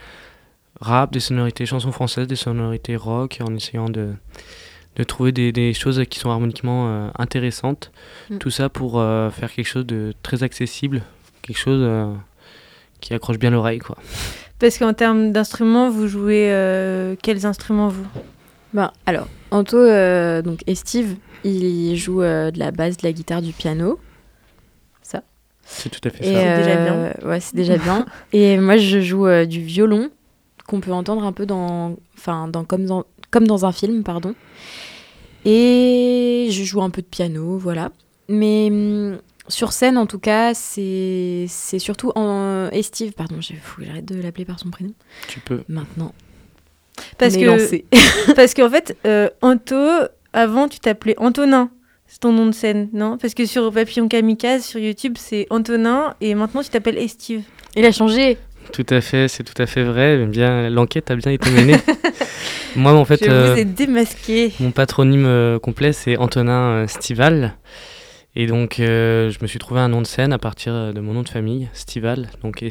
rap, 0.81 1.13
des 1.13 1.21
sonorités 1.21 1.67
chansons 1.67 1.93
françaises, 1.93 2.27
des 2.27 2.37
sonorités 2.37 2.97
rock, 2.97 3.39
en 3.41 3.55
essayant 3.55 3.89
de, 3.89 4.15
de 4.97 5.05
trouver 5.05 5.33
des, 5.33 5.53
des 5.53 5.75
choses 5.75 6.03
qui 6.09 6.19
sont 6.19 6.31
harmoniquement 6.31 6.89
euh, 6.89 7.09
intéressantes. 7.19 7.93
Mm. 8.31 8.39
Tout 8.39 8.51
ça 8.51 8.69
pour 8.69 8.99
euh, 8.99 9.31
faire 9.31 9.53
quelque 9.53 9.69
chose 9.69 9.87
de 9.87 10.13
très 10.23 10.43
accessible, 10.43 11.03
quelque 11.43 11.59
chose 11.59 11.83
euh, 11.83 12.13
qui 13.01 13.15
accroche 13.15 13.39
bien 13.39 13.51
l'oreille. 13.51 13.79
quoi. 13.79 13.97
Parce 14.59 14.79
qu'en 14.79 14.95
termes 14.95 15.33
d'instruments, 15.33 15.91
vous 15.91 16.07
jouez 16.07 16.49
euh, 16.51 17.17
quels 17.21 17.47
instruments 17.47 17.89
vous? 17.89 18.07
Ben, 18.73 18.91
alors, 19.07 19.29
Anto 19.51 19.77
euh, 19.77 20.41
donc, 20.41 20.61
et 20.67 20.75
Steve, 20.75 21.17
ils 21.45 21.97
jouent 21.97 22.23
euh, 22.23 22.51
de 22.51 22.59
la 22.59 22.71
basse, 22.71 22.97
de 22.97 23.07
la 23.07 23.13
guitare, 23.13 23.43
du 23.43 23.53
piano. 23.53 23.99
Ça. 25.03 25.23
C'est 25.65 25.91
tout 25.91 26.01
à 26.09 26.11
fait 26.11 26.25
Et, 26.27 26.33
ça. 26.33 26.41
C'est 26.41 26.57
déjà 26.63 26.77
bien. 26.77 27.13
Ouais, 27.29 27.41
c'est 27.41 27.57
déjà 27.57 27.77
bien. 27.77 28.07
Et 28.33 28.57
moi, 28.59 28.79
je 28.79 29.01
joue 29.01 29.27
euh, 29.27 29.45
du 29.45 29.61
violon, 29.61 30.11
qu'on 30.67 30.81
peut 30.81 30.93
entendre 30.93 31.25
un 31.25 31.33
peu 31.33 31.45
dans, 31.45 31.97
enfin, 32.17 32.49
dans, 32.49 32.65
comme, 32.65 32.87
dans, 32.87 33.05
comme 33.31 33.47
dans 33.47 33.67
un 33.67 33.73
film, 33.73 34.05
pardon. 34.05 34.35
Et 35.45 36.49
je 36.51 36.63
joue 36.63 36.83
un 36.83 36.91
peu 36.91 37.03
de 37.03 37.07
piano, 37.07 37.59
voilà. 37.59 37.91
Mais 38.29 38.69
hum, 38.71 39.19
sur 39.53 39.73
scène, 39.73 39.99
en 39.99 40.07
tout 40.07 40.19
cas, 40.19 40.55
c'est 40.55 41.47
c'est 41.49 41.79
surtout 41.79 42.13
en... 42.15 42.69
Et 42.73 42.83
Steve, 42.83 43.13
pardon, 43.13 43.37
il 43.39 43.57
faut 43.57 43.81
que 43.81 43.87
j'arrête 43.87 44.05
de 44.05 44.21
l'appeler 44.21 44.45
par 44.45 44.59
son 44.59 44.71
prénom. 44.71 44.93
Tu 45.29 45.41
peux. 45.41 45.63
Maintenant. 45.69 46.15
Parce 47.19 47.37
que 47.37 48.33
parce 48.35 48.55
qu'en 48.55 48.71
fait, 48.71 48.97
euh, 49.07 49.29
Anto, 49.41 49.77
avant 50.33 50.69
tu 50.69 50.79
t'appelais 50.81 51.15
Antonin. 51.19 51.71
C'est 52.07 52.21
ton 52.21 52.33
nom 52.33 52.45
de 52.45 52.53
scène, 52.53 52.91
non? 52.93 53.17
Parce 53.17 53.33
que 53.33 53.47
sur 53.47 53.73
Papillon 53.73 54.07
Kamikaze, 54.07 54.67
sur 54.67 54.79
YouTube, 54.79 55.15
c'est 55.17 55.47
Antonin 55.49 56.15
et 56.21 56.35
maintenant 56.35 56.63
tu 56.63 56.69
t'appelles 56.69 56.99
Estive. 56.99 57.43
Il 57.75 57.87
a 57.87 57.93
changé. 57.93 58.37
Tout 58.71 58.87
à 58.91 59.01
fait, 59.01 59.29
c'est 59.29 59.43
tout 59.43 59.61
à 59.61 59.67
fait 59.67 59.83
vrai. 59.83 60.27
Bien, 60.27 60.69
l'enquête 60.69 61.11
a 61.11 61.17
bien 61.17 61.33
été 61.33 61.51
menée. 61.51 61.77
Moi, 62.77 62.93
en 62.93 63.05
fait, 63.05 63.25
Je 63.25 63.31
euh, 63.31 63.53
vous 63.53 63.59
ai 63.59 63.65
démasqué. 63.65 64.53
mon 64.61 64.71
patronyme 64.71 65.27
euh, 65.27 65.59
complet, 65.59 65.93
c'est 65.93 66.17
Antonin 66.17 66.71
euh, 66.71 66.87
Stival. 66.87 67.55
Et 68.35 68.47
donc, 68.47 68.81
euh, 68.81 69.31
je 69.31 69.39
me 69.43 69.47
suis 69.47 69.59
trouvé 69.59 69.81
un 69.81 69.89
nom 69.89 70.01
de 70.01 70.07
scène 70.07 70.33
à 70.33 70.39
partir 70.39 70.73
euh, 70.73 70.93
de 70.93 71.01
mon 71.01 71.13
nom 71.13 71.23
de 71.23 71.29
famille, 71.29 71.69
Stival. 71.75 72.31
Donc, 72.43 72.63
euh, 72.63 72.71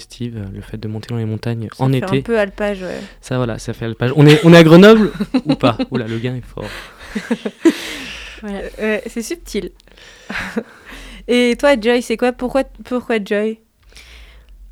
le 0.54 0.62
fait 0.62 0.78
de 0.78 0.88
monter 0.88 1.10
dans 1.10 1.18
les 1.18 1.26
montagnes 1.26 1.68
Ça 1.78 1.84
en 1.84 1.90
fait 1.92 1.98
été. 2.00 2.18
un 2.18 2.22
peu 2.22 2.40
alpage, 2.40 2.82
ouais. 2.82 3.00
Ça, 3.22 3.38
voilà, 3.38 3.60
ça 3.60 3.74
fait 3.74 3.88
le 3.88 3.94
page. 3.94 4.12
On 4.16 4.26
est, 4.26 4.44
on 4.44 4.54
est 4.54 4.58
à 4.58 4.64
Grenoble 4.64 5.12
ou 5.46 5.56
pas? 5.56 5.78
Oula, 5.92 6.08
le 6.08 6.18
gain 6.18 6.36
est 6.36 6.46
fort. 6.46 6.66
Euh, 8.44 8.70
ouais, 8.80 9.04
c'est 9.06 9.22
subtil. 9.22 9.70
et 11.28 11.56
toi, 11.60 11.80
Joy, 11.80 12.02
c'est 12.02 12.18
quoi? 12.18 12.32
Pourquoi, 12.32 12.64
pourquoi 12.64 13.18
Joy? 13.24 13.60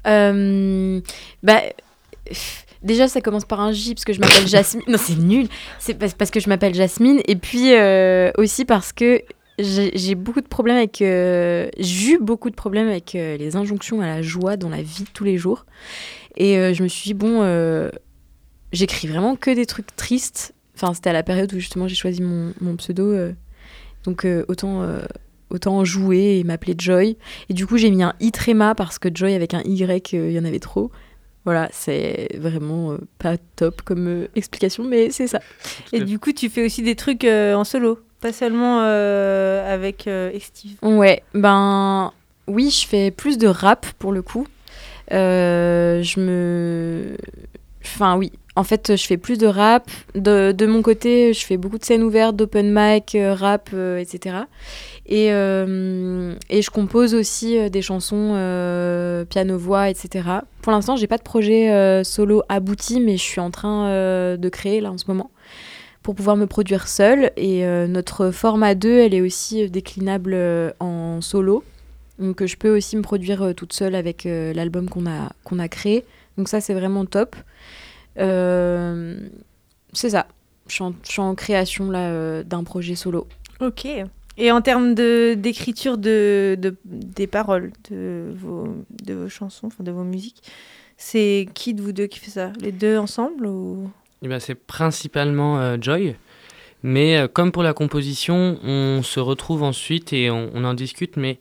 Euh, 0.08 1.00
bah, 1.44 1.62
déjà, 2.82 3.08
ça 3.08 3.22
commence 3.22 3.46
par 3.46 3.62
un 3.62 3.72
J 3.72 3.94
parce 3.94 4.06
que 4.06 4.14
je 4.14 4.20
m'appelle 4.20 4.48
Jasmine. 4.48 4.84
Non, 4.88 4.98
c'est 4.98 5.18
nul. 5.18 5.48
C'est 5.78 5.94
parce, 5.94 6.14
parce 6.14 6.32
que 6.32 6.40
je 6.40 6.50
m'appelle 6.50 6.74
Jasmine. 6.74 7.22
Et 7.28 7.36
puis 7.36 7.76
euh, 7.76 8.32
aussi 8.38 8.66
parce 8.66 8.92
que 8.92 9.22
j'ai 9.60 10.16
beaucoup 10.16 10.42
de 10.42 10.48
problèmes 10.48 10.78
avec. 10.78 11.02
euh, 11.02 11.70
j'ai 11.78 12.14
eu 12.14 12.18
beaucoup 12.20 12.50
de 12.50 12.56
problèmes 12.56 12.88
avec 12.88 13.16
euh, 13.16 13.38
les 13.38 13.56
injonctions 13.56 14.02
à 14.02 14.06
la 14.06 14.22
joie 14.22 14.58
dans 14.58 14.70
la 14.70 14.82
vie 14.82 15.04
de 15.04 15.10
tous 15.14 15.24
les 15.24 15.38
jours. 15.38 15.66
Et 16.38 16.58
euh, 16.58 16.74
je 16.74 16.84
me 16.84 16.88
suis 16.88 17.10
dit, 17.10 17.14
bon, 17.14 17.44
j'écris 18.72 19.08
vraiment 19.08 19.36
que 19.36 19.52
des 19.52 19.66
trucs 19.66 19.96
tristes. 19.96 20.54
Enfin, 20.76 20.94
c'était 20.94 21.10
à 21.10 21.14
la 21.14 21.24
période 21.24 21.54
où 21.54 21.60
justement 21.60 21.88
j'ai 21.88 21.96
choisi 21.96 22.22
mon, 22.22 22.54
mon 22.62 22.76
pseudo. 22.78 23.14
donc 24.06 24.26
autant, 24.48 24.88
autant 25.50 25.84
jouer 25.84 26.40
et 26.40 26.44
m'appeler 26.44 26.76
Joy. 26.78 27.18
Et 27.50 27.54
du 27.54 27.68
coup, 27.68 27.78
j'ai 27.78 27.92
mis 27.92 28.04
un 28.04 28.14
I 28.22 28.32
tréma 28.32 28.76
parce 28.76 28.98
que 28.98 29.10
Joy 29.14 29.34
avec 29.34 29.54
un 29.54 29.62
Y, 29.66 30.14
il 30.14 30.32
y 30.32 30.40
en 30.40 30.46
avait 30.46 30.60
trop. 30.60 30.92
Voilà, 31.44 31.70
c'est 31.74 32.30
vraiment 32.38 32.98
pas 33.18 33.38
top 33.56 33.82
comme 33.82 34.28
explication, 34.36 34.84
mais 34.86 35.10
c'est 35.10 35.28
ça. 35.28 35.42
Et 35.92 36.02
du 36.02 36.20
coup, 36.20 36.32
tu 36.32 36.50
fais 36.50 36.66
aussi 36.66 36.82
des 36.84 36.96
trucs 36.96 37.26
en 37.26 37.64
solo, 37.66 38.00
pas 38.22 38.34
seulement 38.34 38.82
euh, 38.84 39.74
avec 39.74 40.08
euh, 40.08 40.32
Steve. 40.40 40.76
Ouais, 40.82 41.24
ben 41.34 42.12
oui, 42.48 42.70
je 42.70 42.88
fais 42.88 43.12
plus 43.12 43.38
de 43.38 43.48
rap 43.48 43.86
pour 43.98 44.12
le 44.12 44.22
coup. 44.22 44.46
Euh, 45.12 46.04
je 46.04 46.20
me. 46.20 47.16
Enfin, 47.84 48.18
oui. 48.18 48.32
En 48.56 48.64
fait, 48.64 48.98
je 48.98 49.06
fais 49.06 49.16
plus 49.16 49.38
de 49.38 49.48
rap. 49.48 49.90
De, 50.16 50.52
de 50.52 50.66
mon 50.66 50.82
côté, 50.82 51.34
je 51.34 51.46
fais 51.46 51.56
beaucoup 51.56 51.78
de 51.78 51.86
scènes 51.86 52.04
ouvertes, 52.04 52.36
d'open 52.36 52.74
mic, 52.74 53.16
euh, 53.16 53.34
rap, 53.34 53.70
etc. 53.98 54.36
Et, 55.06 55.28
et 55.28 56.62
je 56.62 56.70
compose 56.70 57.16
aussi 57.16 57.70
des 57.72 57.82
chansons 57.82 58.34
piano-voix, 59.30 59.90
etc. 59.90 60.28
Pour 60.62 60.72
l'instant, 60.72 60.98
j'ai 60.98 61.08
pas 61.08 61.18
de 61.18 61.24
projet 61.24 62.04
solo 62.04 62.44
abouti, 62.50 63.00
mais 63.00 63.18
je 63.18 63.24
suis 63.24 63.40
en 63.40 63.50
train 63.50 63.88
de 64.38 64.50
créer 64.50 64.82
là 64.82 64.92
en 64.92 64.98
ce 64.98 65.06
moment 65.08 65.32
pour 66.04 66.16
pouvoir 66.16 66.36
me 66.38 66.46
produire 66.46 66.88
seule. 66.88 67.32
Et 67.38 67.66
euh, 67.66 67.88
notre 67.88 68.32
format 68.32 68.76
2, 68.76 69.00
elle 69.00 69.14
est 69.14 69.22
aussi 69.22 69.64
euh, 69.64 69.70
déclinable 69.70 70.34
euh, 70.34 70.72
en 70.80 71.22
solo. 71.22 71.64
Donc 72.18 72.46
je 72.46 72.58
peux 72.58 72.76
aussi 72.76 72.98
me 72.98 73.02
produire 73.02 73.54
toute 73.56 73.72
seule 73.72 73.96
avec 73.96 74.26
l'album 74.26 74.90
qu'on 74.90 75.06
a, 75.06 75.32
a 75.58 75.68
créé. 75.70 76.04
Donc 76.38 76.50
ça, 76.50 76.60
c'est 76.60 76.74
vraiment 76.74 77.06
top. 77.06 77.34
C'est 78.18 80.10
ça. 80.10 80.28
Je 80.68 80.84
suis 81.04 81.22
en, 81.22 81.36
création 81.36 81.90
là 81.90 82.44
d'un 82.44 82.66
projet 82.66 82.96
solo. 82.96 83.26
Ok. 83.62 83.88
Et 84.38 84.52
en 84.52 84.62
termes 84.62 84.96
d'écriture 84.96 85.98
de, 85.98 86.58
de- 86.60 86.76
des 86.84 87.26
paroles 87.28 87.72
de 87.90 88.34
vos, 88.36 88.68
de 89.02 89.14
vos 89.14 89.30
chansons, 89.30 89.70
de 89.80 89.92
vos 89.92 90.04
musiques, 90.04 90.44
c'est 90.98 91.48
qui 91.54 91.74
de 91.74 91.82
vous 91.82 91.94
deux 91.94 92.08
qui 92.08 92.20
fait 92.20 92.32
ça? 92.32 92.52
Les 92.60 92.74
deux 92.74 92.98
ensemble. 92.98 93.48
Eh 94.22 94.28
ben, 94.28 94.40
c'est 94.40 94.56
principalement 94.56 95.60
euh, 95.60 95.78
Joy. 95.80 96.16
Mais 96.84 97.18
euh, 97.18 97.28
comme 97.28 97.52
pour 97.52 97.64
la 97.64 97.74
composition, 97.74 98.60
on 98.64 99.02
se 99.04 99.20
retrouve 99.20 99.64
ensuite 99.64 100.14
et 100.14 100.30
on, 100.30 100.64
en 100.64 100.74
discute. 100.74 101.18
Mais 101.18 101.40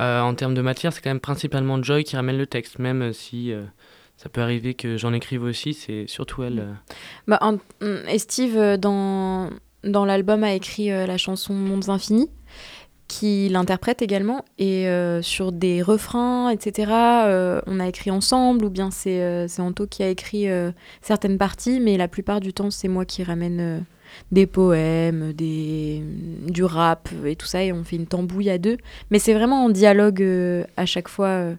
euh, 0.00 0.20
en 0.20 0.34
termes 0.34 0.54
de 0.54 0.62
matière, 0.62 0.92
c'est 0.92 1.00
quand 1.00 1.10
même 1.10 1.20
principalement 1.20 1.82
Joy 1.82 2.04
qui 2.04 2.16
ramène 2.16 2.36
le 2.36 2.46
texte. 2.46 2.78
Même 2.78 3.12
si 3.12 3.52
ça 4.16 4.28
peut 4.28 4.42
arriver 4.42 4.74
que 4.74 4.96
j'en 4.96 5.12
écrive 5.12 5.42
aussi, 5.42 5.72
c'est 5.74 6.06
surtout 6.06 6.42
elle. 6.42 6.76
Bah, 7.26 7.38
hum, 7.40 7.58
et 8.08 8.18
Steve, 8.18 8.76
dans, 8.78 9.50
dans 9.82 10.04
l'album, 10.04 10.44
a 10.44 10.52
écrit 10.52 10.88
la 10.88 11.16
chanson 11.16 11.54
Mondes 11.54 11.88
Infinis, 11.88 12.30
qui 13.14 13.48
l'interprète 13.48 14.02
également. 14.02 14.44
Et 14.58 14.88
euh, 14.88 15.22
sur 15.22 15.52
des 15.52 15.82
refrains, 15.82 16.50
etc., 16.50 16.90
euh, 16.92 17.60
on 17.66 17.78
a 17.78 17.86
écrit 17.86 18.10
ensemble, 18.10 18.64
ou 18.64 18.70
bien 18.70 18.90
c'est 18.90 19.22
euh, 19.22 19.46
Anto 19.58 19.86
qui 19.86 20.02
a 20.02 20.08
écrit 20.08 20.48
euh, 20.48 20.72
certaines 21.00 21.38
parties, 21.38 21.78
mais 21.78 21.96
la 21.96 22.08
plupart 22.08 22.40
du 22.40 22.52
temps, 22.52 22.72
c'est 22.72 22.88
moi 22.88 23.04
qui 23.04 23.22
ramène 23.22 23.84
des 24.32 24.46
poèmes, 24.46 25.32
des, 25.32 26.02
du 26.48 26.64
rap 26.64 27.08
et 27.24 27.36
tout 27.36 27.46
ça, 27.46 27.62
et 27.62 27.72
on 27.72 27.84
fait 27.84 27.96
une 27.96 28.06
tambouille 28.06 28.50
à 28.50 28.58
deux. 28.58 28.78
Mais 29.10 29.20
c'est 29.20 29.34
vraiment 29.34 29.64
en 29.64 29.70
dialogue 29.70 30.24
à 30.76 30.86
chaque 30.86 31.08
fois. 31.08 31.50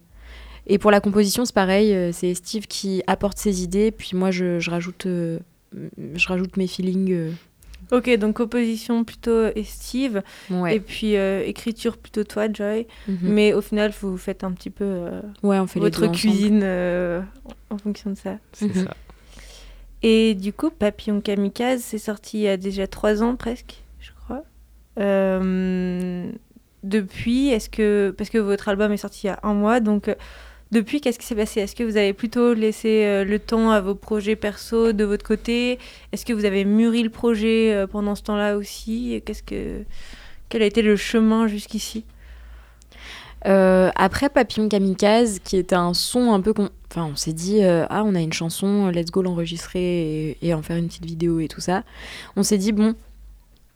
Et 0.68 0.78
pour 0.78 0.92
la 0.92 1.00
composition, 1.00 1.46
c'est 1.46 1.56
pareil, 1.56 2.14
c'est 2.14 2.34
Steve 2.34 2.68
qui 2.68 3.02
apporte 3.08 3.38
ses 3.38 3.64
idées, 3.64 3.92
puis 3.92 4.12
moi 4.14 4.32
je, 4.32 4.60
je 4.60 4.70
rajoute, 4.72 5.06
je 5.06 6.28
rajoute 6.28 6.58
mes 6.58 6.68
feelings. 6.68 7.34
Ok, 7.92 8.10
donc 8.18 8.36
composition 8.38 9.04
plutôt 9.04 9.48
Ouais. 10.50 10.76
et 10.76 10.80
puis 10.80 11.16
euh, 11.18 11.44
écriture 11.46 11.98
plutôt 11.98 12.24
toi, 12.24 12.52
Joy. 12.52 12.88
Mhm. 13.08 13.18
Mais 13.22 13.54
au 13.54 13.62
final, 13.62 13.92
vous 14.10 14.18
faites 14.18 14.44
un 14.44 14.52
petit 14.52 14.70
peu 14.70 14.86
euh, 14.86 15.22
Ouais, 15.44 15.60
on 15.60 15.68
fait 15.68 15.80
les 15.80 15.86
votre 15.86 16.08
cuisine 16.12 16.62
euh, 16.64 17.22
en 17.70 17.78
fonction 17.78 18.10
de 18.12 18.16
ça. 18.18 18.38
C'est 18.54 18.68
Mhm. 18.76 18.86
ça. 18.86 18.94
Et 20.04 20.36
du 20.36 20.54
coup, 20.54 20.70
Papillon 20.70 21.20
Kamikaze, 21.22 21.82
c'est 21.82 21.98
sorti 21.98 22.38
il 22.40 22.42
y 22.44 22.48
a 22.48 22.58
déjà 22.58 22.86
trois 22.88 23.24
ans 23.24 23.36
presque, 23.36 23.82
je 24.00 24.12
crois. 24.24 24.44
Euh, 25.00 26.30
depuis, 26.84 27.48
est-ce 27.50 27.70
que 27.70 28.14
parce 28.16 28.30
que 28.30 28.38
votre 28.38 28.70
album 28.70 28.92
est 28.92 28.98
sorti 28.98 29.22
il 29.24 29.28
y 29.28 29.30
a 29.32 29.40
un 29.44 29.54
mois, 29.54 29.80
donc 29.80 30.08
euh, 30.08 30.16
depuis, 30.72 31.00
qu'est-ce 31.02 31.20
qui 31.20 31.26
s'est 31.26 31.36
passé? 31.36 31.62
Est-ce 31.62 31.76
que 31.76 31.84
vous 31.84 31.98
avez 31.98 32.14
plutôt 32.14 32.54
laissé 32.54 33.06
euh, 33.06 33.24
le 33.24 33.40
temps 33.40 33.72
à 33.72 33.82
vos 33.82 33.96
projets 33.96 34.36
perso 34.36 34.92
de 34.94 35.04
votre 35.04 35.26
côté? 35.26 35.80
Est-ce 36.12 36.26
que 36.26 36.34
vous 36.34 36.46
avez 36.46 36.66
mûri 36.66 37.04
le 37.04 37.10
projet 37.10 37.74
euh, 37.74 37.88
pendant 37.88 38.16
ce 38.16 38.24
temps-là 38.24 38.58
aussi? 38.58 39.22
Qu'est-ce 39.26 39.44
que 39.44 39.84
quel 40.50 40.62
a 40.62 40.66
été 40.66 40.82
le 40.82 40.96
chemin 40.96 41.48
jusqu'ici? 41.48 42.04
Euh, 43.46 43.92
après 43.96 44.30
Papillon 44.30 44.68
Kamikaze, 44.70 45.40
qui 45.44 45.58
était 45.58 45.76
un 45.76 45.94
son 45.94 46.34
un 46.34 46.42
peu. 46.42 46.54
con- 46.54 46.70
Enfin, 46.92 47.10
on 47.12 47.16
s'est 47.18 47.34
dit, 47.34 47.62
ah, 47.62 48.04
on 48.06 48.16
a 48.16 48.22
une 48.22 48.32
chanson, 48.32 48.88
let's 48.88 49.12
go 49.12 49.22
l'enregistrer 49.22 50.38
et 50.42 50.54
en 50.54 50.62
faire 50.62 50.78
une 50.78 50.88
petite 50.88 51.04
vidéo 51.06 51.42
et 51.42 51.50
tout 51.50 51.60
ça. 51.60 51.84
On 52.38 52.44
s'est 52.44 52.58
dit, 52.58 52.72
bon, 52.72 52.96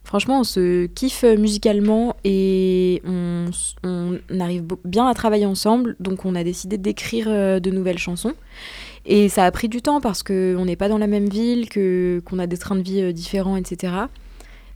franchement, 0.03 0.41
on 0.41 0.43
se 0.43 0.87
kiffe 0.87 1.23
musicalement 1.23 2.15
et 2.23 3.01
on, 3.05 3.49
arrive 4.39 4.63
bien 4.85 5.07
à 5.07 5.13
travailler 5.13 5.45
ensemble. 5.45 5.95
Donc, 5.99 6.25
on 6.25 6.35
a 6.35 6.43
décidé 6.43 6.77
d'écrire 6.77 7.27
euh, 7.29 7.59
de 7.59 7.71
nouvelles 7.71 7.99
chansons. 7.99 8.33
Et 9.05 9.29
ça 9.29 9.45
a 9.45 9.51
pris 9.51 9.69
du 9.69 9.81
temps 9.81 10.01
parce 10.01 10.23
qu'on 10.23 10.65
n'est 10.65 10.75
pas 10.75 10.89
dans 10.89 10.97
la 10.97 11.07
même 11.07 11.29
ville, 11.29 11.69
que 11.69 12.21
qu'on 12.25 12.39
a 12.39 12.47
des 12.47 12.57
trains 12.57 12.75
de 12.75 12.81
vie 12.81 13.01
euh, 13.01 13.11
différents, 13.11 13.55
etc. 13.55 13.93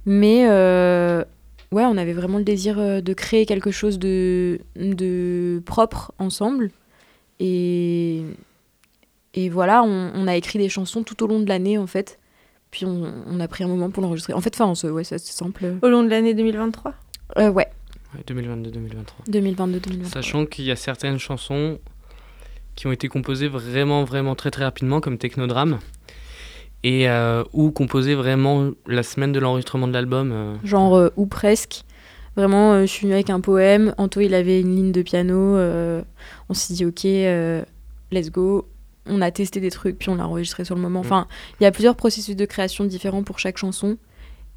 Mais 0.06 0.48
euh, 0.50 1.24
ouais, 1.72 1.84
on 1.86 1.98
avait 1.98 2.14
vraiment 2.14 2.38
le 2.38 2.44
désir 2.44 2.80
euh, 2.80 3.02
de 3.02 3.14
créer 3.14 3.46
quelque 3.46 3.72
chose 3.72 4.00
de, 4.00 4.60
de 4.76 5.62
propre 5.66 6.14
ensemble. 6.20 6.72
Et, 7.40 8.24
et 9.34 9.50
voilà, 9.50 9.84
on 9.84 10.28
a 10.28 10.36
écrit 10.36 10.60
des 10.60 10.70
chansons 10.70 11.04
tout 11.04 11.24
au 11.24 11.28
long 11.28 11.40
de 11.40 11.48
l'année 11.48 11.78
en 11.78 11.88
fait. 11.88 12.20
Puis 12.74 12.86
on, 12.88 13.04
on 13.30 13.40
a 13.40 13.48
pris 13.48 13.64
un 13.64 13.68
moment 13.68 13.92
pour 13.92 14.02
l'enregistrer. 14.02 14.34
En 14.34 14.42
fait, 14.42 14.56
enfin, 14.56 14.66
on 14.66 14.74
se- 14.74 14.88
ouais, 14.88 15.04
ça, 15.04 15.20
c'est 15.20 15.32
simple. 15.32 15.76
Au 15.84 15.90
long 15.90 16.02
de 16.04 16.10
l'année 16.10 16.34
2023 16.34 16.96
Euh, 17.38 17.52
ouais, 17.52 17.68
Ouais, 18.16 18.24
2022-2023. 18.28 19.30
2022-2023. 19.30 20.06
Sachant 20.10 20.46
qu'il 20.48 20.66
y 20.66 20.72
a 20.72 20.76
certaines 20.76 21.20
chansons 21.20 21.78
qui 22.76 22.88
ont 22.88 22.92
été 22.92 23.08
composées 23.10 23.48
vraiment, 23.48 24.04
vraiment 24.06 24.34
très, 24.34 24.50
très 24.50 24.64
rapidement, 24.64 25.02
comme 25.02 25.20
Technodrame, 25.20 25.78
et 26.84 27.08
euh, 27.10 27.44
ou 27.54 27.70
composées 27.72 28.16
vraiment 28.16 28.72
la 28.88 29.04
semaine 29.04 29.32
de 29.34 29.40
l'enregistrement 29.40 29.88
de 29.88 29.94
l'album. 29.94 30.32
euh. 30.32 30.56
Genre, 30.64 30.96
euh, 30.96 31.10
ou 31.16 31.28
presque. 31.28 31.84
Vraiment, 32.36 32.74
euh, 32.74 32.82
je 32.82 32.88
suis 32.88 33.04
venue 33.04 33.14
avec 33.14 33.30
un 33.30 33.40
poème. 33.40 33.94
Anto, 34.00 34.20
il 34.20 34.34
avait 34.34 34.60
une 34.62 34.76
ligne 34.76 34.92
de 34.92 35.04
piano. 35.04 35.36
euh, 35.58 36.02
on 36.50 36.56
s'est 36.56 36.74
dit, 36.74 36.86
ok, 36.86 37.06
euh, 37.06 37.64
let's 38.12 38.32
go. 38.32 38.68
On 39.06 39.22
a 39.22 39.32
testé 39.32 39.60
des 39.60 39.70
trucs, 39.72 39.98
puis 40.00 40.10
on 40.10 40.16
l'a 40.16 40.28
enregistré 40.28 40.64
sur 40.64 40.76
le 40.76 40.82
moment. 40.82 41.00
Enfin, 41.02 41.28
il 41.60 41.64
y 41.64 41.66
a 41.68 41.72
plusieurs 41.72 41.96
processus 41.96 42.36
de 42.36 42.46
création 42.46 42.86
différents 42.86 43.24
pour 43.24 43.38
chaque 43.40 43.58
chanson. 43.58 43.98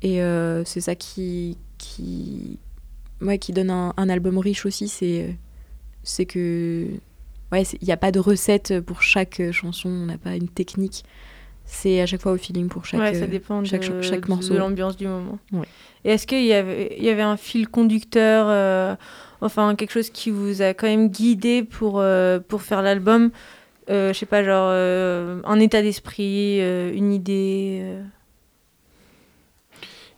Et 0.03 0.23
euh, 0.23 0.65
c'est 0.65 0.81
ça 0.81 0.95
qui, 0.95 1.57
qui, 1.79 2.59
ouais, 3.21 3.39
qui 3.39 3.53
donne 3.53 3.71
un, 3.71 3.93
un 3.97 4.09
album 4.09 4.39
riche 4.39 4.65
aussi. 4.67 4.89
C'est 4.89 5.37
c'est 6.05 6.27
que. 6.27 6.87
Ouais, 7.53 7.65
c'est- 7.65 7.79
il 7.81 7.87
n'y 7.87 7.93
a 7.93 7.97
pas 7.97 8.13
de 8.13 8.21
recette 8.21 8.81
pour 8.81 9.03
chaque 9.03 9.41
chanson. 9.53 9.89
On 9.89 10.07
n'a 10.07 10.19
pas 10.19 10.37
une 10.37 10.49
technique. 10.49 11.05
C'est 11.65 12.01
à 12.01 12.07
chaque 12.07 12.21
fois 12.21 12.31
au 12.33 12.37
feeling 12.37 12.69
pour 12.69 12.85
chaque, 12.85 13.01
Ouais, 13.01 13.15
ça 13.15 13.25
euh, 13.25 13.27
dépend 13.27 13.61
de, 13.61 13.67
chaque, 13.67 13.83
cha- 13.83 14.01
chaque 14.03 14.27
de- 14.27 14.29
morceau. 14.31 14.55
de 14.55 14.59
l'ambiance 14.59 14.97
du 14.97 15.09
moment. 15.09 15.39
Ouais. 15.53 15.67
Et 16.05 16.11
est-ce 16.11 16.25
qu'il 16.29 16.45
y 16.45 16.53
avait, 16.53 16.95
il 16.99 17.05
y 17.05 17.09
avait 17.09 17.23
un 17.23 17.37
fil 17.37 17.67
conducteur, 17.69 18.47
euh, 18.49 18.95
enfin 19.41 19.75
quelque 19.75 19.91
chose 19.91 20.11
qui 20.11 20.31
vous 20.31 20.63
a 20.63 20.75
quand 20.75 20.87
même 20.87 21.09
guidé 21.09 21.65
pour, 21.65 21.99
euh, 21.99 22.39
pour 22.39 22.63
faire 22.63 22.83
l'album? 22.83 23.25
euh, 23.25 23.31
Je 23.89 24.13
sais 24.13 24.27
pas, 24.27 24.43
genre 24.43 24.69
euh, 24.71 25.41
un 25.45 25.61
état 25.61 25.83
d'esprit, 25.83 26.61
euh, 26.61 26.93
une 26.93 27.13
idée 27.13 27.81
euh. 27.83 28.03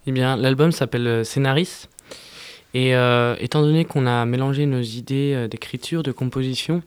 Eh 0.09 0.11
bien, 0.11 0.37
l'album 0.39 0.73
s'appelle 0.73 1.07
euh, 1.07 1.23
Scénaris. 1.23 1.87
Et 2.73 2.95
euh, 2.95 3.37
étant 3.41 3.61
donné 3.61 3.85
qu'on 3.85 4.07
a 4.07 4.25
mélangé 4.25 4.65
nos 4.65 4.81
idées 4.81 5.35
euh, 5.35 5.49
d'écriture, 5.49 6.03
de 6.03 6.13
composition, 6.13 6.83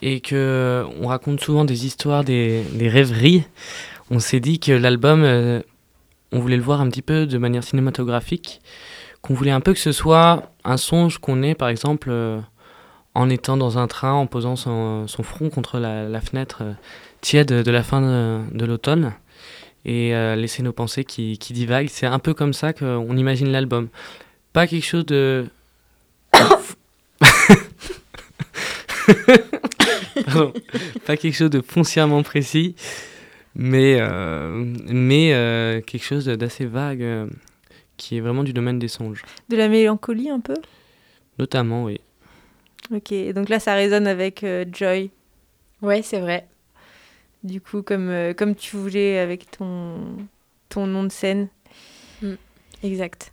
et 0.00 0.20
que 0.20 0.34
euh, 0.34 0.84
on 1.00 1.08
raconte 1.08 1.40
souvent 1.40 1.66
des 1.66 1.84
histoires, 1.84 2.24
des, 2.24 2.64
rêveries, 2.80 3.44
on 4.10 4.18
s'est 4.18 4.40
dit 4.40 4.58
que 4.58 4.72
l'album, 4.72 5.24
euh, 5.24 5.60
on 6.32 6.40
voulait 6.40 6.56
le 6.56 6.62
voir 6.62 6.80
un 6.80 6.88
petit 6.88 7.02
peu 7.02 7.26
de 7.26 7.38
manière 7.38 7.64
cinématographique, 7.64 8.60
qu'on 9.20 9.34
voulait 9.34 9.50
un 9.50 9.60
peu 9.60 9.74
que 9.74 9.80
ce 9.80 9.92
soit 9.92 10.52
un 10.64 10.78
songe 10.78 11.18
qu'on 11.18 11.42
ait, 11.42 11.54
par 11.54 11.68
exemple, 11.68 12.08
euh, 12.10 12.38
en 13.16 13.30
étant 13.30 13.56
dans 13.56 13.78
un 13.78 13.86
train, 13.86 14.12
en 14.12 14.26
posant 14.26 14.56
son, 14.56 15.06
son 15.08 15.22
front 15.22 15.48
contre 15.48 15.78
la, 15.78 16.06
la 16.06 16.20
fenêtre 16.20 16.58
euh, 16.60 16.72
tiède 17.22 17.48
de 17.48 17.70
la 17.70 17.82
fin 17.82 18.02
de, 18.02 18.42
de 18.52 18.66
l'automne 18.66 19.14
et 19.86 20.14
euh, 20.14 20.36
laisser 20.36 20.62
nos 20.62 20.74
pensées 20.74 21.04
qui, 21.04 21.38
qui 21.38 21.54
divaguent. 21.54 21.88
C'est 21.88 22.04
un 22.04 22.18
peu 22.18 22.34
comme 22.34 22.52
ça 22.52 22.74
qu'on 22.74 23.16
imagine 23.16 23.48
l'album. 23.48 23.88
Pas 24.52 24.66
quelque 24.66 24.84
chose 24.84 25.06
de... 25.06 25.46
Pardon. 30.26 30.52
Pas 31.06 31.16
quelque 31.16 31.34
chose 31.34 31.48
de 31.50 31.62
foncièrement 31.62 32.22
précis, 32.22 32.74
mais, 33.54 33.96
euh, 33.98 34.74
mais 34.88 35.28
quelque 35.86 36.04
chose 36.04 36.26
d'assez 36.26 36.66
vague 36.66 37.30
qui 37.96 38.18
est 38.18 38.20
vraiment 38.20 38.44
du 38.44 38.52
domaine 38.52 38.78
des 38.78 38.88
songes. 38.88 39.22
De 39.48 39.56
la 39.56 39.68
mélancolie 39.68 40.28
un 40.28 40.40
peu? 40.40 40.56
Notamment, 41.38 41.84
oui. 41.84 42.00
Ok, 42.92 43.12
donc 43.34 43.48
là 43.48 43.58
ça 43.58 43.74
résonne 43.74 44.06
avec 44.06 44.44
euh, 44.44 44.64
Joy. 44.72 45.10
Ouais, 45.82 46.02
c'est 46.02 46.20
vrai. 46.20 46.46
Du 47.42 47.60
coup, 47.60 47.82
comme, 47.82 48.08
euh, 48.08 48.32
comme 48.32 48.54
tu 48.54 48.76
voulais 48.76 49.18
avec 49.18 49.50
ton, 49.50 49.98
ton 50.68 50.86
nom 50.86 51.04
de 51.04 51.10
scène. 51.12 51.48
Exact. 52.82 53.32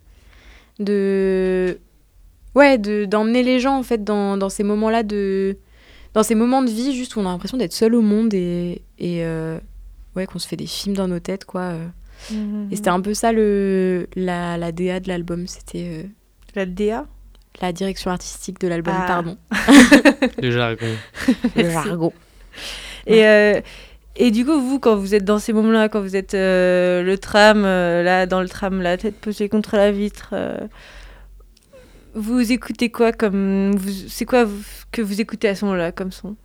De 0.80 1.80
ouais, 2.56 2.78
de 2.78 3.06
d'emmener 3.06 3.44
les 3.44 3.60
gens 3.60 3.78
en 3.78 3.84
fait 3.84 4.04
dans, 4.04 4.38
dans 4.38 4.50
ces 4.50 4.64
moments-là 4.64 5.04
de 5.04 5.58
dans 6.14 6.24
ces 6.24 6.36
moments 6.36 6.62
de 6.64 6.70
vie 6.70 6.96
juste 6.96 7.16
où 7.16 7.20
on 7.20 7.26
a 7.28 7.32
l'impression 7.32 7.58
d'être 7.58 7.74
seul 7.74 7.94
au 7.96 8.02
monde 8.02 8.34
et 8.34 8.82
et 9.00 9.24
euh, 9.24 9.60
ouais, 10.16 10.26
qu'on 10.26 10.40
se 10.40 10.48
fait 10.48 10.56
des 10.56 10.66
films 10.68 10.96
dans 10.96 11.08
nos 11.08 11.20
têtes 11.20 11.46
quoi. 11.46 11.62
euh. 11.62 11.88
Mhm. 12.32 12.70
Et 12.72 12.76
c'était 12.76 12.90
un 12.90 13.02
peu 13.02 13.14
ça 13.14 13.32
le 13.32 14.08
la 14.16 14.58
la 14.58 14.72
DA 14.72 15.00
de 15.00 15.08
l'album, 15.10 15.46
c'était 15.48 16.08
La 16.56 16.66
DA 16.66 17.06
la 17.62 17.72
direction 17.72 18.12
artistique 18.12 18.60
de 18.60 18.68
l'album, 18.68 18.94
Ah. 18.98 19.06
pardon. 19.08 19.38
Le 20.42 20.52
jargon. 20.52 20.88
le 21.56 21.70
jargon. 21.70 22.14
Et, 23.08 23.26
euh, 23.26 23.62
et 24.16 24.32
du 24.32 24.46
coup, 24.46 24.60
vous, 24.62 24.80
quand 24.80 24.96
vous 24.96 25.14
êtes 25.16 25.26
dans 25.26 25.40
ces 25.40 25.54
moments-là, 25.54 25.90
quand 25.90 26.02
vous 26.02 26.16
êtes 26.16 26.34
euh, 26.34 27.02
le 27.04 27.18
tram, 27.18 27.64
euh, 27.66 28.04
là, 28.04 28.26
dans 28.26 28.42
le 28.42 28.50
tram, 28.50 28.82
la 28.82 28.98
tête 28.98 29.16
posée 29.20 29.50
contre 29.50 29.76
la 29.76 29.92
vitre, 29.92 30.30
euh, 30.34 30.58
vous 32.16 32.52
écoutez 32.52 32.90
quoi 32.92 33.12
comme. 33.12 33.76
vous- 33.76 34.08
C'est 34.10 34.26
quoi 34.26 34.44
vous- 34.46 34.64
que 34.92 35.02
vous 35.02 35.20
écoutez 35.22 35.48
à 35.48 35.56
ce 35.56 35.66
moment-là 35.66 35.92
comme 35.92 36.12
son? 36.12 36.36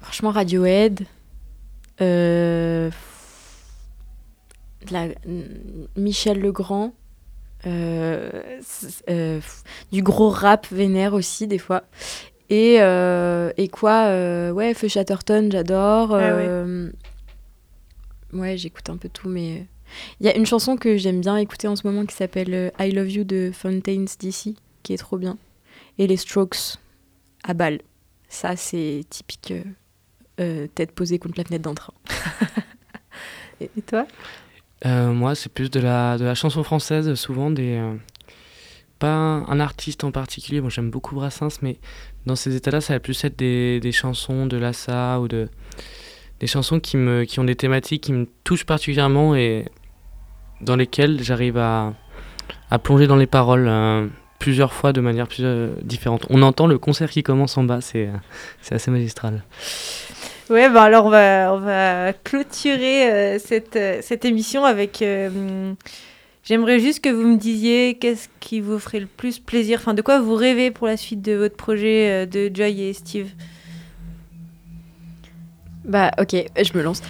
Franchement, 0.00 0.30
Radiohead, 0.30 1.06
euh, 2.00 2.90
la- 4.90 5.08
Michel 5.96 6.40
Legrand, 6.40 6.92
du 9.92 10.02
gros 10.02 10.30
rap 10.30 10.66
vénère 10.70 11.14
aussi 11.14 11.46
des 11.46 11.58
fois. 11.58 11.84
Et, 12.48 12.78
euh, 12.80 13.52
et 13.56 13.68
quoi 13.68 14.06
euh, 14.06 14.50
Ouais, 14.50 14.74
Feu 14.74 14.88
Chatterton, 14.88 15.48
j'adore. 15.52 16.12
Ah 16.12 16.18
ouais. 16.18 16.46
euh, 16.48 16.90
ouais, 18.32 18.56
j'écoute 18.56 18.90
un 18.90 18.96
peu 18.96 19.08
tout, 19.08 19.28
mais 19.28 19.66
il 20.18 20.26
y 20.26 20.28
a 20.28 20.36
une 20.36 20.46
chanson 20.46 20.76
que 20.76 20.96
j'aime 20.96 21.20
bien 21.20 21.36
écouter 21.36 21.68
en 21.68 21.76
ce 21.76 21.86
moment 21.86 22.04
qui 22.06 22.14
s'appelle 22.14 22.52
euh, 22.52 22.70
I 22.78 22.90
Love 22.90 23.10
You 23.10 23.24
de 23.24 23.50
Fountains 23.54 24.06
DC, 24.18 24.56
qui 24.82 24.92
est 24.92 24.98
trop 24.98 25.16
bien. 25.16 25.38
Et 25.98 26.06
les 26.06 26.16
Strokes 26.16 26.78
à 27.44 27.54
balle. 27.54 27.80
Ça, 28.28 28.56
c'est 28.56 29.04
typique 29.10 29.52
euh, 29.52 29.62
euh, 30.40 30.66
tête 30.74 30.92
posée 30.92 31.18
contre 31.18 31.38
la 31.38 31.44
fenêtre 31.44 31.64
d'un 31.64 31.74
train. 31.74 31.94
Et, 33.60 33.68
toi? 33.82 34.00
Euh, 34.00 34.04
moi, 34.84 35.34
c'est 35.34 35.52
plus 35.52 35.70
de 35.70 35.80
la, 35.80 36.18
de 36.18 36.24
la 36.24 36.34
chanson 36.34 36.62
française, 36.62 37.14
souvent 37.14 37.50
des. 37.50 37.76
euh, 37.76 37.94
pas 38.98 39.08
un, 39.08 39.60
artiste 39.60 40.04
en 40.04 40.12
particulier, 40.12 40.60
moi 40.60 40.68
j'aime 40.68 40.90
beaucoup 40.90 41.14
Brassens, 41.14 41.62
mais 41.62 41.78
dans 42.26 42.36
ces 42.36 42.54
états-là, 42.54 42.82
ça 42.82 42.92
va 42.92 43.00
plus 43.00 43.24
être 43.24 43.38
des, 43.38 43.80
des 43.80 43.92
chansons 43.92 44.46
de 44.46 44.58
Lassa 44.58 45.20
ou 45.20 45.26
de. 45.26 45.48
des 46.38 46.46
chansons 46.46 46.80
qui, 46.80 46.98
me, 46.98 47.24
qui 47.24 47.40
ont 47.40 47.44
des 47.44 47.56
thématiques 47.56 48.02
qui 48.02 48.12
me 48.12 48.28
touchent 48.44 48.66
particulièrement 48.66 49.34
et 49.34 49.64
dans 50.60 50.76
lesquelles 50.76 51.22
j'arrive 51.22 51.56
à, 51.56 51.94
à 52.70 52.78
plonger 52.78 53.06
dans 53.06 53.16
les 53.16 53.26
paroles 53.26 53.66
euh, 53.68 54.06
plusieurs 54.38 54.72
fois 54.72 54.92
de 54.92 55.00
manière 55.00 55.28
plus 55.28 55.44
euh, 55.44 55.74
différente. 55.82 56.26
On 56.30 56.42
entend 56.42 56.66
le 56.66 56.78
concert 56.78 57.10
qui 57.10 57.22
commence 57.22 57.56
en 57.56 57.64
bas, 57.64 57.80
c'est 57.80 58.08
euh, 58.08 58.16
c'est 58.60 58.74
assez 58.74 58.90
magistral. 58.90 59.42
Ouais, 60.50 60.68
bah 60.68 60.82
alors 60.82 61.06
on 61.06 61.10
va, 61.10 61.54
on 61.54 61.58
va 61.60 62.12
clôturer 62.12 63.08
euh, 63.10 63.38
cette, 63.38 63.76
euh, 63.76 63.98
cette 64.02 64.24
émission 64.24 64.64
avec. 64.64 65.00
euh, 65.02 65.72
J'aimerais 66.42 66.80
juste 66.80 67.04
que 67.04 67.08
vous 67.10 67.26
me 67.28 67.36
disiez 67.36 67.94
qu'est-ce 68.00 68.28
qui 68.40 68.60
vous 68.60 68.78
ferait 68.80 68.98
le 69.00 69.06
plus 69.06 69.38
plaisir, 69.38 69.78
enfin 69.80 69.94
de 69.94 70.02
quoi 70.02 70.20
vous 70.20 70.34
rêvez 70.34 70.70
pour 70.72 70.88
la 70.88 70.96
suite 70.96 71.22
de 71.22 71.34
votre 71.34 71.56
projet 71.56 72.26
de 72.26 72.50
Joy 72.52 72.82
et 72.82 72.92
Steve? 72.92 73.28
Bah, 75.84 76.10
ok, 76.20 76.34
je 76.62 76.76
me 76.78 76.82
lance. 76.82 77.02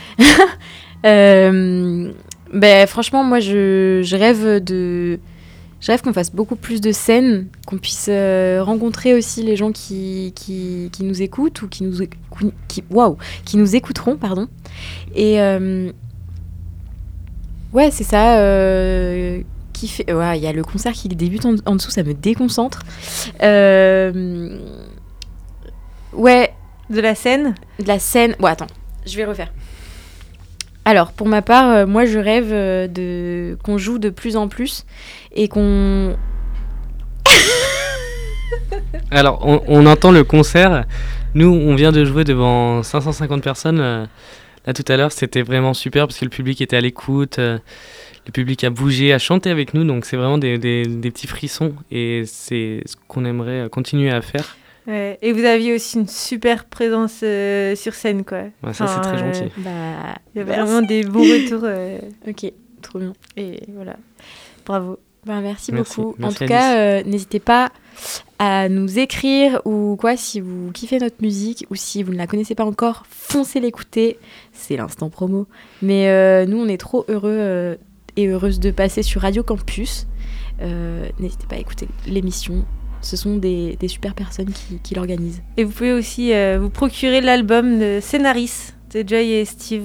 Bah, 2.53 2.87
franchement, 2.87 3.25
moi, 3.25 3.41
je, 3.41 4.01
je 4.05 4.17
rêve 4.17 4.63
de. 4.63 5.19
Je 5.81 5.87
rêve 5.91 6.03
qu'on 6.03 6.13
fasse 6.13 6.31
beaucoup 6.31 6.57
plus 6.57 6.81
de 6.83 6.93
scènes, 6.93 7.47
qu'on 7.67 7.79
puisse 7.79 8.09
euh, 8.11 8.63
rencontrer 8.63 9.15
aussi 9.15 9.43
les 9.43 9.57
gens 9.57 9.73
qui, 9.73 10.33
qui, 10.37 10.91
qui 10.93 11.05
nous 11.05 11.23
écoutent 11.23 11.63
ou 11.63 11.69
qui 11.69 11.85
nous, 11.85 12.07
qui, 12.69 12.85
waouh, 12.91 13.17
qui 13.47 13.57
nous 13.57 13.75
écouteront, 13.75 14.17
pardon. 14.17 14.47
Et 15.15 15.41
euh, 15.41 15.91
ouais, 17.73 17.91
c'est 17.91 18.05
ça. 18.05 18.39
euh, 18.41 19.41
qui 19.73 19.89
fait, 19.89 20.13
ouais, 20.13 20.39
il 20.39 20.45
y 20.45 20.47
a 20.47 20.53
le 20.53 20.63
concert 20.63 20.93
qui 20.93 21.09
débute 21.09 21.47
en, 21.47 21.55
en 21.65 21.77
dessous, 21.77 21.91
ça 21.91 22.03
me 22.03 22.13
déconcentre. 22.13 22.83
Ouais, 26.13 26.53
De 26.91 27.01
la 27.01 27.15
scène? 27.15 27.55
De 27.79 27.87
la 27.87 27.99
scène. 27.99 28.35
Bon, 28.39 28.49
attends, 28.49 28.67
je 29.07 29.17
vais 29.17 29.25
refaire. 29.25 29.51
Alors, 30.91 31.13
pour 31.13 31.29
ma 31.29 31.41
part, 31.41 31.71
euh, 31.71 31.87
moi, 31.87 32.05
je 32.05 32.19
rêve 32.19 32.49
euh, 32.51 32.89
de 32.89 33.57
qu'on 33.63 33.79
joue 33.79 34.01
de 34.01 34.11
plus 34.11 34.37
en 34.37 34.49
plus 34.49 34.85
et 35.33 35.47
qu'on. 35.47 36.17
Alors, 39.13 39.47
on, 39.69 39.87
entend 39.87 40.11
le 40.11 40.25
concert. 40.25 40.85
Nous, 41.35 41.47
on 41.47 41.77
vient 41.77 41.93
de 41.93 42.05
jouer 42.05 42.25
devant 42.25 42.83
550 42.83 43.41
personnes. 43.41 43.79
euh, 43.79 44.05
Là, 44.67 44.73
tout 44.73 44.83
à 44.89 44.97
l'heure, 44.97 45.13
c'était 45.13 45.43
vraiment 45.43 45.75
super 45.75 46.09
parce 46.09 46.19
que 46.19 46.25
le 46.25 46.31
public 46.31 46.61
était 46.61 46.77
à 46.77 46.81
l'écoute. 46.81 47.39
Le 47.39 47.61
public 48.33 48.65
a 48.65 48.71
bougé, 48.71 49.13
a 49.13 49.21
chanté 49.21 49.49
avec 49.49 49.75
nous. 49.75 49.85
Donc, 49.85 50.05
c'est 50.05 50.17
vraiment 50.17 50.39
des, 50.39 50.59
des- 50.59 50.83
petits 51.13 51.29
frissons. 51.29 51.73
Et 51.93 52.25
c'est 52.27 52.83
ce 52.85 52.97
qu'on 53.07 53.25
aimerait 53.25 53.69
continuer 53.71 54.11
à 54.11 54.23
faire. 54.23 54.57
Ouais, 54.91 55.19
Et 55.23 55.33
vous 55.33 55.45
aviez 55.45 55.75
aussi 55.75 55.99
une 55.99 56.09
super 56.09 56.65
présence 56.65 57.21
euh, 57.23 57.77
sur 57.77 57.95
scène, 57.95 58.25
quoi. 58.25 58.45
Ouais, 58.63 58.73
ça, 58.73 58.87
c'est 58.87 59.01
très 59.01 59.19
gentil. 59.19 59.53
Bah. 59.59 59.71
Il 60.35 60.39
y 60.39 60.41
a 60.41 60.45
merci. 60.45 60.61
vraiment 60.61 60.83
des 60.83 61.03
bons 61.05 61.21
retours. 61.21 61.63
euh, 61.65 61.99
Ok, 62.27 62.53
trop 62.83 62.99
bien. 62.99 63.13
et 63.37 63.61
voilà. 63.75 63.97
Bravo. 64.67 64.99
Bah, 65.27 65.41
merci, 65.43 65.71
Merci. 65.73 65.97
beaucoup. 66.01 66.15
Merci, 66.19 66.35
en 66.35 66.39
tout 66.39 66.53
Alice. 66.53 66.57
cas, 66.57 66.77
euh, 66.79 67.03
n'hésitez 67.05 67.41
pas 67.41 67.71
à 68.39 68.71
nous 68.71 68.99
écrire 68.99 69.61
ou 69.67 69.97
quoi 70.01 70.17
si 70.17 70.41
vous 70.41 70.71
kiffez 70.73 70.99
notre 70.99 71.21
musique 71.21 71.67
ou 71.71 71.75
si 71.75 72.03
vous 72.03 72.13
ne 72.13 72.17
la 72.17 72.27
connaissez 72.27 72.55
pas 72.55 72.65
encore, 72.65 73.05
foncez 73.11 73.61
l'écouter. 73.61 74.19
C'est 74.55 74.77
l'instant 74.79 75.11
promo. 75.11 75.47
Mais 75.83 76.09
euh, 76.09 76.47
nous, 76.47 76.57
on 76.59 76.69
est 76.69 76.79
trop 76.79 77.05
heureux 77.09 77.37
euh, 77.39 77.77
et 78.17 78.29
heureuses 78.29 78.61
de 78.61 78.71
passer 78.71 79.03
sur 79.03 79.21
Radio 79.21 79.43
Campus. 79.43 80.07
Euh, 80.63 81.07
n'hésitez 81.19 81.47
pas 81.47 81.57
à 81.57 81.59
écouter 81.59 81.87
l'émission. 82.07 82.65
Ce 83.03 83.17
sont 83.17 83.37
des, 83.37 83.77
des 83.81 83.89
super 83.89 84.15
personnes 84.15 84.51
qui, 84.53 84.79
qui 84.83 84.95
l'organisent. 84.95 85.43
Et 85.57 85.65
vous 85.65 85.73
pouvez 85.73 85.93
aussi 85.93 86.33
euh, 86.33 86.59
vous 86.61 86.71
procurer 86.71 87.21
l'album 87.21 87.79
de 87.79 87.99
Scénaris 88.01 88.73
de 88.93 89.03
Joy 89.07 89.33
et 89.33 89.45
Steve. 89.45 89.85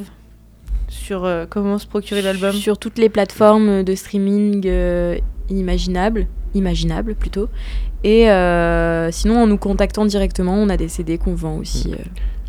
Sur 0.88 1.26
euh, 1.26 1.46
comment 1.50 1.78
se 1.78 1.88
procurer 1.88 2.22
l'album? 2.22 2.52
Sur 2.54 2.78
toutes 2.78 2.98
les 2.98 3.10
plateformes 3.10 3.84
de 3.84 3.96
streaming 3.96 4.64
euh, 4.66 5.18
inimaginables, 5.50 6.28
imaginables 6.54 7.16
plutôt. 7.16 7.48
Et 8.04 8.30
euh, 8.30 9.12
sinon, 9.12 9.44
en 9.44 9.48
nous 9.48 9.58
contactant 9.58 10.06
directement, 10.06 10.54
on 10.56 10.70
a 10.70 10.78
des 10.78 10.88
CD 10.90 11.18
qu'on 11.18 11.34
vend 11.36 11.58
aussi 11.58 11.94
euh, 11.94 12.04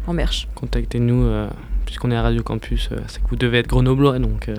en 0.06 0.12
merch. 0.12 0.48
Contactez-nous, 0.54 1.24
euh, 1.24 1.48
puisqu'on 1.86 2.10
est 2.10 2.16
à 2.16 2.22
Radio 2.22 2.42
Campus. 2.42 2.88
euh, 2.92 2.96
c'est 3.08 3.22
que 3.22 3.28
vous 3.30 3.36
devez 3.36 3.58
être 3.58 3.68
grenoblois. 3.68 4.18
Donc, 4.18 4.48
euh, 4.48 4.56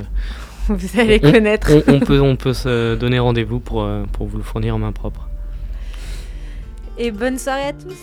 Vous 0.69 0.99
allez 0.99 1.19
on- 1.23 1.31
connaître. 1.31 1.69
On, 1.87 1.93
on 1.95 1.99
peut, 1.99 2.19
on 2.21 2.35
peut 2.35 2.53
se 2.53 2.95
donner 2.95 3.19
rendez-vous 3.19 3.59
pour, 3.59 3.83
euh, 3.83 4.03
pour 4.13 4.25
vous 4.27 4.37
le 4.37 4.43
fournir 4.43 4.75
en 4.75 4.79
main 4.79 4.91
propre. 4.91 5.29
Et 6.99 7.11
bonne 7.11 7.37
soirée 7.37 7.67
à 7.67 7.73
tous. 7.73 7.93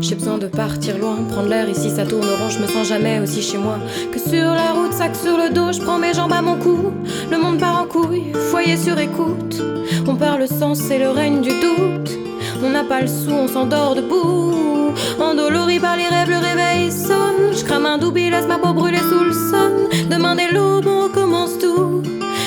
J'ai 0.00 0.14
besoin 0.14 0.38
de 0.38 0.46
partir 0.46 0.96
loin, 0.96 1.16
prendre 1.30 1.48
l'air 1.48 1.68
ici, 1.68 1.90
ça 1.90 2.06
tourne 2.06 2.24
rond, 2.24 2.48
je 2.48 2.58
me 2.58 2.66
sens 2.66 2.88
jamais 2.88 3.20
aussi 3.20 3.42
chez 3.42 3.58
moi. 3.58 3.78
Que 4.10 4.18
sur 4.18 4.50
la 4.54 4.72
route, 4.72 4.94
sac 4.94 5.14
sur 5.14 5.36
le 5.36 5.52
dos, 5.52 5.72
je 5.72 5.80
prends 5.80 5.98
mes 5.98 6.14
jambes 6.14 6.32
à 6.32 6.40
mon 6.40 6.56
cou. 6.56 6.90
Le 7.30 7.36
monde 7.36 7.60
part 7.60 7.82
en 7.82 7.86
couille, 7.86 8.32
foyer 8.50 8.78
sur 8.78 8.98
écoute. 8.98 9.62
On 10.08 10.16
perd 10.16 10.38
le 10.40 10.46
sens, 10.46 10.78
c'est 10.78 10.98
le 10.98 11.10
règne 11.10 11.42
du 11.42 11.50
doute. 11.50 12.19
On 12.62 12.70
n'a 12.70 12.84
pas 12.84 13.00
le 13.00 13.06
sou, 13.06 13.30
on 13.30 13.48
s'endort 13.48 13.94
debout. 13.94 14.92
Endolori 15.18 15.78
par 15.78 15.96
les 15.96 16.06
rêves, 16.06 16.30
le 16.30 16.38
réveil 16.38 16.92
sonne. 16.92 17.54
Je 17.56 17.64
crame 17.64 17.86
un 17.86 17.96
doubi, 17.98 18.28
laisse 18.28 18.46
ma 18.46 18.58
peau 18.58 18.72
brûler 18.72 18.98
sous 18.98 19.24
le 19.24 19.32
sun. 19.32 19.88
Demain 20.10 20.36
dès 20.36 20.52
l'aube, 20.52 20.86
on 20.86 21.04
recommence 21.04 21.58
tout. 21.58 22.02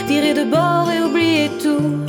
Virer 0.08 0.34
de 0.34 0.44
bord 0.44 0.88
et 0.92 1.02
oublier 1.04 1.50
tout. 1.62 2.04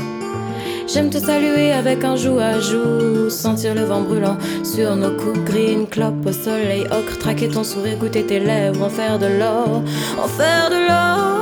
J'aime 0.86 1.10
te 1.10 1.18
saluer 1.18 1.72
avec 1.72 2.04
un 2.04 2.14
joue 2.14 2.38
à 2.38 2.60
joue, 2.60 3.28
sentir 3.28 3.74
le 3.74 3.84
vent 3.84 4.02
brûlant 4.02 4.36
sur 4.62 4.94
nos 4.94 5.10
coups, 5.10 5.40
green, 5.44 5.88
clope 5.88 6.26
au 6.26 6.32
soleil, 6.32 6.84
ocre, 6.84 7.18
traquer 7.18 7.48
ton 7.48 7.64
sourire, 7.64 7.96
goûter 7.96 8.24
tes 8.24 8.38
lèvres, 8.38 8.84
en 8.84 8.90
faire 8.90 9.18
de 9.18 9.26
l'or, 9.26 9.82
en 10.22 10.28
faire 10.28 10.70
de 10.70 10.76
l'or. 10.86 11.34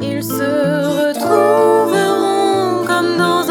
Ils 0.00 0.22
se 0.22 1.10
retrouveront 1.10 1.73
comme 3.04 3.43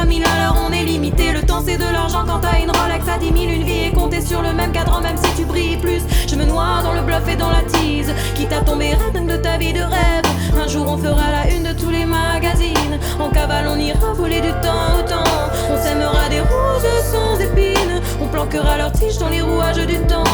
des 0.00 0.06
ministres 0.06 0.30
à 0.30 0.54
on 0.66 0.72
est 0.72 0.84
limité. 0.84 1.32
Le 1.32 1.42
temps 1.42 1.62
c'est 1.64 1.76
de 1.76 1.92
l'argent 1.92 2.24
quand 2.26 2.40
t'as 2.40 2.58
une 2.60 2.70
Rolex 2.70 3.08
à 3.08 3.18
10 3.18 3.26
000, 3.26 3.38
une 3.52 3.62
vie 3.62 3.84
est 3.86 3.92
comptée 3.92 4.20
sur 4.20 4.42
le 4.42 4.52
même 4.52 4.72
cadran, 4.72 5.00
même 5.00 5.16
si 5.16 5.30
tu 5.36 5.44
brilles 5.44 5.76
plus. 5.76 6.02
Je 6.28 6.36
me 6.36 6.44
noie 6.44 6.82
dans 6.82 6.92
le 6.92 7.02
bluff 7.02 7.26
et 7.28 7.36
dans 7.36 7.50
la 7.50 7.62
tease, 7.62 8.12
quitte 8.34 8.52
à 8.52 8.60
tomber 8.60 8.96
dingue 9.14 9.26
de 9.26 9.36
ta 9.36 9.56
vie 9.56 9.72
de 9.72 9.80
rêve. 9.80 10.24
Un 10.62 10.68
jour 10.68 10.86
on 10.88 10.98
fera 10.98 11.30
la 11.32 11.50
une 11.50 11.64
de 11.64 11.72
tous 11.72 11.90
les 11.90 12.04
magazines, 12.04 12.98
en 13.18 13.28
cavale 13.30 13.66
on 13.68 13.78
ira 13.78 14.12
voler 14.14 14.40
du 14.40 14.52
temps 14.62 14.98
au 14.98 15.02
temps. 15.08 15.30
On 15.70 15.82
sèmera 15.82 16.28
des 16.28 16.40
roses 16.40 17.12
sans 17.12 17.38
épines, 17.40 18.00
on 18.20 18.26
planquera 18.26 18.76
leurs 18.78 18.92
tiges 18.92 19.18
dans 19.18 19.28
les 19.28 19.42
rouages 19.42 19.86
du 19.86 19.98
temps. 20.06 20.24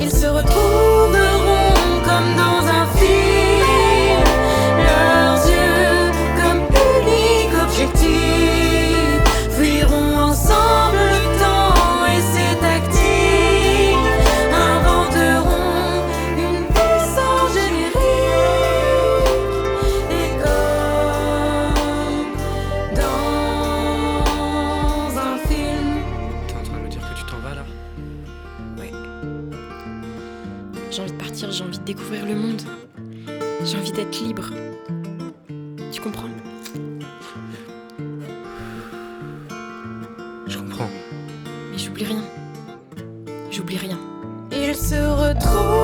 Ils 0.00 0.10
se 0.10 0.26
retrouveront 0.26 1.74
comme 2.04 2.36
dans 2.36 2.66
un 2.66 2.86
film, 2.98 3.33
se 44.74 44.94
retrouveront 44.94 45.83